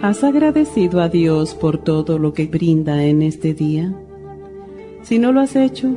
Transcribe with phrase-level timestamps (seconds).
[0.00, 3.92] ¿Has agradecido a Dios por todo lo que brinda en este día?
[5.02, 5.96] Si no lo has hecho,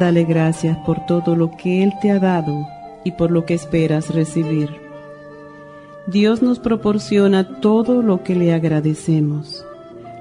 [0.00, 2.66] dale gracias por todo lo que Él te ha dado
[3.04, 4.70] y por lo que esperas recibir.
[6.06, 9.66] Dios nos proporciona todo lo que le agradecemos,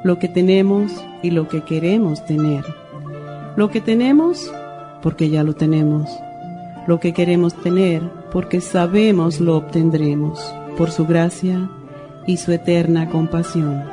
[0.03, 0.91] lo que tenemos
[1.23, 2.65] y lo que queremos tener.
[3.55, 4.51] Lo que tenemos
[5.01, 6.09] porque ya lo tenemos.
[6.85, 10.43] Lo que queremos tener porque sabemos lo obtendremos
[10.77, 11.69] por su gracia
[12.27, 13.83] y su eterna compasión.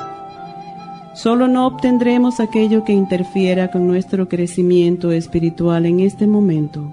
[1.14, 6.92] Solo no obtendremos aquello que interfiera con nuestro crecimiento espiritual en este momento.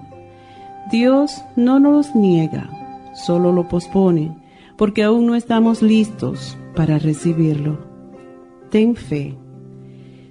[0.90, 2.68] Dios no nos niega,
[3.14, 4.36] solo lo pospone,
[4.76, 7.78] porque aún no estamos listos para recibirlo.
[8.70, 9.36] Ten fe.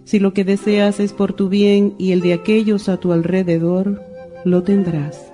[0.03, 4.01] Si lo que deseas es por tu bien y el de aquellos a tu alrededor,
[4.43, 5.31] lo tendrás.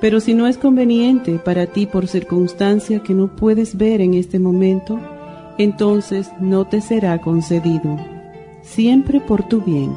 [0.00, 4.38] Pero si no es conveniente para ti por circunstancia que no puedes ver en este
[4.38, 4.98] momento,
[5.58, 7.96] entonces no te será concedido,
[8.62, 9.94] siempre por tu bien.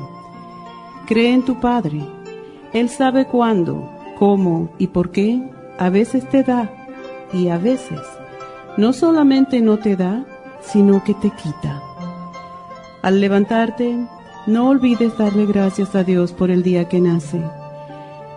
[1.07, 2.01] Cree en tu Padre.
[2.73, 5.41] Él sabe cuándo, cómo y por qué
[5.77, 6.69] a veces te da
[7.33, 7.99] y a veces
[8.77, 10.25] no solamente no te da,
[10.61, 11.81] sino que te quita.
[13.01, 13.97] Al levantarte,
[14.45, 17.41] no olvides darle gracias a Dios por el día que nace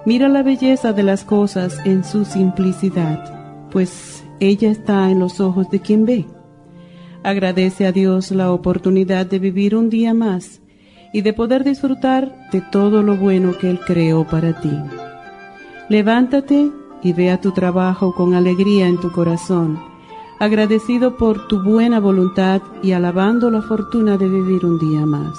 [0.06, 5.70] Mira la belleza de las cosas en su simplicidad, pues ella está en los ojos
[5.70, 6.24] de quien ve.
[7.23, 10.63] Agradece a Dios la oportunidad de vivir un día más
[11.13, 14.73] y de poder disfrutar de todo lo bueno que Él creó para ti.
[15.91, 16.70] Levántate
[17.03, 19.79] y ve a tu trabajo con alegría en tu corazón,
[20.39, 25.39] agradecido por tu buena voluntad y alabando la fortuna de vivir un día más.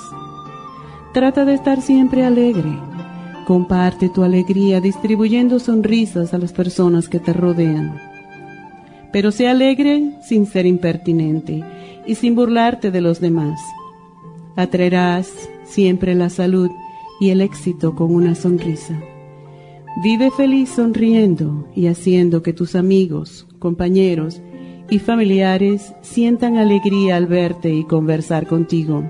[1.13, 2.77] Trata de estar siempre alegre
[3.45, 7.99] Comparte tu alegría distribuyendo sonrisas a las personas que te rodean.
[9.11, 11.63] Pero sé alegre sin ser impertinente
[12.05, 13.59] y sin burlarte de los demás.
[14.55, 15.31] Atraerás
[15.63, 16.69] siempre la salud
[17.19, 18.99] y el éxito con una sonrisa.
[20.03, 24.41] Vive feliz sonriendo y haciendo que tus amigos, compañeros
[24.89, 29.03] y familiares sientan alegría al verte y conversar contigo.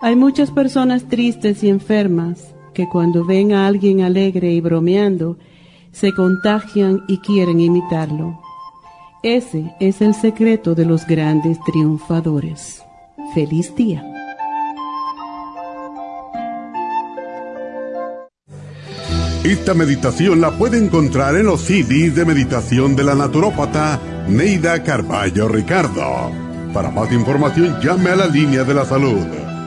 [0.00, 5.38] Hay muchas personas tristes y enfermas que cuando ven a alguien alegre y bromeando,
[5.92, 8.40] se contagian y quieren imitarlo.
[9.22, 12.82] Ese es el secreto de los grandes triunfadores.
[13.34, 14.04] Feliz día.
[19.44, 25.48] Esta meditación la puede encontrar en los CDs de meditación de la naturópata Neida Carballo
[25.48, 26.30] Ricardo.
[26.72, 29.43] Para más información llame a la línea de la salud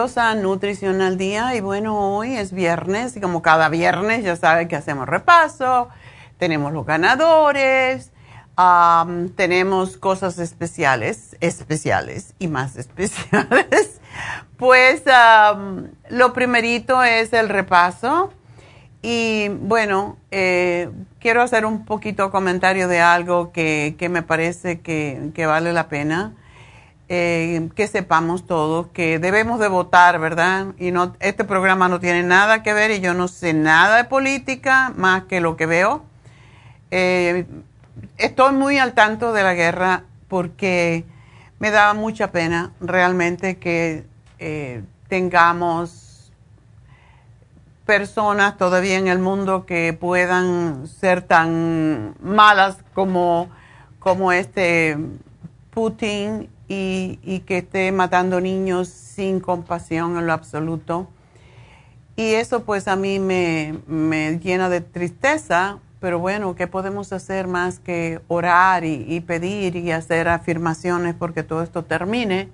[0.00, 4.34] Bienvenidos a Nutrición al Día y bueno, hoy es viernes y como cada viernes ya
[4.34, 5.90] saben que hacemos repaso,
[6.38, 8.10] tenemos los ganadores,
[9.36, 14.00] tenemos cosas especiales, especiales y más especiales.
[14.56, 15.02] Pues
[16.08, 18.32] lo primerito es el repaso
[19.02, 20.88] y bueno, eh,
[21.18, 26.32] quiero hacer un poquito comentario de algo que, me parece que, vale la pena.
[27.12, 30.66] Eh, que sepamos todos que debemos de votar, ¿verdad?
[30.78, 34.04] Y no, este programa no tiene nada que ver y yo no sé nada de
[34.04, 36.04] política más que lo que veo.
[36.92, 37.46] Eh,
[38.16, 41.04] estoy muy al tanto de la guerra porque
[41.58, 44.04] me da mucha pena realmente que
[45.08, 46.32] tengamos
[47.86, 53.50] personas todavía en el mundo que puedan ser tan malas como,
[53.98, 54.96] como este
[55.72, 61.08] Putin y, que esté matando niños sin compasión en lo absoluto.
[62.14, 67.48] Y eso pues a mí me, me llena de tristeza, pero bueno, ¿qué podemos hacer
[67.48, 72.48] más que orar y pedir y hacer afirmaciones porque todo esto termine?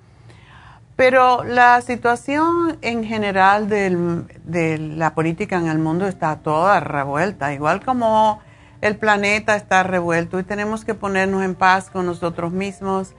[0.96, 7.84] Pero la situación en general de la política en el mundo está toda revuelta, igual
[7.84, 8.40] como
[8.80, 13.14] el planeta está revuelto y tenemos que ponernos en paz con nosotros mismos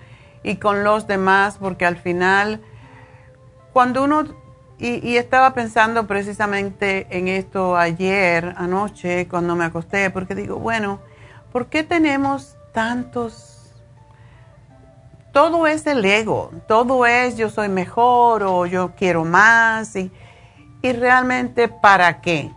[0.48, 2.62] y con los demás, porque al final,
[3.74, 4.26] cuando uno,
[4.80, 11.00] y, y estaba pensando precisamente en esto ayer, anoche, cuando me acosté, porque digo, bueno,
[11.52, 13.58] ¿por qué tenemos tantos
[15.38, 20.12] todo es el ego, todo es yo soy mejor o yo quiero más y,
[20.82, 22.50] realmente para qué.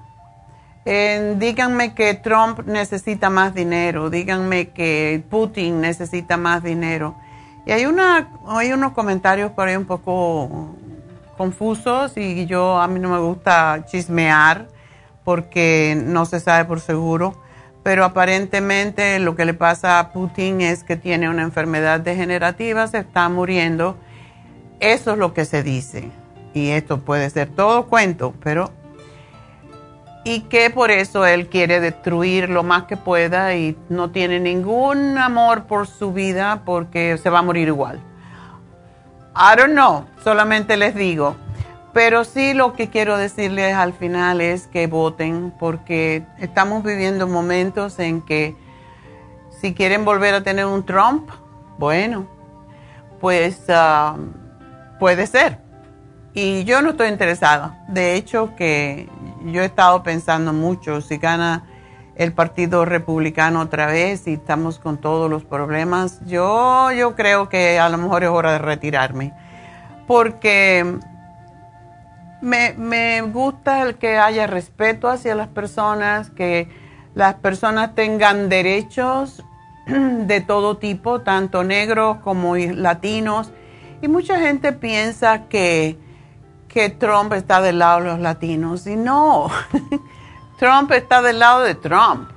[0.87, 7.16] díganme que Trump necesita más dinero, díganme que Putin necesita más dinero.
[7.66, 10.74] Y hay, una, hay unos comentarios por ahí un poco
[11.36, 14.68] confusos y yo a mí no me gusta chismear
[15.24, 17.34] porque no se sabe por seguro
[17.82, 22.98] pero aparentemente lo que le pasa a Putin es que tiene una enfermedad degenerativa, se
[22.98, 23.96] está muriendo.
[24.80, 26.10] Eso es lo que se dice.
[26.52, 28.70] Y esto puede ser todo cuento, pero...
[30.22, 35.17] Y que por eso él quiere destruir lo más que pueda y no tiene ningún
[35.17, 38.00] amor por su vida porque se va a morir igual.
[39.34, 41.37] I don't know, solamente les digo.
[41.93, 47.99] Pero sí lo que quiero decirles al final es que voten porque estamos viviendo momentos
[47.99, 48.55] en que
[49.61, 51.31] si quieren volver a tener un Trump,
[51.78, 52.26] bueno,
[53.20, 54.16] pues ah,
[54.99, 55.69] puede ser.
[56.32, 57.84] Y yo no estoy interesada.
[57.88, 59.08] De hecho, que
[59.46, 61.64] yo he estado pensando mucho si gana
[62.14, 67.78] el Partido Republicano otra vez y estamos con todos los problemas, yo, yo creo que
[67.78, 69.32] a lo mejor es hora de retirarme.
[70.06, 70.98] Porque
[72.42, 76.68] me, me gusta el que haya respeto hacia las personas, que
[77.14, 79.42] las personas tengan derechos
[79.86, 83.52] de todo tipo, tanto negros como latinos.
[84.02, 85.99] Y mucha gente piensa que,
[86.72, 88.86] que Trump está del lado de los latinos.
[88.86, 89.48] Y no,
[90.58, 92.30] Trump está del lado de Trump.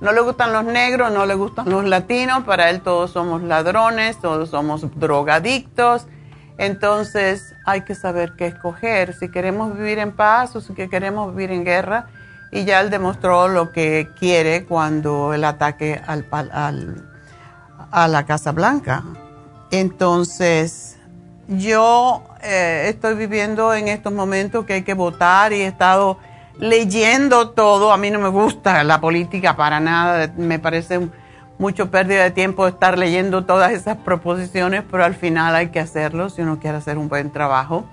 [0.00, 2.44] No le gustan los negros, no le gustan los latinos.
[2.44, 6.06] Para él todos somos ladrones, todos somos drogadictos
[6.58, 11.50] entonces hay que saber qué escoger, si queremos vivir en paz o si queremos vivir
[11.50, 12.06] en guerra.
[12.50, 16.26] Y ya él demostró lo que quiere cuando el ataque al,
[17.90, 19.02] a la Casa Blanca.
[19.70, 20.96] Entonces,
[21.48, 26.18] yo eh, estoy viviendo en estos momentos que hay que votar y he estado
[26.58, 27.92] leyendo todo.
[27.92, 31.08] A mí no me gusta la política para nada, me parece
[31.58, 36.30] mucho pérdida de tiempo estar leyendo todas esas proposiciones, pero al final hay que hacerlo
[36.30, 37.84] si uno quiere hacer un buen trabajo.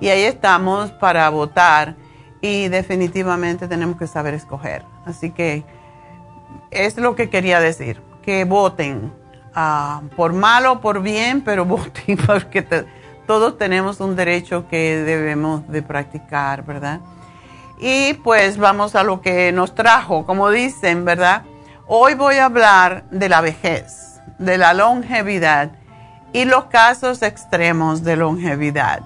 [0.00, 1.94] Y ahí estamos para votar
[2.40, 4.84] y definitivamente tenemos que saber escoger.
[5.06, 5.64] Así que
[6.70, 9.12] es lo que quería decir, que voten
[9.54, 12.66] ah, por mal o por bien, pero voten porque
[13.26, 17.00] todos tenemos un derecho que debemos de practicar, ¿verdad?
[17.78, 21.42] Y pues vamos a lo que nos trajo, como dicen, ¿verdad?
[21.86, 25.72] Hoy voy a hablar de la vejez, de la longevidad
[26.32, 29.02] y los casos extremos de longevidad.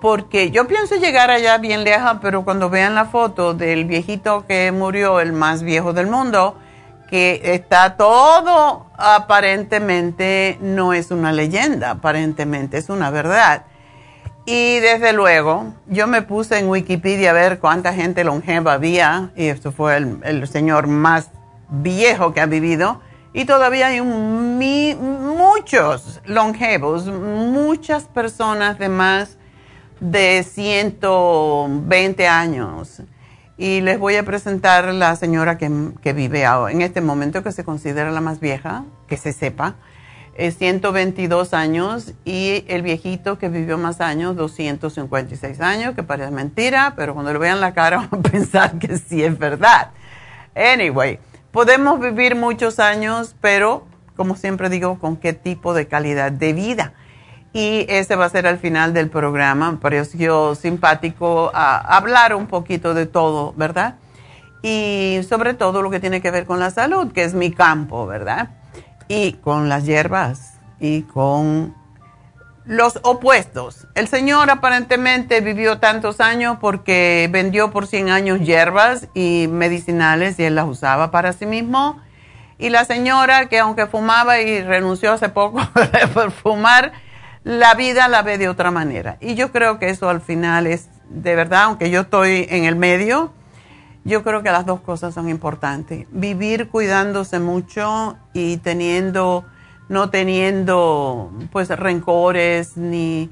[0.00, 4.72] Porque yo pienso llegar allá bien lejos, pero cuando vean la foto del viejito que
[4.72, 6.56] murió, el más viejo del mundo,
[7.12, 13.66] que está todo aparentemente, no es una leyenda, aparentemente es una verdad.
[14.46, 19.48] Y desde luego, yo me puse en Wikipedia a ver cuánta gente longeva había, y
[19.48, 21.28] esto fue el, señor más
[21.68, 23.02] viejo que ha vivido
[23.34, 29.36] y todavía hay muchos longevos, muchas personas de más
[30.00, 33.02] de 120 años.
[33.58, 35.70] Y les voy a presentar la señora que,
[36.02, 39.76] que vive ahora, en este momento, que se considera la más vieja, que se sepa,
[40.34, 46.94] es 122 años, y el viejito que vivió más años, 256 años, que parece mentira,
[46.96, 49.90] pero cuando le vean la cara van a pensar que sí es verdad.
[50.54, 51.18] Anyway,
[51.50, 56.94] podemos vivir muchos años, pero como siempre digo, con qué tipo de calidad de vida.
[57.52, 59.78] Y ese va a ser al final del programa.
[59.80, 63.96] Pareció simpático hablar un poquito de todo, ¿verdad?
[64.62, 68.06] Y sobre todo lo que tiene que ver con la salud, que es mi campo,
[68.06, 68.50] ¿verdad?
[69.08, 71.74] Y con las hierbas y con
[72.64, 73.86] los opuestos.
[73.94, 80.44] El señor aparentemente vivió tantos años porque vendió por 100 años hierbas y medicinales y
[80.44, 82.00] él las usaba para sí mismo.
[82.58, 85.60] Y la señora que aunque fumaba y renunció hace poco
[86.14, 86.92] por fumar,
[87.44, 89.16] la vida la ve de otra manera.
[89.20, 92.76] Y yo creo que eso al final es, de verdad, aunque yo estoy en el
[92.76, 93.32] medio,
[94.04, 96.06] yo creo que las dos cosas son importantes.
[96.10, 99.44] Vivir cuidándose mucho y teniendo,
[99.88, 103.30] no teniendo pues rencores ni,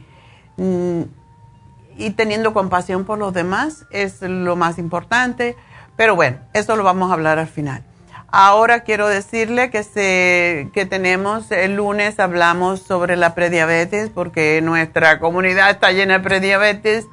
[1.97, 5.57] y teniendo compasión por los demás es lo más importante.
[5.97, 7.85] Pero bueno, eso lo vamos a hablar al final.
[8.33, 15.71] Ahora quiero decirle que, que tenemos, el lunes hablamos sobre la prediabetes porque nuestra comunidad
[15.71, 17.09] está llena de prediabetes.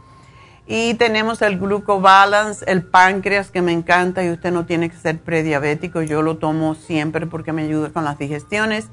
[0.67, 5.17] Y tenemos el glucobalance, el páncreas que me encanta y usted no tiene que ser
[5.17, 8.89] prediabético, yo lo tomo siempre porque me ayuda con las digestiones.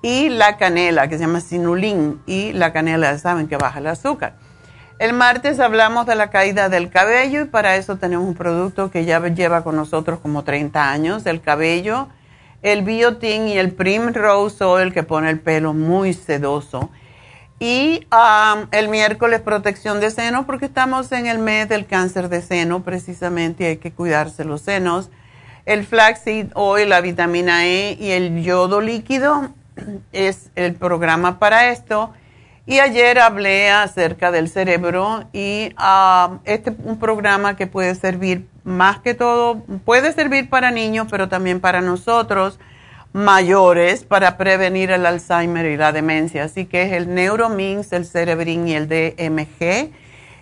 [0.00, 4.34] Y la canela que se llama sinulín y la canela saben que baja el azúcar.
[4.98, 9.04] El martes hablamos de la caída del cabello y para eso tenemos un producto que
[9.04, 12.08] ya lleva con nosotros como 30 años, el cabello,
[12.62, 16.90] el biotin y el primrose oil que pone el pelo muy sedoso.
[17.58, 18.06] Y
[18.72, 23.64] el miércoles protección de seno porque estamos en el mes del cáncer de seno precisamente
[23.64, 25.10] y hay que cuidarse los senos.
[25.64, 29.50] El flaxseed oil, la vitamina E y el yodo líquido
[30.12, 32.12] es el programa para esto.
[32.64, 38.46] Y ayer hablé acerca del cerebro y uh, este es un programa que puede servir
[38.62, 42.60] más que todo, puede servir para niños, pero también para nosotros
[43.12, 46.44] mayores para prevenir el Alzheimer y la demencia.
[46.44, 49.90] Así que es el Neuromins, el Cerebrin y el DMG.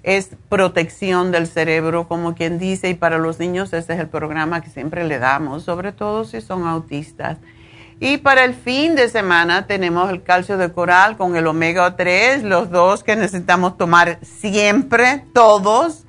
[0.03, 4.63] Es protección del cerebro, como quien dice, y para los niños ese es el programa
[4.63, 7.37] que siempre le damos, sobre todo si son autistas.
[8.03, 12.45] Y para el fin de semana tenemos el calcio de coral con el omega 3,
[12.45, 16.07] los dos que necesitamos tomar siempre, todos,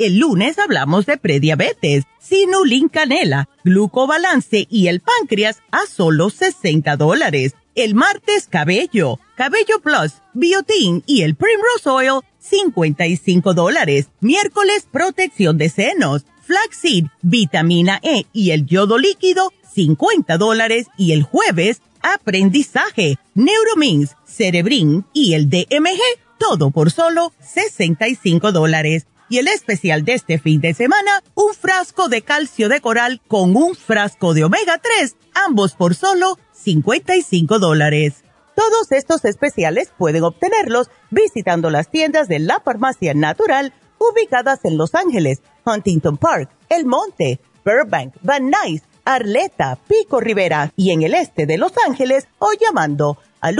[0.00, 7.54] El lunes hablamos de prediabetes, sinulin canela, glucobalance y el páncreas a solo 60 dólares.
[7.74, 14.08] El martes cabello, cabello plus, biotin y el primrose oil 55 dólares.
[14.20, 20.86] Miércoles protección de senos, flaxseed, vitamina E y el yodo líquido 50 dólares.
[20.96, 26.00] Y el jueves aprendizaje, neuromins, cerebrin y el DMG
[26.38, 29.04] todo por solo 65 dólares.
[29.30, 33.56] Y el especial de este fin de semana, un frasco de calcio de coral con
[33.56, 35.14] un frasco de omega 3,
[35.46, 38.24] ambos por solo 55 dólares.
[38.56, 44.96] Todos estos especiales pueden obtenerlos visitando las tiendas de la farmacia natural ubicadas en Los
[44.96, 51.46] Ángeles, Huntington Park, El Monte, Burbank, Van Nuys, Arleta, Pico Rivera y en el este
[51.46, 53.54] de Los Ángeles o llamando al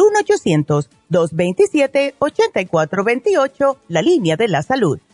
[1.10, 4.98] 1-800-227-8428, la línea de la salud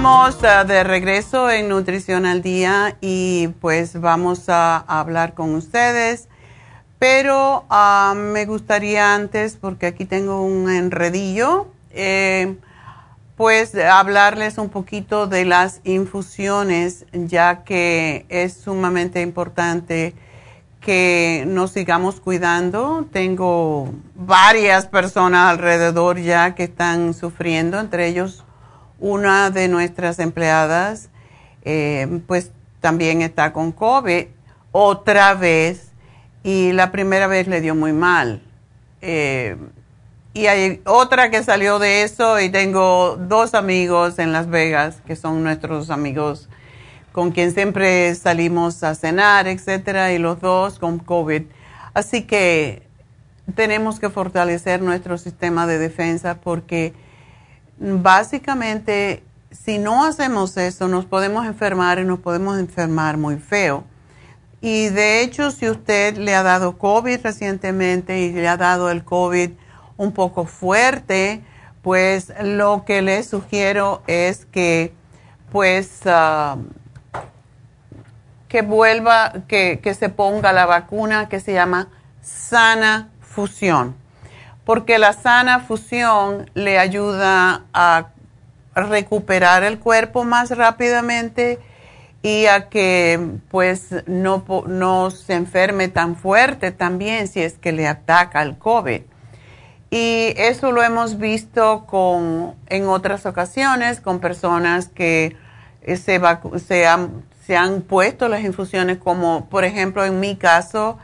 [0.00, 6.26] Estamos uh, de regreso en Nutrición al Día y pues vamos a, hablar con ustedes,
[6.98, 12.56] pero uh, me gustaría antes, porque aquí tengo un enredillo, eh,
[13.36, 20.14] pues hablarles un poquito de las infusiones, ya que es sumamente importante
[20.80, 23.06] que nos sigamos cuidando.
[23.12, 28.46] Tengo varias personas alrededor ya que están sufriendo, entre ellos
[29.00, 31.08] una de nuestras empleadas,
[31.64, 34.26] eh, pues también está con COVID
[34.72, 35.90] otra vez
[36.42, 38.42] y la primera vez le dio muy mal.
[39.02, 39.56] Eh,
[40.32, 45.16] y hay otra que salió de eso y tengo dos amigos en Las Vegas que
[45.16, 46.48] son nuestros amigos
[47.12, 51.42] con quien siempre salimos a cenar, etcétera, y los dos con COVID.
[51.92, 52.82] Así que
[53.56, 56.94] tenemos que fortalecer nuestro sistema de defensa porque
[57.80, 63.84] básicamente, si no hacemos eso, nos podemos enfermar y nos podemos enfermar muy feo.
[64.60, 69.02] Y de hecho, si usted le ha dado COVID recientemente y le ha dado el
[69.04, 69.52] COVID
[69.96, 71.42] un poco fuerte,
[71.82, 74.92] pues lo que le sugiero es que,
[75.50, 76.58] pues, ah,
[78.48, 81.88] que vuelva, que, que se ponga la vacuna que se llama
[82.20, 83.99] sana fusión
[84.64, 88.08] porque la sana fusión le ayuda a
[88.74, 91.58] recuperar el cuerpo más rápidamente
[92.22, 97.86] y a que pues no, no se enferme tan fuerte también si es que le
[97.86, 99.02] ataca el COVID.
[99.90, 105.36] Y eso lo hemos visto con, en otras ocasiones con personas que
[105.84, 106.20] se,
[106.64, 110.98] se, han, se han puesto las infusiones, como por ejemplo en mi caso,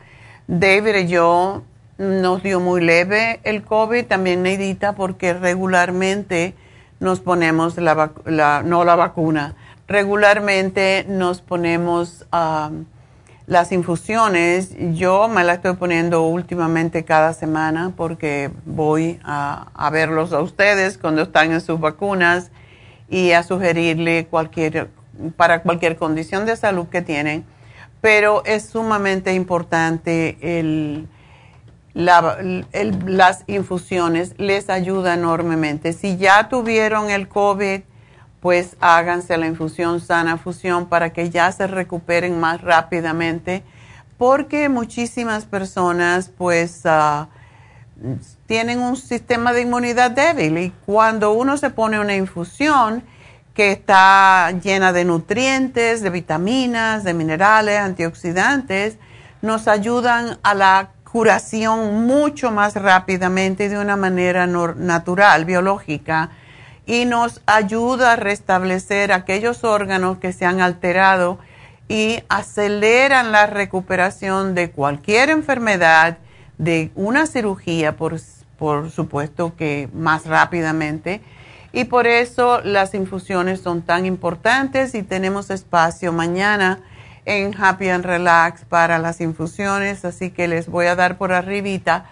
[0.47, 1.63] David y yo
[1.97, 6.53] nos dio muy leve el COVID, también Neidita, porque regularmente
[6.99, 8.11] nos ponemos la,
[8.63, 9.55] no la vacuna,
[9.87, 12.25] regularmente nos ponemos
[13.45, 14.75] las infusiones.
[14.93, 20.97] Yo me la estoy poniendo últimamente cada semana porque voy a, a verlos a ustedes
[20.97, 22.51] cuando están en sus vacunas
[23.09, 24.89] y a sugerirle cualquier,
[25.35, 27.45] para cualquier condición de salud que tienen.
[28.01, 31.07] Pero es sumamente importante el
[31.97, 35.93] las infusiones les ayuda enormemente.
[35.93, 37.81] Si ya tuvieron el COVID,
[38.39, 43.63] pues háganse la infusión sana fusión para que ya se recuperen más rápidamente,
[44.17, 47.29] porque muchísimas personas pues ah,
[48.45, 53.03] tienen un sistema de inmunidad débil y cuando uno se pone una infusión
[53.55, 58.97] que está llena de nutrientes, de vitaminas, de minerales, antioxidantes,
[59.41, 66.31] nos ayudan a la curación mucho más rápidamente de una manera natural, biológica,
[66.85, 71.39] y nos ayuda a restablecer aquellos órganos que se han alterado
[71.89, 76.17] y aceleran la recuperación de cualquier enfermedad,
[76.57, 78.19] de una cirugía, por,
[78.57, 81.21] por supuesto que más rápidamente.
[81.73, 86.79] Y por eso las infusiones son tan importantes y tenemos espacio mañana
[87.27, 92.05] en Happy and Relax para las infusiones, así que les voy a dar por arribita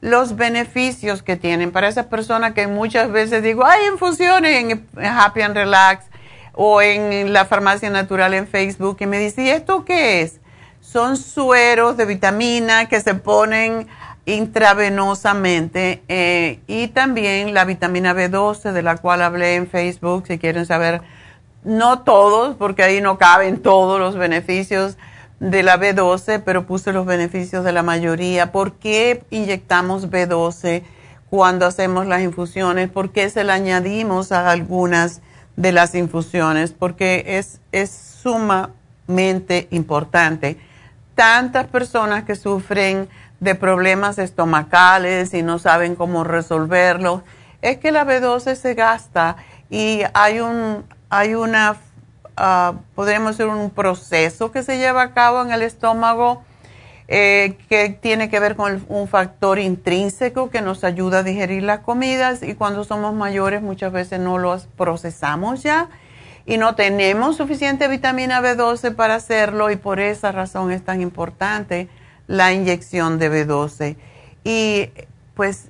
[0.00, 5.42] los beneficios que tienen para esas personas que muchas veces digo, hay infusiones en Happy
[5.42, 6.06] and Relax
[6.54, 10.40] o en la farmacia natural en Facebook y me dice, ¿y esto qué es?
[10.80, 13.86] Son sueros de vitamina que se ponen
[14.24, 20.64] intravenosamente eh, y también la vitamina B12 de la cual hablé en Facebook si quieren
[20.64, 21.02] saber,
[21.64, 24.96] no todos porque ahí no caben todos los beneficios
[25.40, 28.52] de la B12, pero puse los beneficios de la mayoría.
[28.52, 30.82] ¿Por qué inyectamos B12
[31.30, 32.90] cuando hacemos las infusiones?
[32.90, 35.20] ¿Por qué se la añadimos a algunas
[35.56, 36.72] de las infusiones?
[36.72, 40.58] Porque es, es sumamente importante.
[41.14, 43.08] Tantas personas que sufren
[43.40, 47.22] de problemas estomacales y no saben cómo resolverlos,
[47.62, 49.36] es que la B12 se gasta
[49.70, 50.84] y hay, un,
[51.16, 51.76] hay una
[52.38, 56.42] uh, podríamos decir, un proceso que se lleva a cabo en el estómago
[57.06, 61.80] eh, que tiene que ver con un factor intrínseco que nos ayuda a digerir las
[61.80, 65.88] comidas y cuando somos mayores muchas veces no los procesamos ya
[66.46, 71.88] y no tenemos suficiente vitamina B12 para hacerlo y por esa razón es tan importante
[72.26, 73.96] la inyección de B12.
[74.42, 74.90] Y
[75.34, 75.68] pues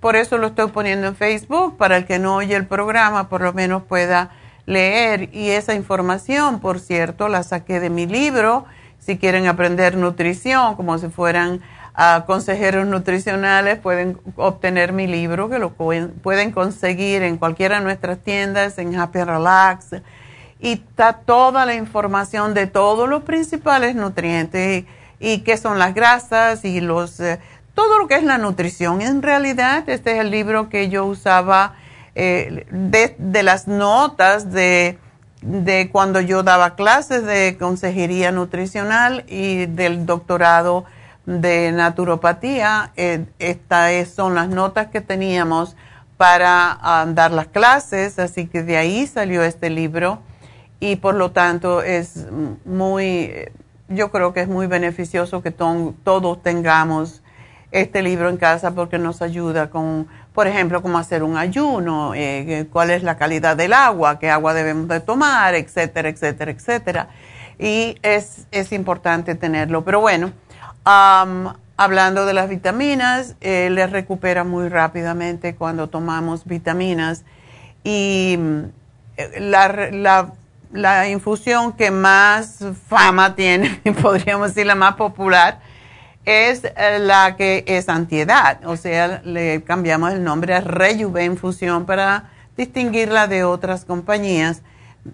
[0.00, 3.40] por eso lo estoy poniendo en Facebook para el que no oye el programa por
[3.40, 4.30] lo menos pueda
[4.66, 8.66] leer y esa información, por cierto, la saqué de mi libro.
[8.98, 11.60] Si quieren aprender nutrición, como si fueran
[11.94, 18.18] ah, consejeros nutricionales, pueden obtener mi libro, que lo pueden conseguir en cualquiera de nuestras
[18.18, 20.02] tiendas, en Happy Relax.
[20.58, 24.84] Y está toda la información de todos los principales nutrientes
[25.20, 27.38] y, qué son las grasas y los, eh,
[27.76, 29.02] todo lo que es la nutrición.
[29.02, 31.74] En realidad, este es el libro que yo usaba
[32.16, 34.98] eh, de, las notas de,
[35.42, 40.86] de, cuando yo daba clases de consejería nutricional y del doctorado
[41.26, 42.92] de naturopatía.
[42.96, 45.76] Eh, estas son las notas que teníamos
[46.16, 50.20] para ah, dar las clases, así que de ahí salió este libro
[50.80, 52.26] y por lo tanto es
[52.64, 53.50] muy,
[53.88, 57.22] yo creo que es muy beneficioso que todos tengamos
[57.70, 62.66] este libro en casa porque nos ayuda con por ejemplo, cómo hacer un ayuno, eh,
[62.70, 67.08] cuál es la calidad del agua, qué agua debemos de tomar, etcétera, etcétera, etcétera.
[67.58, 69.82] Y es, es importante tenerlo.
[69.82, 70.32] Pero bueno,
[70.84, 77.24] hablando de las vitaminas, eh, les recupera muy rápidamente cuando tomamos vitaminas.
[77.82, 78.38] Y
[79.16, 80.32] eh, la,
[80.70, 85.60] la infusión que más fama tiene, podríamos decir la más popular,
[86.26, 91.86] es eh, la que es antiedad, o sea, le cambiamos el nombre a Rejuven Infusión
[91.86, 94.62] para distinguirla de otras compañías,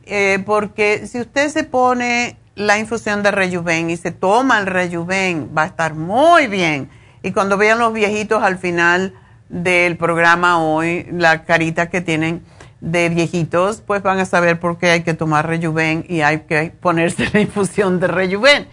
[0.06, 5.50] eh, porque si usted se pone la infusión de Rejuven y se toma el Rejuven,
[5.56, 6.90] va a estar muy bien.
[7.22, 9.14] Y cuando vean los viejitos al final
[9.48, 12.42] del programa hoy, la carita que tienen
[12.80, 16.72] de viejitos, pues van a saber por qué hay que tomar Rejuven y hay que
[16.80, 18.66] ponerse la infusión de Rejuven.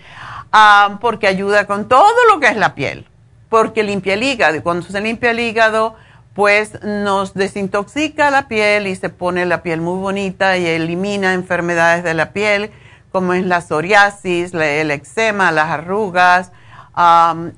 [0.52, 3.06] Ah, porque ayuda con todo lo que es la piel,
[3.50, 5.96] porque limpia el hígado y cuando se limpia el hígado,
[6.34, 12.04] pues nos desintoxica la piel y se pone la piel muy bonita y elimina enfermedades
[12.04, 12.72] de la piel
[13.12, 16.52] como es la psoriasis, el eczema, las arrugas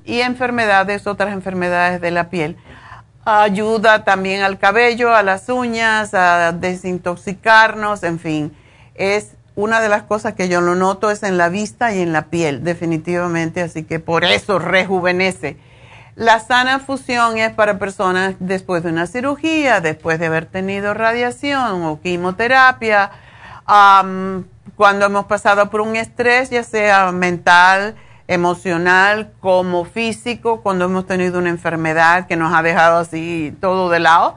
[0.04, 2.56] y enfermedades, otras enfermedades de la piel.
[3.24, 8.56] Ayuda también al cabello, a las uñas, a desintoxicarnos, en fin,
[8.94, 12.12] es una de las cosas que yo lo noto es en la vista y en
[12.12, 15.58] la piel, definitivamente, así que por eso rejuvenece.
[16.14, 21.84] La sana fusión es para personas después de una cirugía, después de haber tenido radiación
[21.84, 23.10] o quimioterapia,
[24.76, 27.94] cuando hemos pasado por un estrés, ya sea mental,
[28.28, 34.00] emocional, como físico, cuando hemos tenido una enfermedad que nos ha dejado así todo de
[34.00, 34.36] lado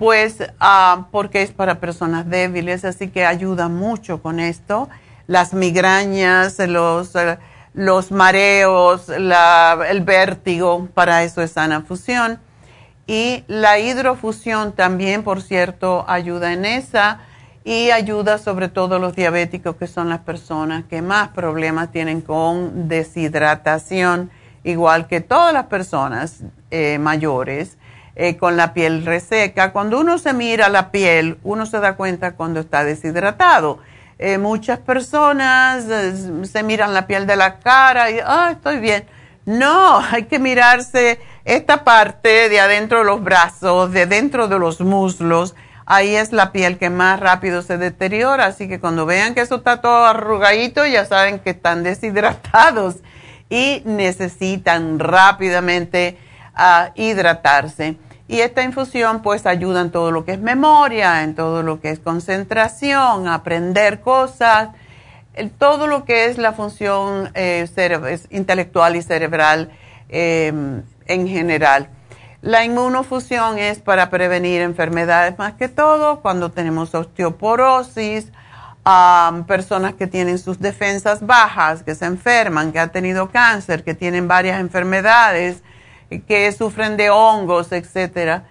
[0.00, 4.88] pues ah, porque es para personas débiles, así que ayuda mucho con esto.
[5.26, 7.36] Las migrañas, los, eh,
[7.74, 12.40] los mareos, el vértigo, para eso es sana fusión.
[13.06, 17.20] Y la hidrofusión también, por cierto, ayuda en esa
[17.62, 22.22] y ayuda sobre todo a los diabéticos, que son las personas que más problemas tienen
[22.22, 24.30] con deshidratación,
[24.64, 27.76] igual que todas las personas eh, mayores
[28.16, 29.72] eh, con la piel reseca.
[29.72, 33.78] Cuando uno se mira la piel, uno se da cuenta cuando está deshidratado.
[34.18, 39.04] Eh, muchas personas eh, se miran la piel de la cara y, ah, estoy bien.
[39.46, 44.80] No, hay que mirarse esta parte de adentro de los brazos, de dentro de los
[44.80, 45.54] muslos.
[45.86, 49.56] Ahí es la piel que más rápido se deteriora, así que cuando vean que eso
[49.56, 52.96] está todo arrugadito, ya saben que están deshidratados
[53.48, 56.16] y necesitan rápidamente
[56.60, 57.96] ah, hidratarse.
[58.28, 61.90] Y esta infusión pues ayuda en todo lo que es memoria, en todo lo que
[61.90, 64.68] es concentración, aprender cosas,
[65.58, 67.66] todo lo que es la función eh,
[68.30, 69.70] intelectual y cerebral
[70.08, 71.88] em, en general.
[72.42, 78.32] La inmunofusión es para prevenir enfermedades más que todo, cuando tenemos osteoporosis,
[79.46, 84.26] personas que tienen sus defensas bajas, que se enferman, que han tenido cáncer, que tienen
[84.26, 85.62] varias enfermedades,
[86.18, 88.44] que sufren de hongos, etcétera.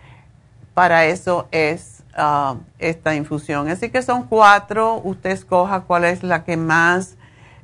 [0.73, 3.69] Para eso es ah, esta infusión.
[3.69, 7.17] Así que son cuatro, usted escoja cuál es la que más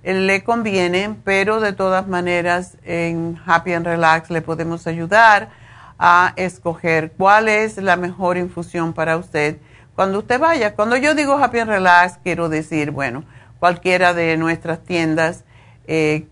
[0.03, 5.49] le conviene, pero de todas maneras en Happy and Relax le podemos ayudar
[5.97, 9.58] a escoger cuál es la mejor infusión para usted.
[9.95, 13.23] Cuando usted vaya, cuando yo digo Happy and Relax, quiero decir, bueno,
[13.60, 15.43] cualquiera de nuestras tiendas
[15.88, 16.27] eh,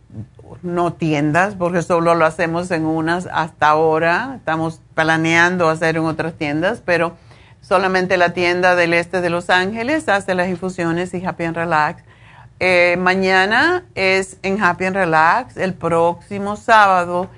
[0.61, 4.33] no tiendas, porque solo lo hacemos en unas hasta ahora.
[4.37, 7.15] Estamos planeando hacer en otras tiendas, pero
[7.61, 12.03] solamente la tienda del este de Los Ángeles hace las infusiones y Happy and Relax.
[12.59, 17.29] Eh, mañana es en Happy and Relax, el próximo sábado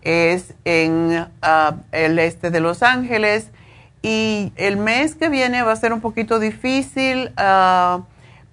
[0.00, 3.50] es en ah, el este de Los Ángeles
[4.02, 7.32] y el mes que viene va a ser un poquito difícil.
[7.38, 8.02] Uh,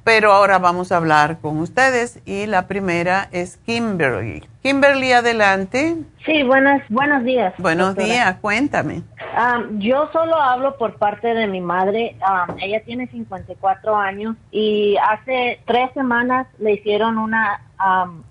[0.06, 4.44] pero ahora vamos a hablar con ustedes y la primera es Kimberly.
[4.62, 5.98] Kimberly, adelante.
[6.24, 7.56] Sí, buenas, buenos días.
[7.58, 9.02] Buenos días, cuéntame.
[9.36, 12.16] Um, yo solo hablo por parte de mi madre.
[12.22, 18.24] Um, ella tiene 54 años y hace tres semanas le hicieron una, um,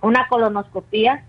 [0.00, 1.22] una colonoscopia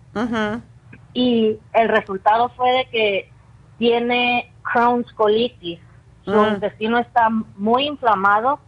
[1.13, 3.29] y el resultado fue de que
[3.77, 5.81] tiene Crohn's colitis.
[6.23, 6.53] Su mm.
[6.53, 7.27] intestino está
[7.57, 8.61] muy inflamado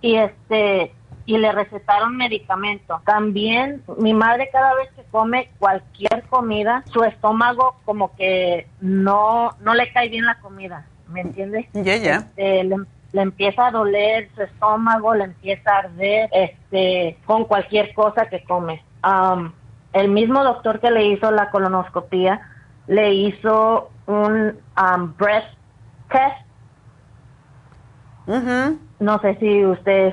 [0.00, 0.92] y este
[1.26, 3.02] y le recetaron medicamento.
[3.04, 9.74] También mi madre cada vez que come cualquier comida, su estómago como que no no
[9.74, 11.66] le cae bien la comida, ¿me entiendes?
[11.74, 12.16] Ya, ya.
[12.16, 18.26] Este, le, empieza a doler su estómago, le empieza a arder este con cualquier cosa
[18.26, 18.82] que come.
[19.04, 19.52] Um,
[19.92, 22.40] el mismo doctor que le hizo la colonoscopia
[22.86, 25.48] le hizo un um, breast
[26.10, 26.48] test
[29.00, 30.12] no sé si usted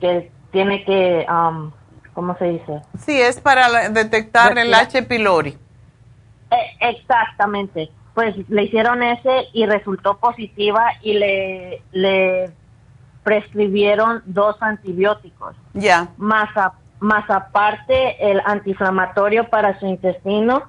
[0.00, 1.70] que tiene que, um,
[2.14, 2.82] ¿cómo se dice?
[2.98, 5.02] Sí, es para detectar el H.
[5.02, 5.56] pylori.
[6.50, 7.90] E, exactamente.
[8.14, 12.50] Pues le hicieron ese y resultó positiva y le, le
[13.22, 15.54] prescribieron dos antibióticos.
[15.74, 16.08] Ya.
[16.16, 16.48] Más,
[16.98, 20.64] más aparte el antiinflamatorio para su intestino,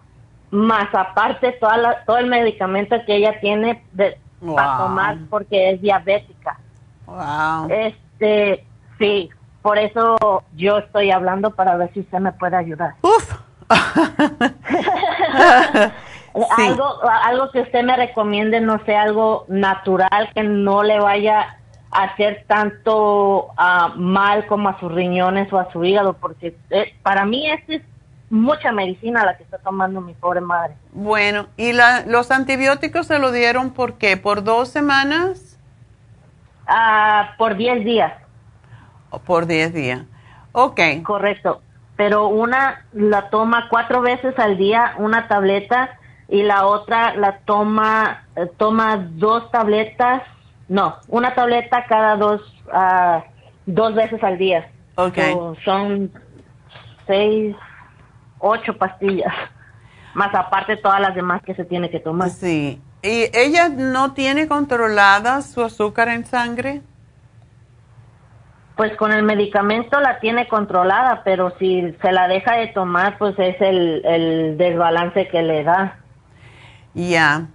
[0.51, 4.17] más aparte toda todo el medicamento que ella tiene de,
[4.55, 6.57] para tomar porque es diabética.
[7.05, 7.67] Wow.
[7.69, 8.65] Este,
[8.97, 9.29] sí,
[9.61, 12.95] por eso yo estoy hablando para ver si usted me puede ayudar.
[13.01, 13.39] Uf.
[16.57, 21.57] algo, algo que usted me recomiende, no sé, algo natural que no le vaya
[21.91, 26.93] a hacer tanto ah, mal como a sus riñones o a su hígado, porque eh,
[27.03, 27.83] para mí este es
[28.31, 30.73] mucha medicina la que está tomando mi pobre madre.
[30.93, 34.17] Bueno, ¿y la, los antibióticos se lo dieron por qué?
[34.17, 35.59] ¿Por dos semanas?
[36.65, 38.13] Ah, por 10 días.
[39.25, 40.01] Por 10 días.
[40.53, 40.79] Ok.
[41.03, 41.61] Correcto.
[41.97, 48.25] Pero una la toma cuatro veces al día, una tableta, y la otra la toma,
[48.37, 50.23] eh, toma dos tabletas,
[50.69, 52.41] no, una tableta cada dos,
[52.71, 53.25] ah,
[53.65, 54.69] dos veces al día.
[54.95, 55.17] Ok.
[55.17, 56.11] So, son
[57.05, 57.55] seis,
[58.41, 59.33] ocho pastillas,
[60.13, 62.29] más aparte todas las demás que se tiene que tomar.
[62.29, 62.81] Sí.
[63.03, 66.81] ¿Y ella no tiene controlada su azúcar en sangre?
[68.75, 73.37] Pues con el medicamento la tiene controlada, pero si se la deja de tomar, pues
[73.37, 75.99] es el, el desbalance que le da.
[76.93, 77.47] Ya.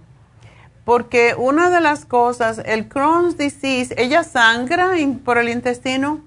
[0.85, 4.91] Porque una de las cosas, el Crohn's disease, ¿ella sangra
[5.25, 6.21] por el intestino?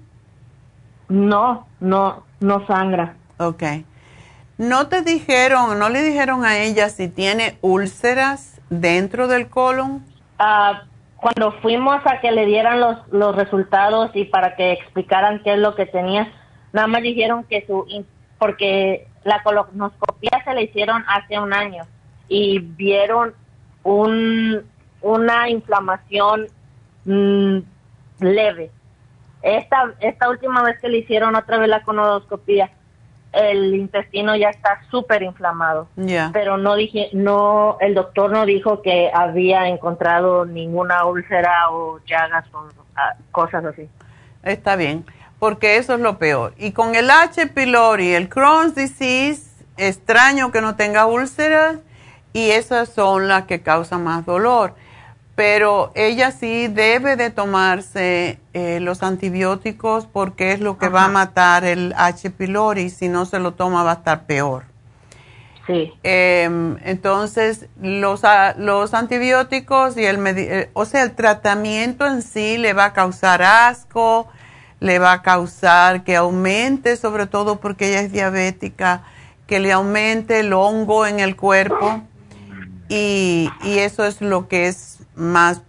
[1.09, 3.15] No, no, no sangra.
[3.37, 3.63] Ok.
[4.61, 10.05] ¿No te dijeron, no le dijeron a ella si tiene úlceras dentro del colon?
[10.37, 10.83] Ah,
[11.15, 15.57] cuando fuimos a que le dieran los, los resultados y para que explicaran qué es
[15.57, 16.31] lo que tenía,
[16.73, 17.87] nada más dijeron que su,
[18.37, 21.87] porque la colonoscopia se le hicieron hace un año
[22.27, 23.33] y vieron
[23.81, 24.61] un,
[25.01, 26.49] una inflamación
[27.05, 27.57] mm,
[28.19, 28.69] leve.
[29.41, 32.69] Esta, esta última vez que le hicieron otra vez la colonoscopia,
[33.33, 35.87] el intestino ya está súper inflamado
[36.33, 42.45] pero no dije, no, el doctor no dijo que había encontrado ninguna úlcera o llagas
[42.53, 43.87] o ah, cosas así.
[44.43, 45.05] Está bien,
[45.39, 46.53] porque eso es lo peor.
[46.57, 47.47] Y con el H.
[47.47, 49.43] pylori, el Crohn's disease,
[49.77, 51.77] extraño que no tenga úlceras
[52.33, 54.75] y esas son las que causan más dolor.
[55.43, 61.07] Pero ella sí debe de tomarse eh, los antibióticos porque es lo que va a
[61.07, 62.29] matar el H.
[62.29, 62.91] pylori.
[62.91, 64.65] Si no se lo toma va a estar peor.
[65.65, 65.91] Sí.
[66.03, 72.59] Em, entonces, los, a- los antibióticos y el, eh, o sea, el tratamiento en sí
[72.59, 74.27] le va a causar asco,
[74.79, 79.01] le va a causar que aumente, sobre todo porque ella es diabética,
[79.47, 82.03] que le aumente el hongo en el cuerpo
[82.89, 85.61] y, y eso es lo que es más,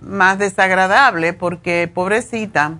[0.00, 2.78] más desagradable porque pobrecita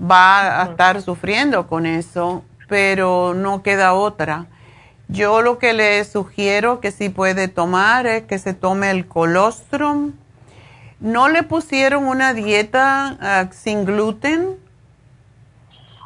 [0.00, 4.46] va a estar sufriendo con eso, pero no queda otra.
[5.08, 10.12] Yo lo que le sugiero que sí puede tomar es que se tome el colostrum.
[11.00, 14.56] ¿No le pusieron una dieta ah, sin gluten?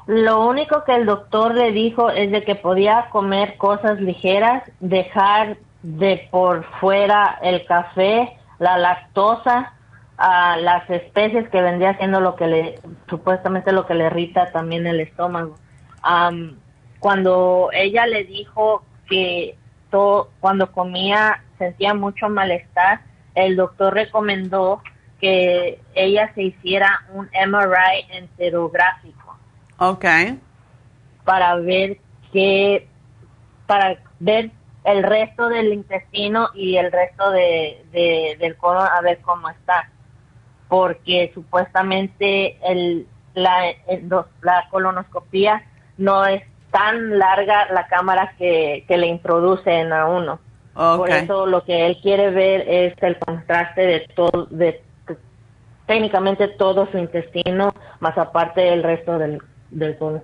[0.06, 5.56] Lo único que el doctor le dijo es de que podía comer cosas ligeras, dejar
[5.82, 9.72] de por fuera el café, la lactosa,
[10.16, 14.86] a las especies que vendría siendo lo que le, supuestamente lo que le irrita también
[14.86, 15.58] el estómago.
[16.02, 16.56] Am,
[17.00, 19.56] cuando ella le dijo que
[19.90, 23.00] to- cuando comía sentía mucho malestar,
[23.34, 24.80] el doctor recomendó
[25.20, 29.36] que ella se hiciera un MRI enterográfico
[29.78, 30.04] Ok.
[31.24, 31.98] para ver
[32.32, 32.88] qué,
[33.66, 34.50] para ver
[34.84, 39.88] el resto del intestino y el resto de, de- del colon a ver cómo está,
[40.68, 43.62] porque supuestamente el, la,
[44.42, 45.62] la colonoscopía
[45.98, 50.40] no es tan larga la cámara que, que le introducen a uno.
[50.96, 54.82] Por eso lo que él quiere ver es el contraste de todo, de
[55.86, 60.22] técnicamente todo su intestino, más aparte el resto del, del colon.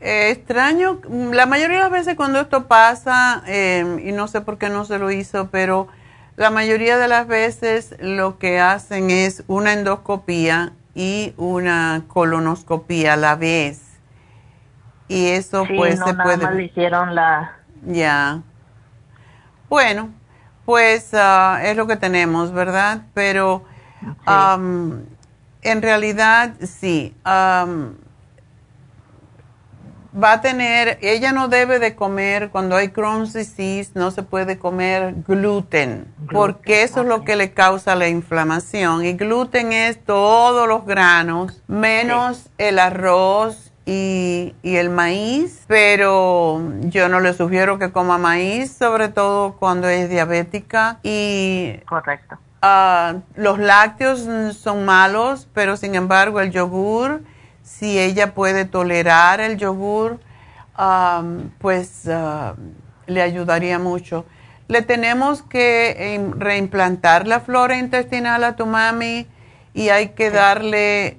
[0.00, 1.00] Eh, extraño,
[1.32, 4.84] la mayoría de las veces cuando esto pasa, eh, y no sé por qué no
[4.84, 5.88] se lo hizo, pero
[6.36, 13.16] la mayoría de las veces lo que hacen es una endoscopía y una colonoscopía a
[13.16, 13.82] la vez.
[15.08, 16.44] Y eso Sí, pues no, se nada puede...
[16.44, 17.56] más le hicieron la...
[17.86, 18.42] Ya.
[19.68, 20.10] Bueno,
[20.66, 23.02] pues ah, es lo que tenemos, ¿verdad?
[23.14, 23.64] Pero
[24.26, 25.04] am,
[25.62, 27.14] en realidad sí.
[27.24, 27.96] am,
[30.22, 34.58] va a tener, ella no debe de comer, cuando hay Crohn's disease, no se puede
[34.58, 39.04] comer gluten, porque eso es lo que le causa la inflamación.
[39.04, 47.08] Y gluten es todos los granos, menos el arroz y, y el maíz, pero yo
[47.08, 50.98] no le sugiero que coma maíz, sobre todo cuando es diabética.
[51.02, 52.38] Y Correcto.
[52.62, 57.22] Ah, los lácteos son malos, pero sin embargo el yogur,
[57.66, 60.20] si ella puede tolerar el yogur,
[61.58, 62.54] pues ah,
[63.06, 64.24] le ayudaría mucho.
[64.68, 69.26] Le tenemos que reimplantar la flora intestinal a tu mami
[69.74, 71.18] y hay que darle,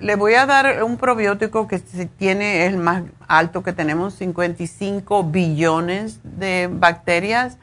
[0.00, 6.20] le voy a dar un probiótico que tiene el más alto que tenemos, 55 billones
[6.22, 7.58] de bacterias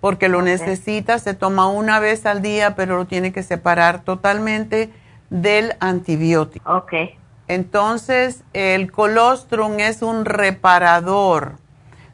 [0.00, 4.90] porque lo necesita, se toma una vez al día, pero lo tiene que separar totalmente
[5.28, 6.72] del antibiótico.
[6.72, 7.19] Ok.
[7.50, 11.56] Entonces, el colostrum es un reparador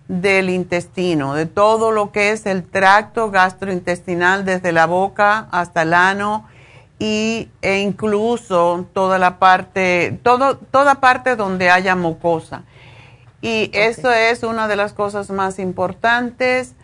[0.08, 5.92] del intestino, de todo lo que es el tracto gastrointestinal desde la boca hasta el
[5.92, 6.48] ano
[6.98, 12.62] y, e incluso toda la parte, todo, toda parte donde haya mucosa.
[13.42, 16.76] Y eso es una de las cosas más importantes.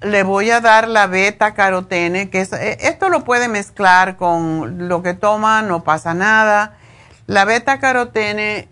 [0.00, 5.02] Le voy a dar la beta carotene, que e, esto lo puede mezclar con lo
[5.02, 6.74] que toma, no pasa nada.
[7.26, 8.68] La beta carotene,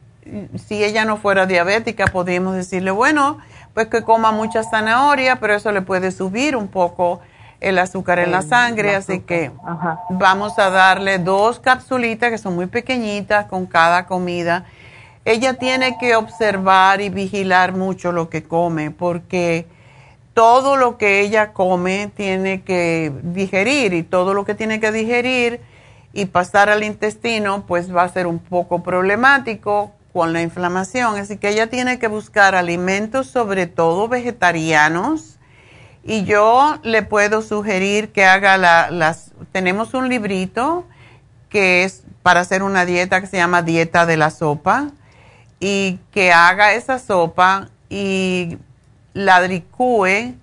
[0.57, 3.39] si ella no fuera diabética, podríamos decirle, bueno,
[3.73, 7.21] pues que coma mucha zanahoria, pero eso le puede subir un poco
[7.61, 9.51] el azúcar en la sangre, así que
[10.11, 14.67] vamos a darle dos capsulitas que son muy pequeñitas con cada comida.
[15.25, 19.67] Ella tiene que observar y vigilar mucho lo que come porque
[20.35, 25.61] todo lo que ella come tiene que digerir y todo lo que tiene que digerir
[26.13, 31.17] y pasar al intestino pues va a ser un poco problemático con la inflamación.
[31.17, 35.39] Así que ella tiene que buscar alimentos sobre todo vegetarianos
[36.03, 38.59] y yo le puedo sugerir que haga
[38.91, 40.85] las, tenemos un librito
[41.49, 44.91] que es para hacer una dieta que se llama dieta de la sopa
[45.61, 48.59] y que haga esa sopa y
[49.15, 50.35] la licúe.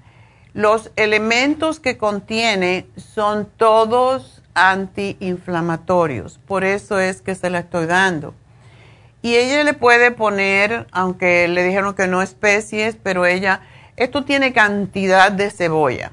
[0.54, 8.34] Los elementos que contiene son todos antiinflamatorios, por eso es que se la estoy dando.
[9.22, 13.62] Y ella le puede poner, aunque le dijeron que no especies, pero ella
[13.96, 16.12] esto tiene cantidad de cebolla.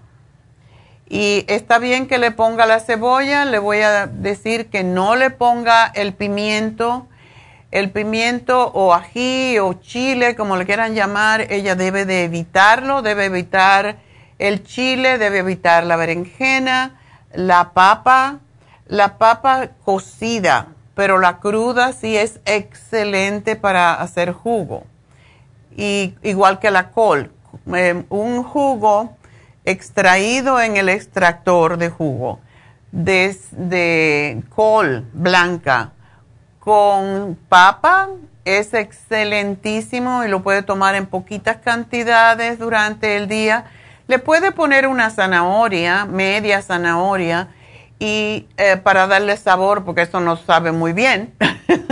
[1.09, 5.31] Y está bien que le ponga la cebolla, le voy a decir que no le
[5.31, 7.08] ponga el pimiento.
[7.71, 13.27] El pimiento o ají o chile, como le quieran llamar, ella debe de evitarlo, debe
[13.27, 13.97] evitar
[14.39, 17.01] el chile, debe evitar la berenjena,
[17.35, 18.39] la papa,
[18.87, 24.85] la papa cocida, pero la cruda sí es excelente para hacer jugo.
[25.77, 27.31] Y igual que la col,
[27.75, 29.17] eh, un jugo
[29.65, 32.41] extraído en el extractor de jugo
[32.93, 35.93] de, col blanca
[36.69, 38.11] con papa
[38.45, 43.65] es excelentísimo y lo puede tomar en poquitas cantidades durante el día.
[44.07, 47.49] Le puede poner una zanahoria, media zanahoria,
[47.99, 51.33] y eh, para darle sabor, porque eso no sabe muy bien.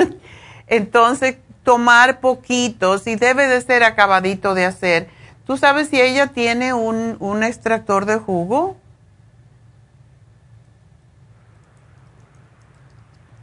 [0.66, 5.08] Entonces, tomar poquitos y debe de ser acabadito de hacer.
[5.46, 8.76] ¿Tú sabes si ella tiene un, extractor de jugo?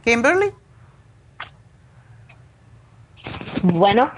[0.04, 0.52] Kimberly.
[3.62, 4.10] Bueno.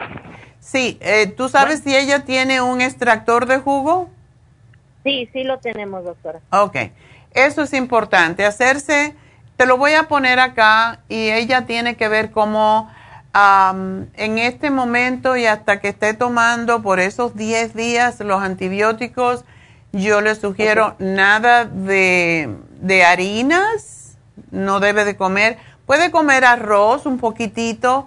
[0.61, 4.11] Sí, eh, ¿tú sabes si ella tiene un extractor de jugo?
[5.05, 6.41] Sí, sí lo tenemos, doctora.
[6.51, 6.77] Ok,
[7.33, 9.15] eso es importante, hacerse,
[9.57, 12.91] te lo voy a poner acá y ella tiene que ver cómo
[13.39, 19.45] en este momento y hasta que esté tomando por esos 10 días los antibióticos,
[19.93, 24.17] yo le sugiero nada de, harinas,
[24.51, 25.59] no debe de comer.
[25.85, 28.07] Puede comer arroz un poquitito,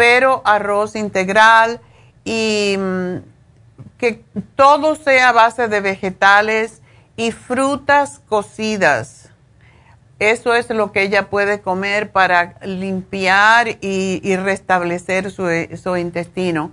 [0.00, 1.78] pero arroz integral
[2.24, 3.16] y mm,
[3.98, 4.24] que
[4.56, 6.80] todo sea a base de vegetales
[7.18, 9.20] y frutas cocidas
[10.20, 16.72] eso es lo que ella puede comer para limpiar y, restablecer su, intestino.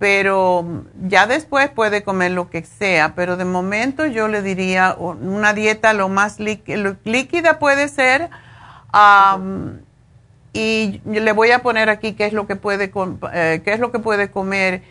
[0.00, 3.14] Pero ya después puede comer lo que sea.
[3.14, 8.28] Pero de momento yo le diría una dieta lo más líquida puede ser.
[10.52, 12.92] Y le voy a poner aquí qué es lo que puede,
[13.32, 14.82] eh, qué es lo que puede comer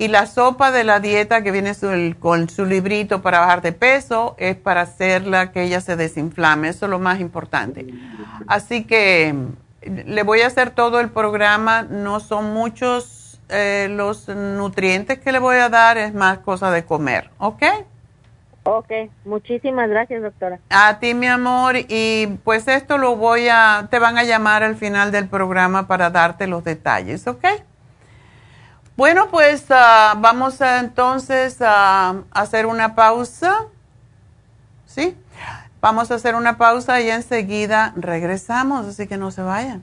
[0.00, 1.72] y la sopa de la dieta que viene
[2.20, 6.68] con su librito para bajar de peso es para hacerla que ella se desinflame.
[6.68, 7.84] Eso es lo más importante.
[8.46, 9.34] Así que
[9.82, 11.82] le voy a hacer todo el programa.
[11.82, 16.84] No son muchos eh, los nutrientes que le voy a dar, es más cosa de
[16.84, 17.30] comer.
[17.38, 17.64] ¿Ok?
[18.70, 18.90] Ok,
[19.24, 20.60] muchísimas gracias, doctora.
[20.68, 24.76] A ti, mi amor, y pues esto lo voy a, te van a llamar al
[24.76, 27.46] final del programa para darte los detalles, ¿ok?
[28.94, 33.56] Bueno, pues ah, vamos a, entonces a hacer una pausa.
[34.84, 35.16] ¿Sí?
[35.80, 39.82] Vamos a hacer una pausa y enseguida regresamos, así que no se vayan.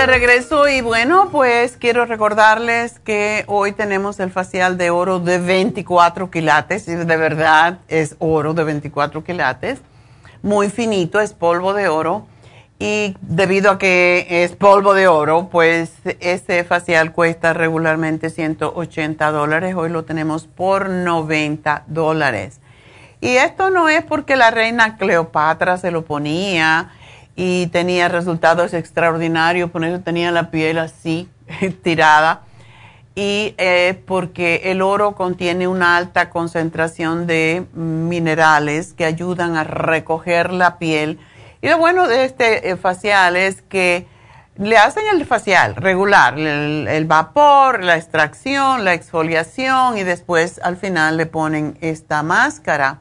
[0.00, 5.36] De regreso y bueno, pues quiero recordarles que hoy tenemos el facial de oro de
[5.36, 9.80] 24 quilates y de verdad es oro de 24 quilates,
[10.40, 12.26] muy finito, es polvo de oro
[12.78, 19.74] y debido a que es polvo de oro, pues ese facial cuesta regularmente 180 dólares,
[19.76, 22.60] hoy lo tenemos por 90 dólares.
[23.20, 26.88] Y esto no es porque la reina Cleopatra se lo ponía,
[27.36, 31.28] y tenía resultados extraordinarios, por eso tenía la piel así
[31.82, 32.42] tirada.
[33.14, 40.52] Y eh, porque el oro contiene una alta concentración de minerales que ayudan a recoger
[40.52, 41.18] la piel.
[41.60, 44.06] Y lo bueno de este eh, facial es que
[44.60, 51.16] le hacen el facial regular, el, vapor, la extracción, la exfoliación y después al final
[51.16, 52.98] le ponen esta máscara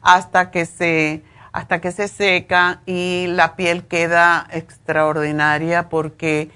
[0.00, 1.22] hasta que se
[1.52, 6.50] hasta que se seca y la piel queda extraordinaria porque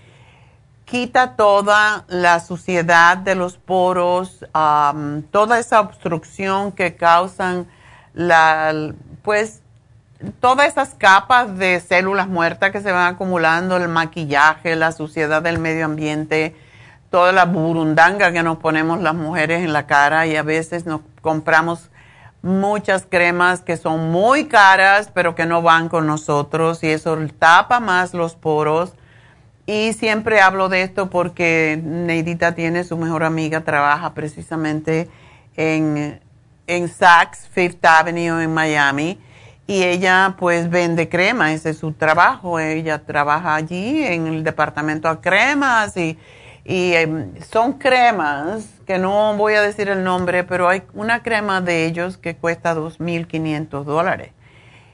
[0.86, 4.46] quita toda la suciedad de los poros,
[5.30, 7.66] toda esa obstrucción que causan
[8.14, 9.60] la, pues,
[10.40, 15.58] todas esas capas de células muertas que se van acumulando, el maquillaje, la suciedad del
[15.58, 16.56] medio ambiente,
[17.10, 21.02] toda la burundanga que nos ponemos las mujeres en la cara y a veces nos
[21.20, 21.90] compramos
[22.42, 27.80] muchas cremas que son muy caras, pero que no van con nosotros y eso tapa
[27.80, 28.94] más los poros.
[29.66, 35.08] Y siempre hablo de esto porque Neidita tiene su mejor amiga, trabaja precisamente
[35.56, 36.20] en,
[36.66, 39.18] en Saks Fifth Avenue en Miami
[39.66, 42.60] y ella pues vende crema, ese es su trabajo.
[42.60, 46.16] Ella trabaja allí en el departamento de cremas y
[46.66, 51.60] y em, son cremas, que no voy a decir el nombre, pero hay una crema
[51.60, 54.30] de ellos que cuesta 2.500 dólares.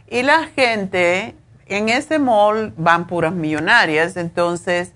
[0.09, 1.37] Y la gente
[1.67, 4.93] en ese mall van puras millonarias, entonces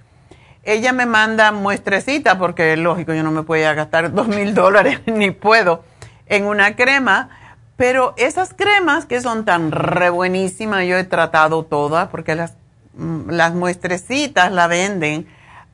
[0.62, 5.84] ella me manda muestrecita, porque lógico, yo no me puedo gastar 2.000 dólares, ni puedo,
[6.26, 7.30] en una crema.
[7.76, 12.55] Pero esas cremas que son tan re buenísimas, yo he tratado todas, porque las,
[12.94, 15.28] mm, las muestrecitas la venden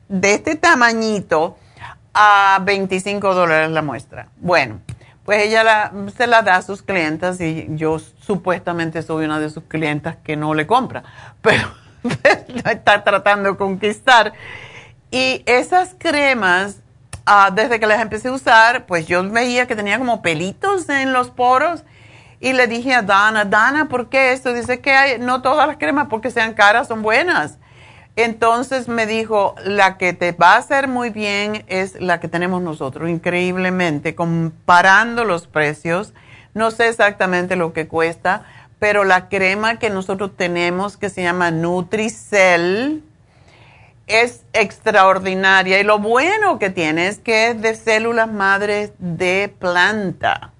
[0.09, 1.57] de este tamañito
[2.13, 4.29] a 25 dólares la muestra.
[4.37, 4.79] Bueno,
[5.25, 9.63] pues ella se la da a sus clientas y yo supuestamente soy una de sus
[9.63, 11.03] clientas que no le compra,
[11.41, 11.67] pero
[12.65, 14.33] está tratando de conquistar.
[15.11, 16.77] Y esas cremas,
[17.25, 21.13] ah, desde que las empecé a usar, pues yo veía que tenía como pelitos en
[21.13, 21.83] los poros.
[22.39, 24.51] Y le dije a Dana, Dana, ¿por qué esto?
[24.51, 27.57] Dice que hay, no todas las cremas porque sean caras son buenas.
[28.15, 32.61] Entonces me dijo, la que te va a hacer muy bien es la que tenemos
[32.61, 36.13] nosotros, increíblemente, comparando los precios.
[36.53, 38.45] No sé exactamente lo que cuesta,
[38.77, 43.01] pero la crema que nosotros tenemos, que se llama Nutricell,
[44.05, 45.79] es extraordinaria.
[45.79, 50.51] Y lo bueno que tiene es que es de células madres de planta.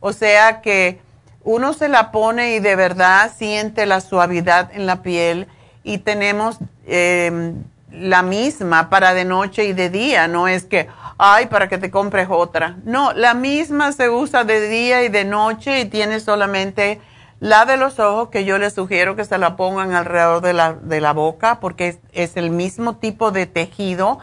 [0.00, 1.00] O sea que
[1.44, 5.46] uno se la pone y de verdad siente la suavidad en la piel
[5.86, 7.54] y tenemos eh,
[7.92, 11.92] la misma para de noche y de día, no es que, ay, para que te
[11.92, 12.76] compres otra.
[12.84, 17.00] No, la misma se usa de día y de noche y tiene solamente
[17.38, 20.72] La de los ojos, que yo les sugiero que se la pongan alrededor de la,
[20.72, 24.18] de la boca, porque es, es, el mismo tipo de tejido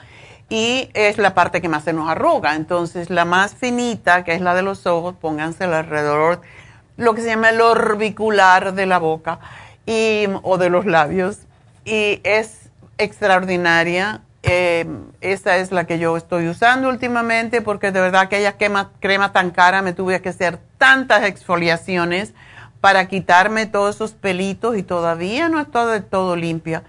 [0.49, 2.55] y es la parte que más se nos arruga.
[2.55, 6.41] Entonces, la más finita, que es la de los ojos, póngansela alrededor,
[6.97, 9.39] lo que se llama el orbicular de la boca
[9.85, 11.37] y, o de los labios.
[11.85, 14.21] Y es extraordinaria.
[14.43, 14.85] Eh,
[15.21, 19.51] esa es la que yo estoy usando últimamente porque de verdad aquella crema, crema tan
[19.51, 22.33] cara me tuve que hacer tantas exfoliaciones
[22.81, 26.83] para quitarme todos esos pelitos y todavía no está de todo limpia.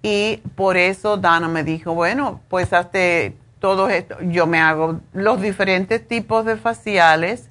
[0.00, 4.16] Y por eso Dana me dijo, bueno, pues hazte todo esto.
[4.20, 7.48] Yo me hago los diferentes tipos de faciales,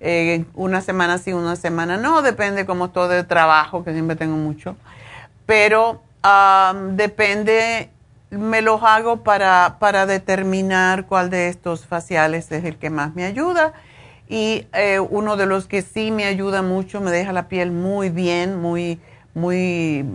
[0.00, 4.36] eh, una semana sí, una semana no, depende como todo el trabajo, que siempre tengo
[4.36, 4.76] mucho.
[5.46, 6.02] Pero
[6.92, 7.90] depende,
[8.30, 13.24] me los hago para, para determinar cuál de estos faciales es el que más me
[13.24, 13.72] ayuda
[14.32, 18.08] y eh, uno de los que sí me ayuda mucho, me deja la piel muy
[18.08, 18.98] bien, muy,
[19.34, 20.06] muy,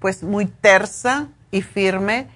[0.00, 2.26] pues muy tersa y firme,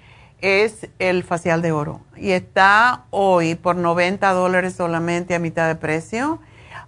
[0.40, 2.00] es el facial de oro.
[2.16, 6.38] Y está hoy por 90 dólares solamente a mitad de precio.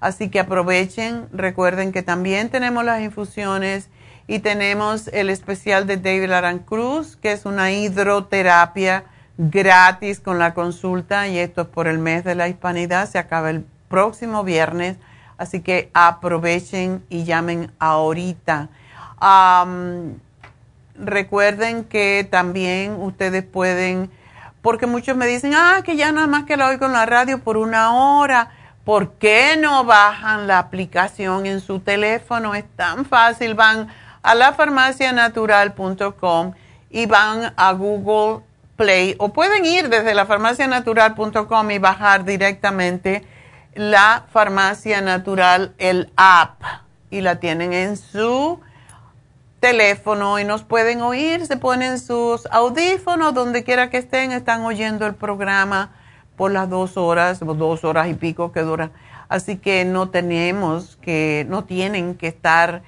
[0.01, 3.91] Así que aprovechen, recuerden que también tenemos las infusiones
[4.27, 9.05] y tenemos el especial de David Cruz, que es una hidroterapia
[9.39, 13.51] gratis con la consulta y esto es por el mes de la hispanidad, se acaba
[13.51, 14.99] el próximo viernes,
[15.39, 18.69] así que aprovechen y llamen ahorita.
[20.95, 24.11] recuerden que también ustedes pueden,
[24.63, 27.39] porque muchos me dicen, ah, que ya nada más que la oigo en la radio
[27.39, 28.51] por una hora.
[28.85, 32.55] ¿Por qué no bajan la aplicación en su teléfono?
[32.55, 33.55] Es tan fácil.
[33.55, 33.89] Van
[34.23, 36.53] a la farmacianatural.com
[36.91, 38.45] y van a Google
[38.77, 43.25] Play o pueden ir desde la farmacianatural.com y bajar directamente
[43.75, 46.61] la farmacia natural, el app,
[47.11, 48.61] y la tienen en su
[49.59, 55.07] teléfono y nos pueden oír, se ponen sus audífonos, donde quiera que estén, están oyendo
[55.07, 55.91] el programa
[56.37, 58.91] por las dos horas, dos horas y pico que dura.
[59.29, 62.83] Así que no tenemos que, no tienen que estar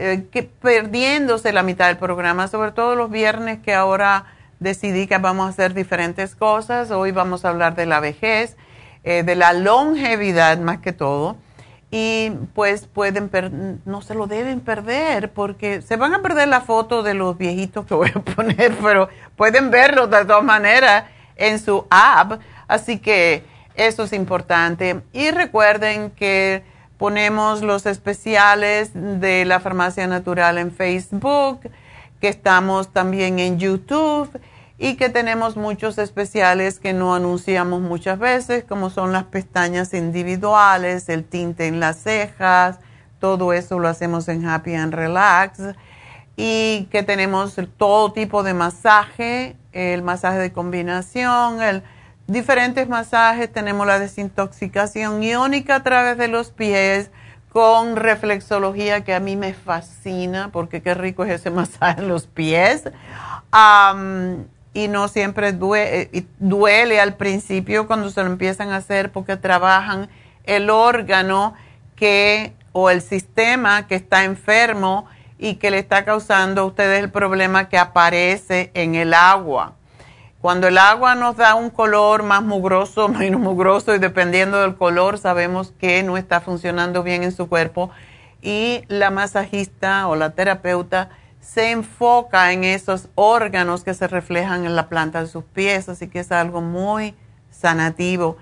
[0.00, 4.26] eh, que perdiéndose la mitad del programa, sobre todo los viernes que ahora
[4.60, 6.92] decidí que vamos a hacer diferentes cosas.
[6.92, 8.56] Hoy vamos a hablar de la vejez
[9.02, 11.36] eh, de la longevidad más que todo.
[11.90, 17.02] Y pues pueden, no se lo deben perder porque se van a perder la foto
[17.02, 21.86] de los viejitos que voy a poner, pero pueden verlo de todas maneras en su
[21.90, 22.40] app.
[22.68, 23.42] Así que
[23.74, 25.00] eso es importante.
[25.12, 26.62] Y recuerden que
[26.98, 31.60] ponemos los especiales de la farmacia natural en Facebook,
[32.20, 34.28] que estamos también en YouTube
[34.78, 41.08] y que tenemos muchos especiales que no anunciamos muchas veces, como son las pestañas individuales,
[41.08, 42.78] el tinte en las cejas,
[43.20, 45.60] todo eso lo hacemos en Happy and Relax
[46.36, 51.82] y que tenemos todo tipo de masaje, el masaje de combinación, el
[52.28, 57.10] diferentes masajes, tenemos la desintoxicación iónica a través de los pies
[57.48, 62.26] con reflexología que a mí me fascina porque qué rico es ese masaje en los
[62.26, 62.84] pies
[64.74, 70.10] y no siempre duele, duele al principio cuando se lo empiezan a hacer porque trabajan
[70.44, 71.54] el órgano
[71.96, 75.06] que o el sistema que está enfermo
[75.38, 79.77] y que le está causando a ustedes el problema que aparece en el agua.
[80.40, 85.18] Cuando el agua nos da un color más mugroso, menos mugroso y dependiendo del color
[85.18, 87.90] sabemos que no está funcionando bien en su cuerpo
[88.40, 91.10] y la masajista o la terapeuta
[91.40, 96.08] se enfoca en esos órganos que se reflejan en la planta de sus pies, así
[96.08, 97.14] que es algo muy
[97.50, 98.36] sanativo.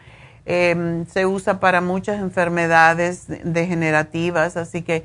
[0.44, 5.04] Em, se usa para muchas enfermedades degenerativas, así que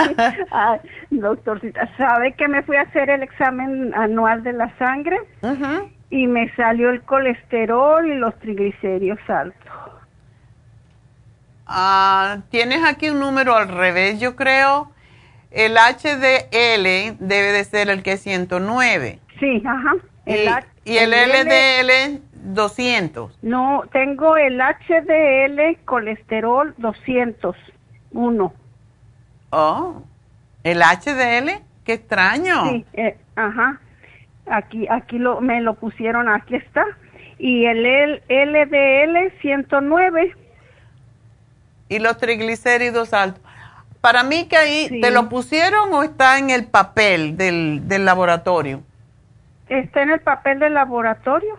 [0.51, 0.80] Ay,
[1.11, 5.18] doctorcita, ¿sabe que me fui a hacer el examen anual de la sangre?
[6.11, 9.72] Y me salió el colesterol y los triglicéridos altos.
[11.66, 14.93] Ah, tienes aquí un número al revés, yo creo.
[15.51, 19.18] El HDL debe de ser el que es 109.
[19.39, 19.93] Sí, ajá.
[20.85, 23.38] y, el, LDL 200.
[23.43, 27.57] No, tengo el HDL colesterol 200
[28.12, 28.55] 1.
[29.51, 30.03] Oh,
[30.64, 32.68] el HDL, qué extraño.
[32.70, 33.80] Sí, eh, ajá.
[34.51, 36.84] Aquí, aquí lo, me lo pusieron, aquí está.
[37.38, 37.82] Y el
[38.28, 40.36] LDL 109.
[41.88, 43.43] Y los triglicéridos altos.
[44.01, 45.01] Para mí que ahí, Sí.
[45.01, 48.82] ¿te lo pusieron o está en el papel del, del laboratorio?
[49.68, 51.59] Está en el papel del laboratorio.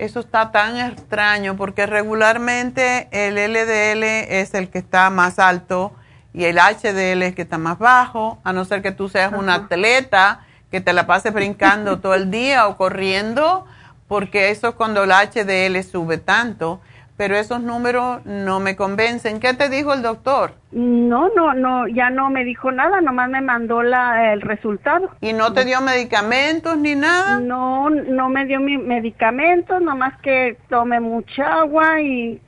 [0.00, 5.92] Eso está tan extraño porque regularmente el LDL es el que está más alto
[6.32, 9.34] y el HDL es el que está más bajo, a no ser que tú seas
[9.34, 10.40] un atleta
[10.70, 13.66] que te la pases brincando todo el día o corriendo,
[14.08, 16.80] porque eso es cuando el HDL sube tanto.
[17.20, 19.40] Pero esos números no me convencen.
[19.40, 20.52] ¿Qué te dijo el doctor?
[20.72, 25.10] No, no, no, ya no me dijo nada, nomás me mandó la, el resultado.
[25.20, 27.38] ¿Y no te dio medicamentos ni nada?
[27.38, 32.40] No, no me dio mi medicamentos, nomás que tome mucha agua y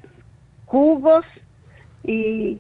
[0.65, 1.27] jugos
[2.03, 2.59] y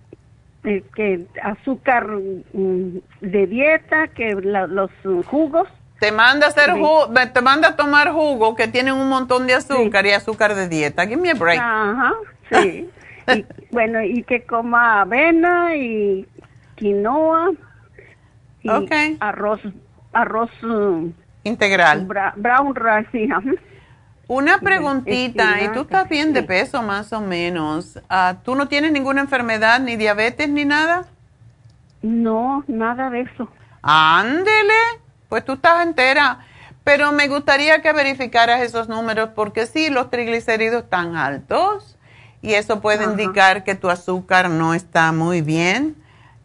[0.64, 4.90] eh, que azúcar mm, de dieta, que la- los
[5.24, 5.66] jugos.
[6.02, 6.80] Te manda a hacer Sí.
[6.80, 10.68] ju- te manda a tomar jugo que tienen un montón de azúcar y azúcar de
[10.68, 11.06] dieta.
[11.06, 11.60] Give me a break.
[11.62, 12.12] Ajá,
[12.50, 12.90] sí.
[13.28, 16.26] y, bueno, y que coma avena y
[16.74, 17.52] quinoa
[18.64, 18.90] y Ok.
[19.20, 19.60] arroz,
[20.12, 21.06] arroz mm,
[21.44, 22.08] Integral.
[22.08, 23.28] bra- brown rice, sí.
[24.26, 28.00] Una preguntita, y tú estás bien de peso más o menos.
[28.10, 31.04] Ah, ¿Tú no tienes ninguna enfermedad, ni diabetes, ni nada?
[32.02, 33.48] No, nada de eso.
[33.82, 34.72] Ándele,
[35.32, 36.40] pues tú estás entera.
[36.84, 41.96] Pero me gustaría que verificaras esos números porque sí, los triglicéridos están altos
[42.42, 45.96] y eso puede indicar que tu azúcar no está muy bien.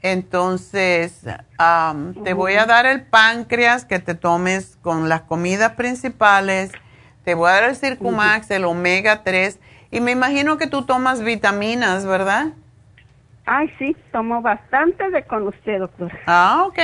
[0.02, 1.26] Entonces,
[1.58, 6.72] am, te voy a dar el páncreas que te tomes con las comidas principales.
[7.26, 9.60] Te voy a dar el Circumax, el omega 3
[9.92, 12.54] y me imagino que tú tomas vitaminas, ¿verdad?
[13.46, 16.10] Ay, sí, tomo bastante de con usted, doctor.
[16.26, 16.80] Ah, ok.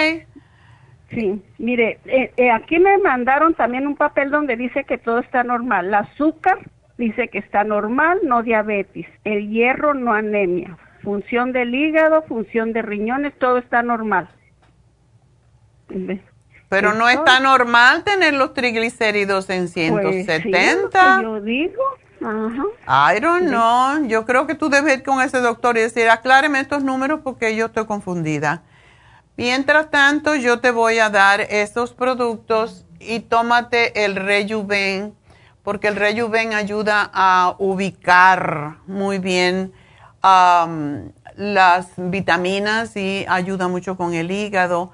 [1.14, 5.44] Sí, mire, eh, eh, aquí me mandaron también un papel donde dice que todo está
[5.44, 5.88] normal.
[5.88, 6.60] El azúcar
[6.98, 9.06] dice que está normal, no diabetes.
[9.24, 10.78] El hierro, no anemia.
[11.04, 14.30] Función del hígado, función de riñones, todo está normal.
[16.70, 21.18] Pero no está normal tener los triglicéridos en Pues, sí, 170.
[21.18, 21.84] lo que yo digo.
[22.22, 23.16] Ajá.
[23.16, 24.08] I don't know.
[24.08, 27.56] Yo creo que tú debes ir con ese doctor y decir, acláreme estos números porque
[27.56, 28.64] yo estoy confundida.
[29.36, 35.16] Mientras tanto, yo te voy a dar estos productos y tómate el Rejuven,
[35.64, 39.74] porque el Rejuven ayuda a ubicar muy bien
[41.36, 44.92] las vitaminas y ayuda mucho con el hígado.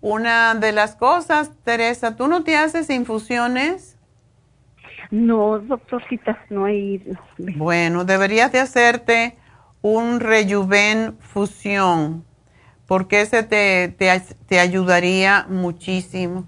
[0.00, 3.96] Una de las cosas, Teresa, ¿tú no te haces infusiones?
[5.10, 7.02] No, doctorcita, no hay.
[7.38, 9.38] Bueno, deberías de hacerte
[9.80, 12.24] un Rejuven Fusión,
[12.88, 16.46] porque ese te, te, te ayudaría muchísimo.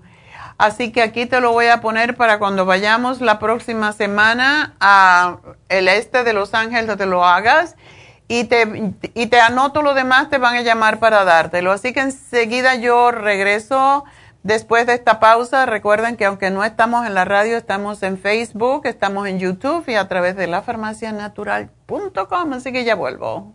[0.56, 5.38] Así que aquí te lo voy a poner para cuando vayamos la próxima semana a
[5.68, 7.76] el este de Los Ángeles, te lo hagas
[8.26, 11.72] y te, y te anoto lo demás, te van a llamar para dártelo.
[11.72, 14.04] Así que enseguida yo regreso
[14.42, 15.66] después de esta pausa.
[15.66, 19.94] Recuerden que aunque no estamos en la radio, estamos en Facebook, estamos en YouTube y
[19.94, 22.52] a través de lafarmacianatural.com.
[22.54, 23.54] Así que ya vuelvo.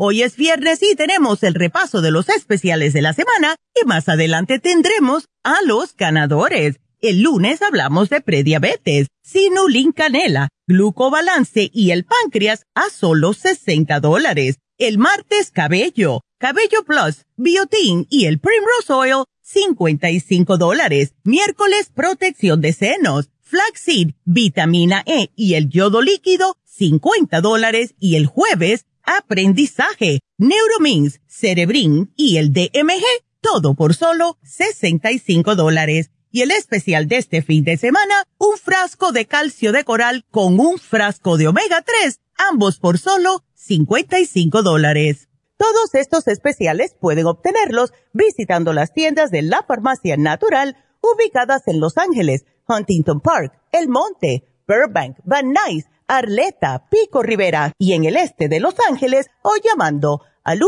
[0.00, 4.08] Hoy es viernes y tenemos el repaso de los especiales de la semana y más
[4.08, 6.76] adelante tendremos a los ganadores.
[7.00, 14.58] El lunes hablamos de prediabetes, sinulin canela, glucobalance y el páncreas a solo 60 dólares.
[14.78, 21.14] El martes cabello, cabello plus, biotin y el primrose oil 55 dólares.
[21.24, 27.94] Miércoles protección de senos flaxseed, vitamina E y el yodo líquido, 50 dólares.
[27.98, 28.84] Y el jueves,
[29.16, 33.04] aprendizaje, Neuromins, Cerebrin y el DMG,
[33.40, 36.10] todo por solo 65 dólares.
[36.30, 40.60] Y el especial de este fin de semana, un frasco de calcio de coral con
[40.60, 45.28] un frasco de omega 3, ambos por solo 55 dólares.
[45.56, 51.96] Todos estos especiales pueden obtenerlos visitando las tiendas de la farmacia natural ubicadas en Los
[51.96, 58.48] Ángeles, Huntington Park, El Monte, Burbank, Van Nuys, Arleta, Pico Rivera y en el este
[58.48, 60.58] de Los Ángeles o llamando al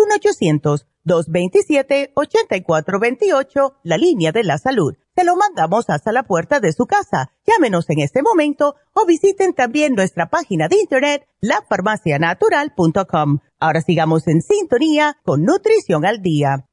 [1.07, 4.95] 1-800-227-8428, la línea de la salud.
[5.17, 7.33] Se lo mandamos hasta la puerta de su casa.
[7.47, 13.39] Llámenos en este momento o visiten también nuestra página de internet, lafarmacianatural.com.
[13.59, 16.67] Ahora sigamos en sintonía con Nutrición al Día.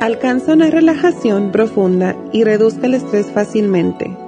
[0.00, 4.27] Alcanza una relajación profunda y reduzca el estrés fácilmente.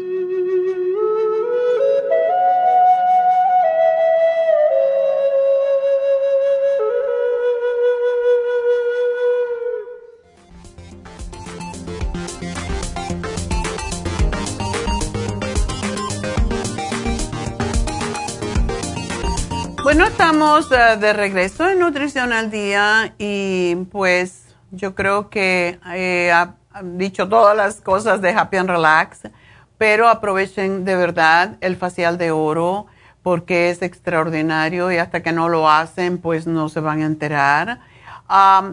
[20.41, 26.33] Estamos eh, de regreso en Nutrición al Día y pues yo creo que eh,
[26.81, 29.29] dicho todas las cosas de Happy and Relax,
[29.77, 32.87] pero aprovechen de verdad el facial de oro
[33.21, 37.79] porque es extraordinario y hasta que no lo hacen pues no se van a enterar.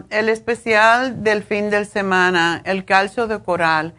[0.09, 3.93] el especial del fin de semana, el calcio de coral.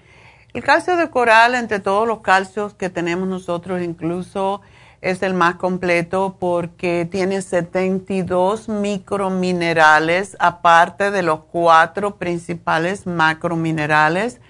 [0.55, 4.61] El calcio de coral, entre todos los calcios que tenemos nosotros, incluso
[5.03, 14.41] es el más completo porque tiene 72 microminerales, aparte de los cuatro principales macrominerales,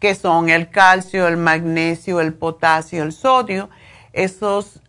[0.00, 3.70] que son el calcio, el magnesio, el potasio, el sodio.
[4.12, 4.80] Esos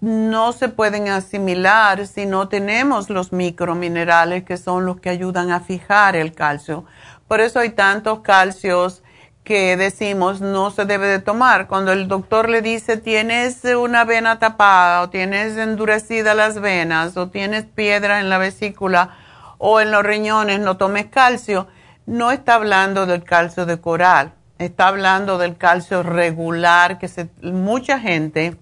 [0.00, 5.60] no se pueden asimilar si no tenemos los microminerales que son los que ayudan a
[5.60, 6.84] fijar el calcio.
[7.28, 9.02] Por eso hay tantos calcios
[9.48, 11.68] que decimos no se debe de tomar.
[11.68, 17.30] Cuando el doctor le dice tienes una vena tapada o tienes endurecidas las venas o
[17.30, 19.16] tienes piedra en la vesícula
[19.56, 21.66] o en los riñones, no tomes calcio,
[22.04, 27.08] no está hablando del calcio de coral, está hablando del calcio regular que
[27.40, 28.58] mucha gente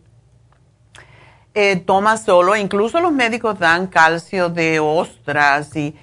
[1.54, 5.96] eh, toma solo, incluso los médicos dan calcio de ostras y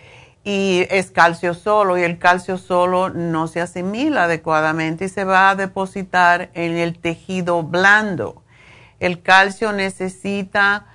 [0.43, 5.51] y es calcio solo y el calcio solo no se asimila adecuadamente y se va
[5.51, 8.43] a depositar en el tejido blando.
[8.99, 10.85] El calcio necesita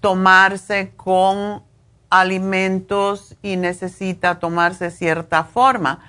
[0.00, 1.62] tomarse con
[2.08, 6.00] alimentos y necesita tomarse cierta forma.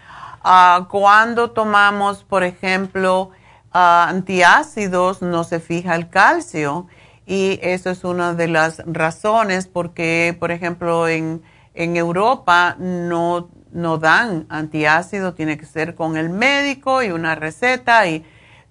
[0.43, 3.31] Ah, cuando tomamos, por ejemplo,
[3.73, 6.87] ah, antiácidos, no se fija el calcio
[7.25, 11.41] y eso es una de las razones porque, por ejemplo, en
[11.77, 18.07] en Europa no, no dan antiácido, tiene que ser con el médico y una receta
[18.07, 18.25] y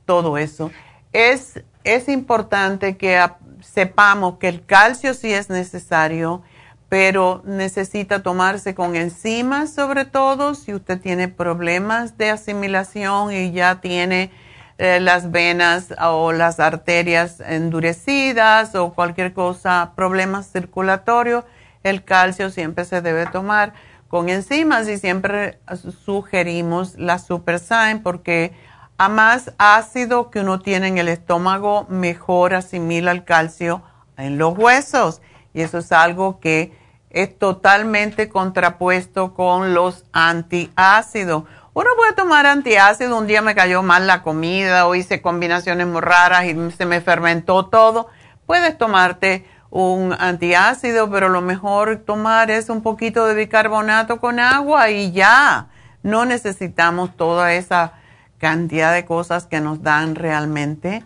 [0.04, 0.70] todo eso.
[1.12, 3.24] Es, es importante que
[3.60, 6.42] sepamos que el calcio sí es necesario,
[6.88, 13.80] pero necesita tomarse con enzimas, sobre todo si usted tiene problemas de asimilación y ya
[13.80, 14.30] tiene
[14.78, 21.44] eh, las venas o las arterias endurecidas o cualquier cosa, problemas circulatorios,
[21.90, 23.74] el calcio siempre se debe tomar
[24.08, 25.58] con enzimas y siempre
[26.04, 28.52] sugerimos la Super Sign porque
[28.98, 33.82] a más ácido que uno tiene en el estómago, mejor asimila el calcio
[34.16, 35.20] en los huesos.
[35.52, 36.72] Y eso es algo que
[37.10, 41.44] es totalmente contrapuesto con los antiácidos.
[41.74, 46.00] Uno puede tomar antiácido, un día me cayó mal la comida o hice combinaciones muy
[46.00, 48.08] raras y se me fermentó todo.
[48.46, 54.90] Puedes tomarte un antiácido, pero lo mejor tomar es un poquito de bicarbonato con agua
[54.90, 55.68] y ya.
[56.02, 57.94] No necesitamos toda esa
[58.38, 61.02] cantidad de cosas que nos dan realmente.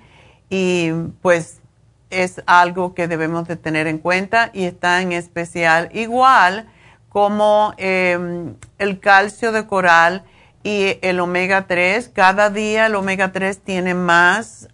[0.51, 0.91] Y
[1.23, 1.61] pues
[2.11, 6.69] es algo que debemos de tener en cuenta y está en especial igual
[7.09, 10.25] como em, el calcio de coral
[10.63, 12.11] y el omega 3.
[12.11, 14.69] Cada día el omega 3 tiene más,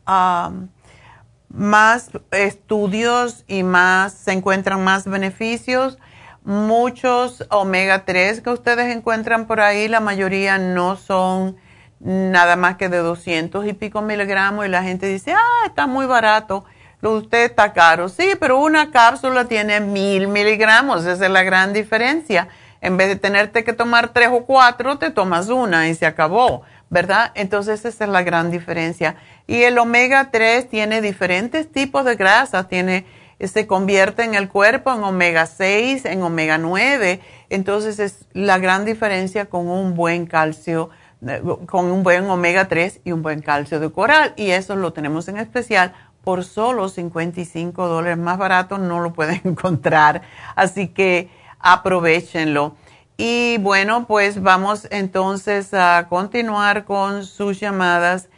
[1.57, 5.99] más estudios y más, se encuentran más beneficios.
[6.45, 11.57] Muchos omega 3 que ustedes encuentran por ahí, la mayoría no son
[11.99, 16.07] nada más que de 200 y pico miligramos y la gente dice, ah, está muy
[16.07, 16.65] barato
[17.01, 18.09] lo de usted está caro.
[18.09, 22.49] Sí, pero una cápsula tiene mil miligramos, esa es la gran diferencia.
[22.81, 26.63] En vez de tenerte que tomar tres o cuatro, te tomas una y se acabó,
[26.91, 27.33] ¿verdad?
[27.35, 29.17] Entonces esa es la gran diferencia.
[29.47, 33.07] Y el omega 3 tiene diferentes tipos de grasas, tiene,
[33.41, 37.21] se convierte en el cuerpo en omega 6, en omega 9.
[37.51, 40.91] Entonces es la gran diferencia con un buen calcio,
[41.27, 44.33] eh, con un buen omega 3 y un buen calcio de coral.
[44.37, 48.19] Y eso lo tenemos en especial por solo 55 dólares.
[48.19, 50.23] Más barato no lo pueden encontrar.
[50.55, 52.77] Así que aprovechenlo.
[53.17, 58.29] Y bueno, pues vamos entonces a continuar con sus llamadas.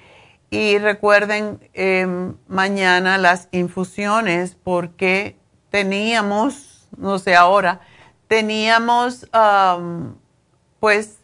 [0.50, 5.36] Y recuerden em, mañana las infusiones porque
[5.70, 7.80] teníamos, no sé ahora,
[8.28, 9.26] teníamos
[10.80, 11.18] pues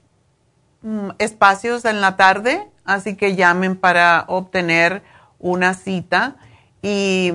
[0.83, 5.03] mm, espacios en la tarde, así que llamen para obtener
[5.39, 6.37] una cita
[6.83, 7.33] y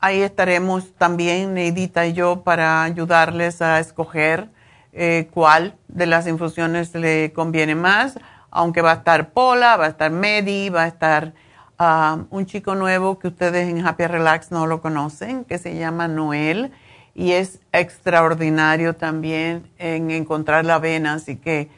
[0.00, 4.50] ahí estaremos también, Neidita y yo, para ayudarles a escoger
[4.92, 8.18] eh, cuál de las infusiones le conviene más,
[8.50, 11.32] aunque va a estar Pola, va a estar Medi, va a estar
[11.78, 16.08] ah, un chico nuevo que ustedes en Happy Relax no lo conocen, que se llama
[16.08, 16.72] Noel,
[17.14, 21.68] y es extraordinario también en encontrar la avena, así que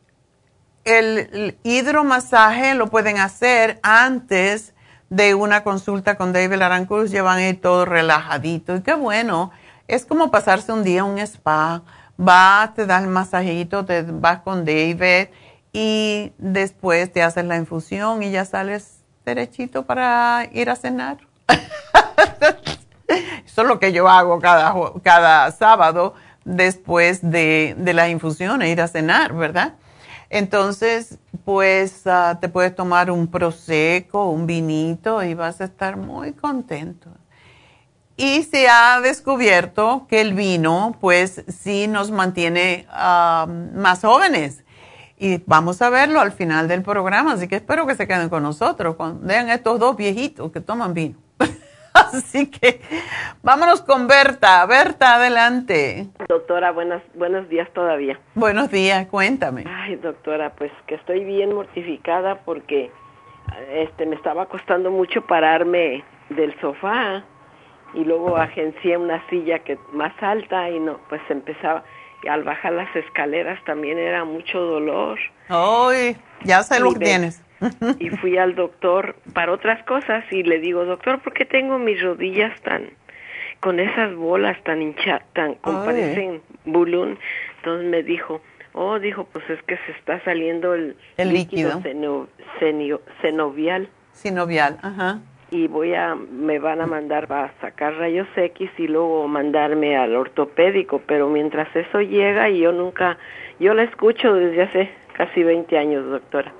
[0.84, 4.74] el, hidromasaje lo pueden hacer antes
[5.10, 7.10] de una consulta con David Alan Cruz.
[7.10, 8.76] Llevan ahí todo relajadito.
[8.76, 9.50] Y qué bueno.
[9.88, 11.82] Es como pasarse un día en un spa
[12.16, 15.28] vas, te das el masajito, te vas con David
[15.74, 21.18] y después te haces la infusión y ya sales derechito para ir a cenar.
[23.44, 24.72] Eso es lo que yo hago cada,
[25.02, 26.14] cada sábado
[26.44, 29.74] después de, de las infusiones, ir a cenar, ¿verdad?
[30.30, 36.32] Entonces, pues ah, te puedes tomar un prosecco, un vinito y vas a estar muy
[36.34, 37.10] contento.
[38.16, 44.63] Y se ha descubierto que el vino, pues sí nos mantiene más jóvenes.
[45.16, 48.42] Y vamos a verlo al final del programa, así que espero que se queden con
[48.42, 51.16] nosotros, cuando vean estos dos viejitos que toman vino.
[51.94, 52.80] así que
[53.42, 54.66] vámonos con Berta.
[54.66, 56.08] Berta, adelante.
[56.28, 58.18] Doctora, buenas, buenos días todavía.
[58.34, 59.64] Buenos días, cuéntame.
[59.68, 62.90] Ay, doctora, pues que estoy bien mortificada porque
[63.72, 67.22] este me estaba costando mucho pararme del sofá
[67.94, 71.84] y luego agencié una silla que más alta y no, pues empezaba
[72.24, 75.18] y al bajar las escaleras también era mucho dolor.
[75.48, 77.42] Ay, ya sé lo que tienes.
[77.98, 82.02] y fui al doctor para otras cosas y le digo, doctor, ¿por qué tengo mis
[82.02, 82.90] rodillas tan
[83.60, 87.18] con esas bolas tan hinchadas, tan como parecen bulón?
[87.58, 88.40] Entonces me dijo,
[88.72, 92.28] oh, dijo, pues es que se está saliendo el, el líquido, líquido
[93.20, 93.88] senovial.
[94.12, 95.20] Sinovial, ajá
[95.50, 100.16] y voy a me van a mandar a sacar rayos X y luego mandarme al
[100.16, 103.18] ortopédico, pero mientras eso llega y yo nunca
[103.60, 106.52] yo la escucho desde hace casi 20 años, doctora.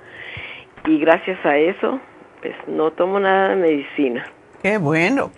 [0.85, 1.99] Y gracias a eso,
[2.41, 4.25] pues no tomo nada de medicina.
[4.61, 5.31] Qué bueno.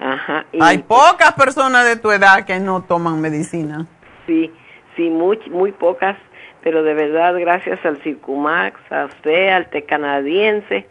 [0.00, 0.46] Ajá.
[0.52, 3.86] y- Hay pocas personas de tu edad que no toman medicina.
[4.26, 4.50] Sí,
[4.96, 6.16] sí, muy, muy pocas,
[6.62, 10.86] pero de verdad gracias al Circumax, a usted, al té canadiense,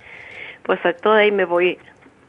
[0.63, 1.77] pues a toda ahí me voy,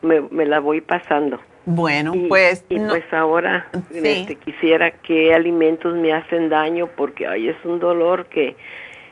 [0.03, 1.41] me, me la voy pasando.
[1.65, 4.01] Bueno, Y- pues y no- pues ahora Sí.
[4.05, 8.57] este, quisiera qué alimentos me hacen daño porque ay es un dolor que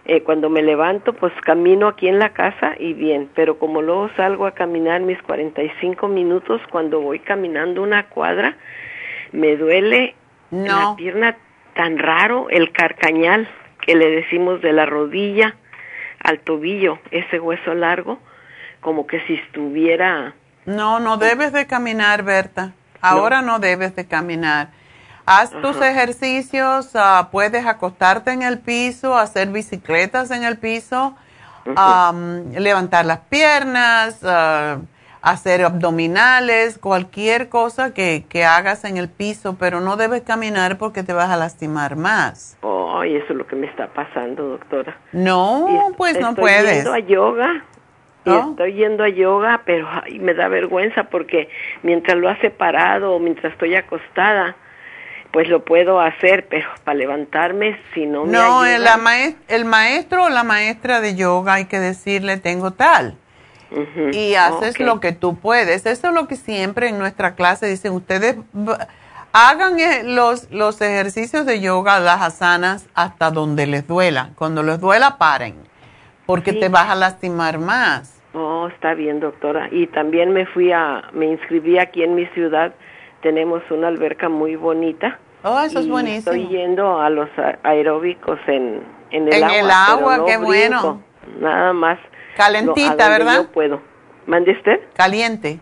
[0.06, 4.10] eh, cuando me levanto pues camino aquí en la casa y bien pero como luego
[4.16, 8.56] salgo a caminar mis 45 minutos cuando voy caminando una cuadra
[9.30, 10.14] me duele
[10.50, 11.36] la pierna
[11.74, 13.46] tan raro el carcañal
[13.82, 15.54] que le decimos de la rodilla
[16.24, 18.18] al tobillo ese hueso largo
[18.80, 20.34] como que si estuviera
[20.66, 22.72] No, no debes de caminar, Berta.
[23.00, 24.68] Ahora no, debes de caminar.
[25.26, 31.14] Haz tus ejercicios, ah, puedes acostarte en el piso, hacer bicicletas en el piso,
[31.76, 34.78] am, levantar las piernas, ah,
[35.22, 41.02] hacer abdominales, cualquier cosa que, que hagas en el piso, pero no debes caminar porque
[41.02, 42.56] te vas a lastimar más.
[42.62, 44.98] Ay, eso es lo que me está pasando, doctora.
[45.12, 46.76] No, Y pues no puedes.
[46.76, 47.64] yendo a yoga.
[48.36, 51.48] Y estoy yendo a yoga, pero ay, me da vergüenza porque
[51.82, 54.56] mientras lo hace parado o mientras estoy acostada,
[55.32, 59.36] pues lo puedo hacer, pero para levantarme, si no me No, el, ayudan, la maes-
[59.48, 63.16] el maestro o la maestra de yoga hay que decirle tengo tal.
[64.12, 65.86] Y haces lo que tú puedes.
[65.86, 68.34] Eso es lo que siempre en nuestra clase dicen, ustedes
[69.32, 74.30] hagan eh, los, los ejercicios de yoga, las asanas, hasta donde les duela.
[74.34, 75.54] Cuando les duela, paren,
[76.26, 76.58] porque Sí.
[76.60, 78.19] te vas a lastimar más.
[78.32, 79.68] Oh, está bien, doctora.
[79.70, 82.72] Y también me fui a, me inscribí aquí en mi ciudad.
[83.22, 85.18] Tenemos una alberca muy bonita.
[85.42, 86.34] Oh, eso es buenísimo.
[86.34, 87.28] Estoy yendo a los
[87.62, 89.56] aeróbicos en, en el En agua.
[89.56, 91.02] el pero agua, no qué brinco, bueno.
[91.40, 91.98] Nada más.
[92.36, 93.36] Calentita, no, ¿verdad?
[93.42, 93.80] Yo puedo.
[94.26, 94.80] ¿Mande usted?
[94.94, 95.60] Caliente.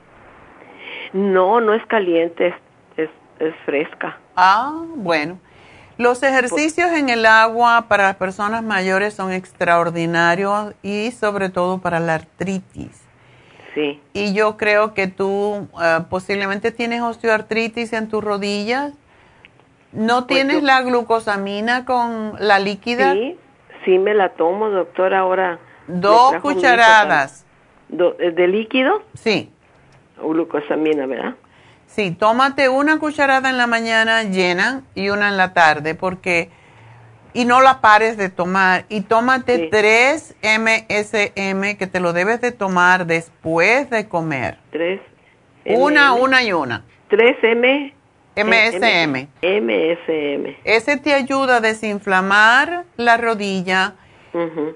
[1.12, 2.54] No, no es caliente, es,
[2.96, 4.18] es, es fresca.
[4.36, 5.38] Ah, bueno.
[5.98, 12.00] Los ejercicios en el agua para las personas mayores son extraordinarios y sobre todo para
[12.00, 13.02] la artritis.
[13.74, 14.00] Sí.
[14.12, 18.92] Y yo creo que tú eh, posiblemente tienes osteoartritis en tus rodillas.
[19.92, 23.12] ¿No Pues tienes yo- la glucosamina con la líquida?
[23.12, 23.36] Sí,
[23.84, 25.58] sí me la tomo, doctora, ahora.
[25.86, 27.44] Dos cucharadas.
[27.88, 29.02] do- eh, ¿De líquido?
[29.14, 29.50] Sí,
[30.20, 31.34] O glucosamina, ¿verdad?
[31.88, 36.50] Sí, tómate una cucharada en la mañana llena y una en la tarde porque
[37.34, 39.68] y no la pares de tomar y tómate Sí.
[39.70, 44.58] 3 MSM que te lo debes de tomar después de comer.
[44.70, 45.00] Tres.
[45.66, 46.84] Una, una y una.
[47.10, 47.92] 3M.
[48.36, 49.28] MSM.
[49.42, 50.56] MSM.
[50.64, 53.94] Ese te ayuda a desinflamar la rodilla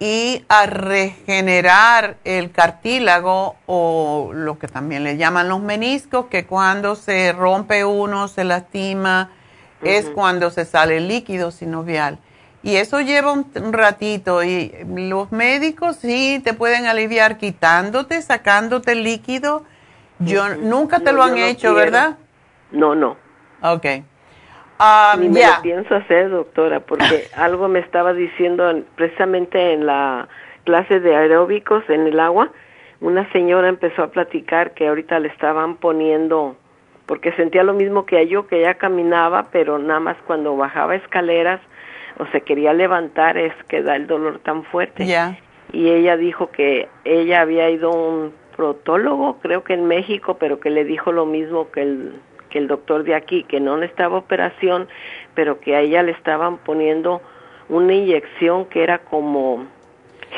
[0.00, 6.94] Y a regenerar el cartílago o lo que también le llaman los meniscos, que cuando
[6.96, 9.30] se rompe uno, se lastima,
[9.82, 12.18] es cuando se sale el líquido sinovial.
[12.62, 18.92] Y eso lleva un, un ratito y los médicos sí te pueden aliviar quitándote, sacándote
[18.92, 19.64] el líquido.
[20.20, 21.74] Yo nunca te No, lo han no hecho.
[21.74, 22.16] ¿verdad?
[22.70, 23.16] No, no.
[23.62, 23.86] Ok.
[24.84, 29.86] Ah, Ni me lo pienso hacer, doctora, porque algo me estaba diciendo en- precisamente en
[29.86, 30.28] la
[30.64, 32.50] clase de aeróbicos en el agua.
[33.00, 36.56] Una señora empezó a platicar que ahorita le estaban poniendo,
[37.06, 41.60] porque sentía lo mismo que yo, que ella caminaba, pero nada más cuando bajaba escaleras
[42.18, 45.04] o se quería levantar es que da el dolor tan fuerte.
[45.72, 50.60] Y ella dijo que ella había ido a un protólogo, creo que en México, pero
[50.60, 52.12] que le dijo lo mismo que el
[52.52, 54.88] que el doctor de aquí, que no necesitaba operación,
[55.34, 57.22] pero que a ella le estaban poniendo
[57.68, 59.64] una inyección que era como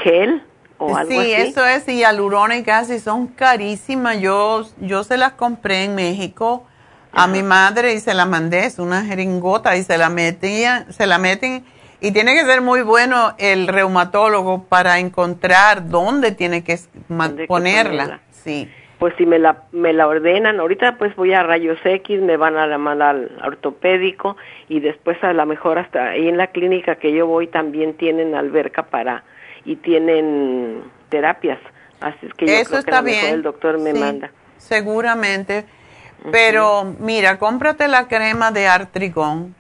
[0.03, 0.43] gel
[0.79, 1.33] o algo sí, así.
[1.33, 4.21] eso es, y hialurónicas y son carísimas.
[4.21, 6.65] Yo, yo se las compré en México
[7.13, 11.07] a mi madre y se la mandé, es una jeringota y se la metían, se
[11.07, 11.65] la meten
[12.01, 16.79] y tiene que ser muy bueno el reumatólogo para encontrar dónde tiene que
[17.09, 18.03] Dónde hay que ponerla.
[18.05, 18.21] ponerla.
[18.31, 18.69] Sí.
[19.05, 22.57] Pues si me la, me la ordenan, ahorita pues voy a rayos X, me van
[22.57, 27.13] a llamar al ortopédico y después a lo mejor hasta ahí en la clínica que
[27.13, 29.23] yo voy también tienen alberca para
[29.67, 31.59] y tienen terapias.
[32.01, 33.35] Así es que yo Eso creo que está a lo mejor bien.
[33.35, 34.31] el doctor me Sí, manda.
[34.57, 35.67] Seguramente.
[36.33, 39.55] Pero mira, cómprate la crema de artrigón.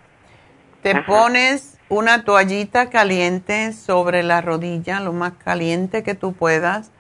[0.83, 1.03] Te Ajá.
[1.05, 6.94] pones una toallita caliente sobre la rodilla, lo más caliente que tú puedas.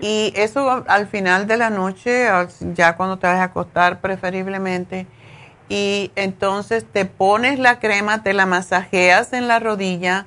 [0.00, 2.26] Y eso al final de la noche,
[2.74, 5.06] ya cuando te vas a acostar preferiblemente.
[5.68, 10.26] Y entonces te pones la crema, te la masajeas en la rodilla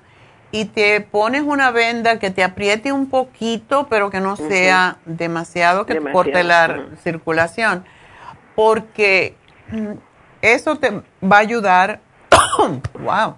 [0.51, 5.85] y te pones una venda que te apriete un poquito, pero que no sea demasiado,
[5.85, 7.83] que te Demasiado, corte la circulación.
[8.55, 9.35] porque
[9.69, 9.91] mm,
[10.41, 10.91] eso te
[11.21, 11.99] va a ayudar,
[12.99, 13.35] wow,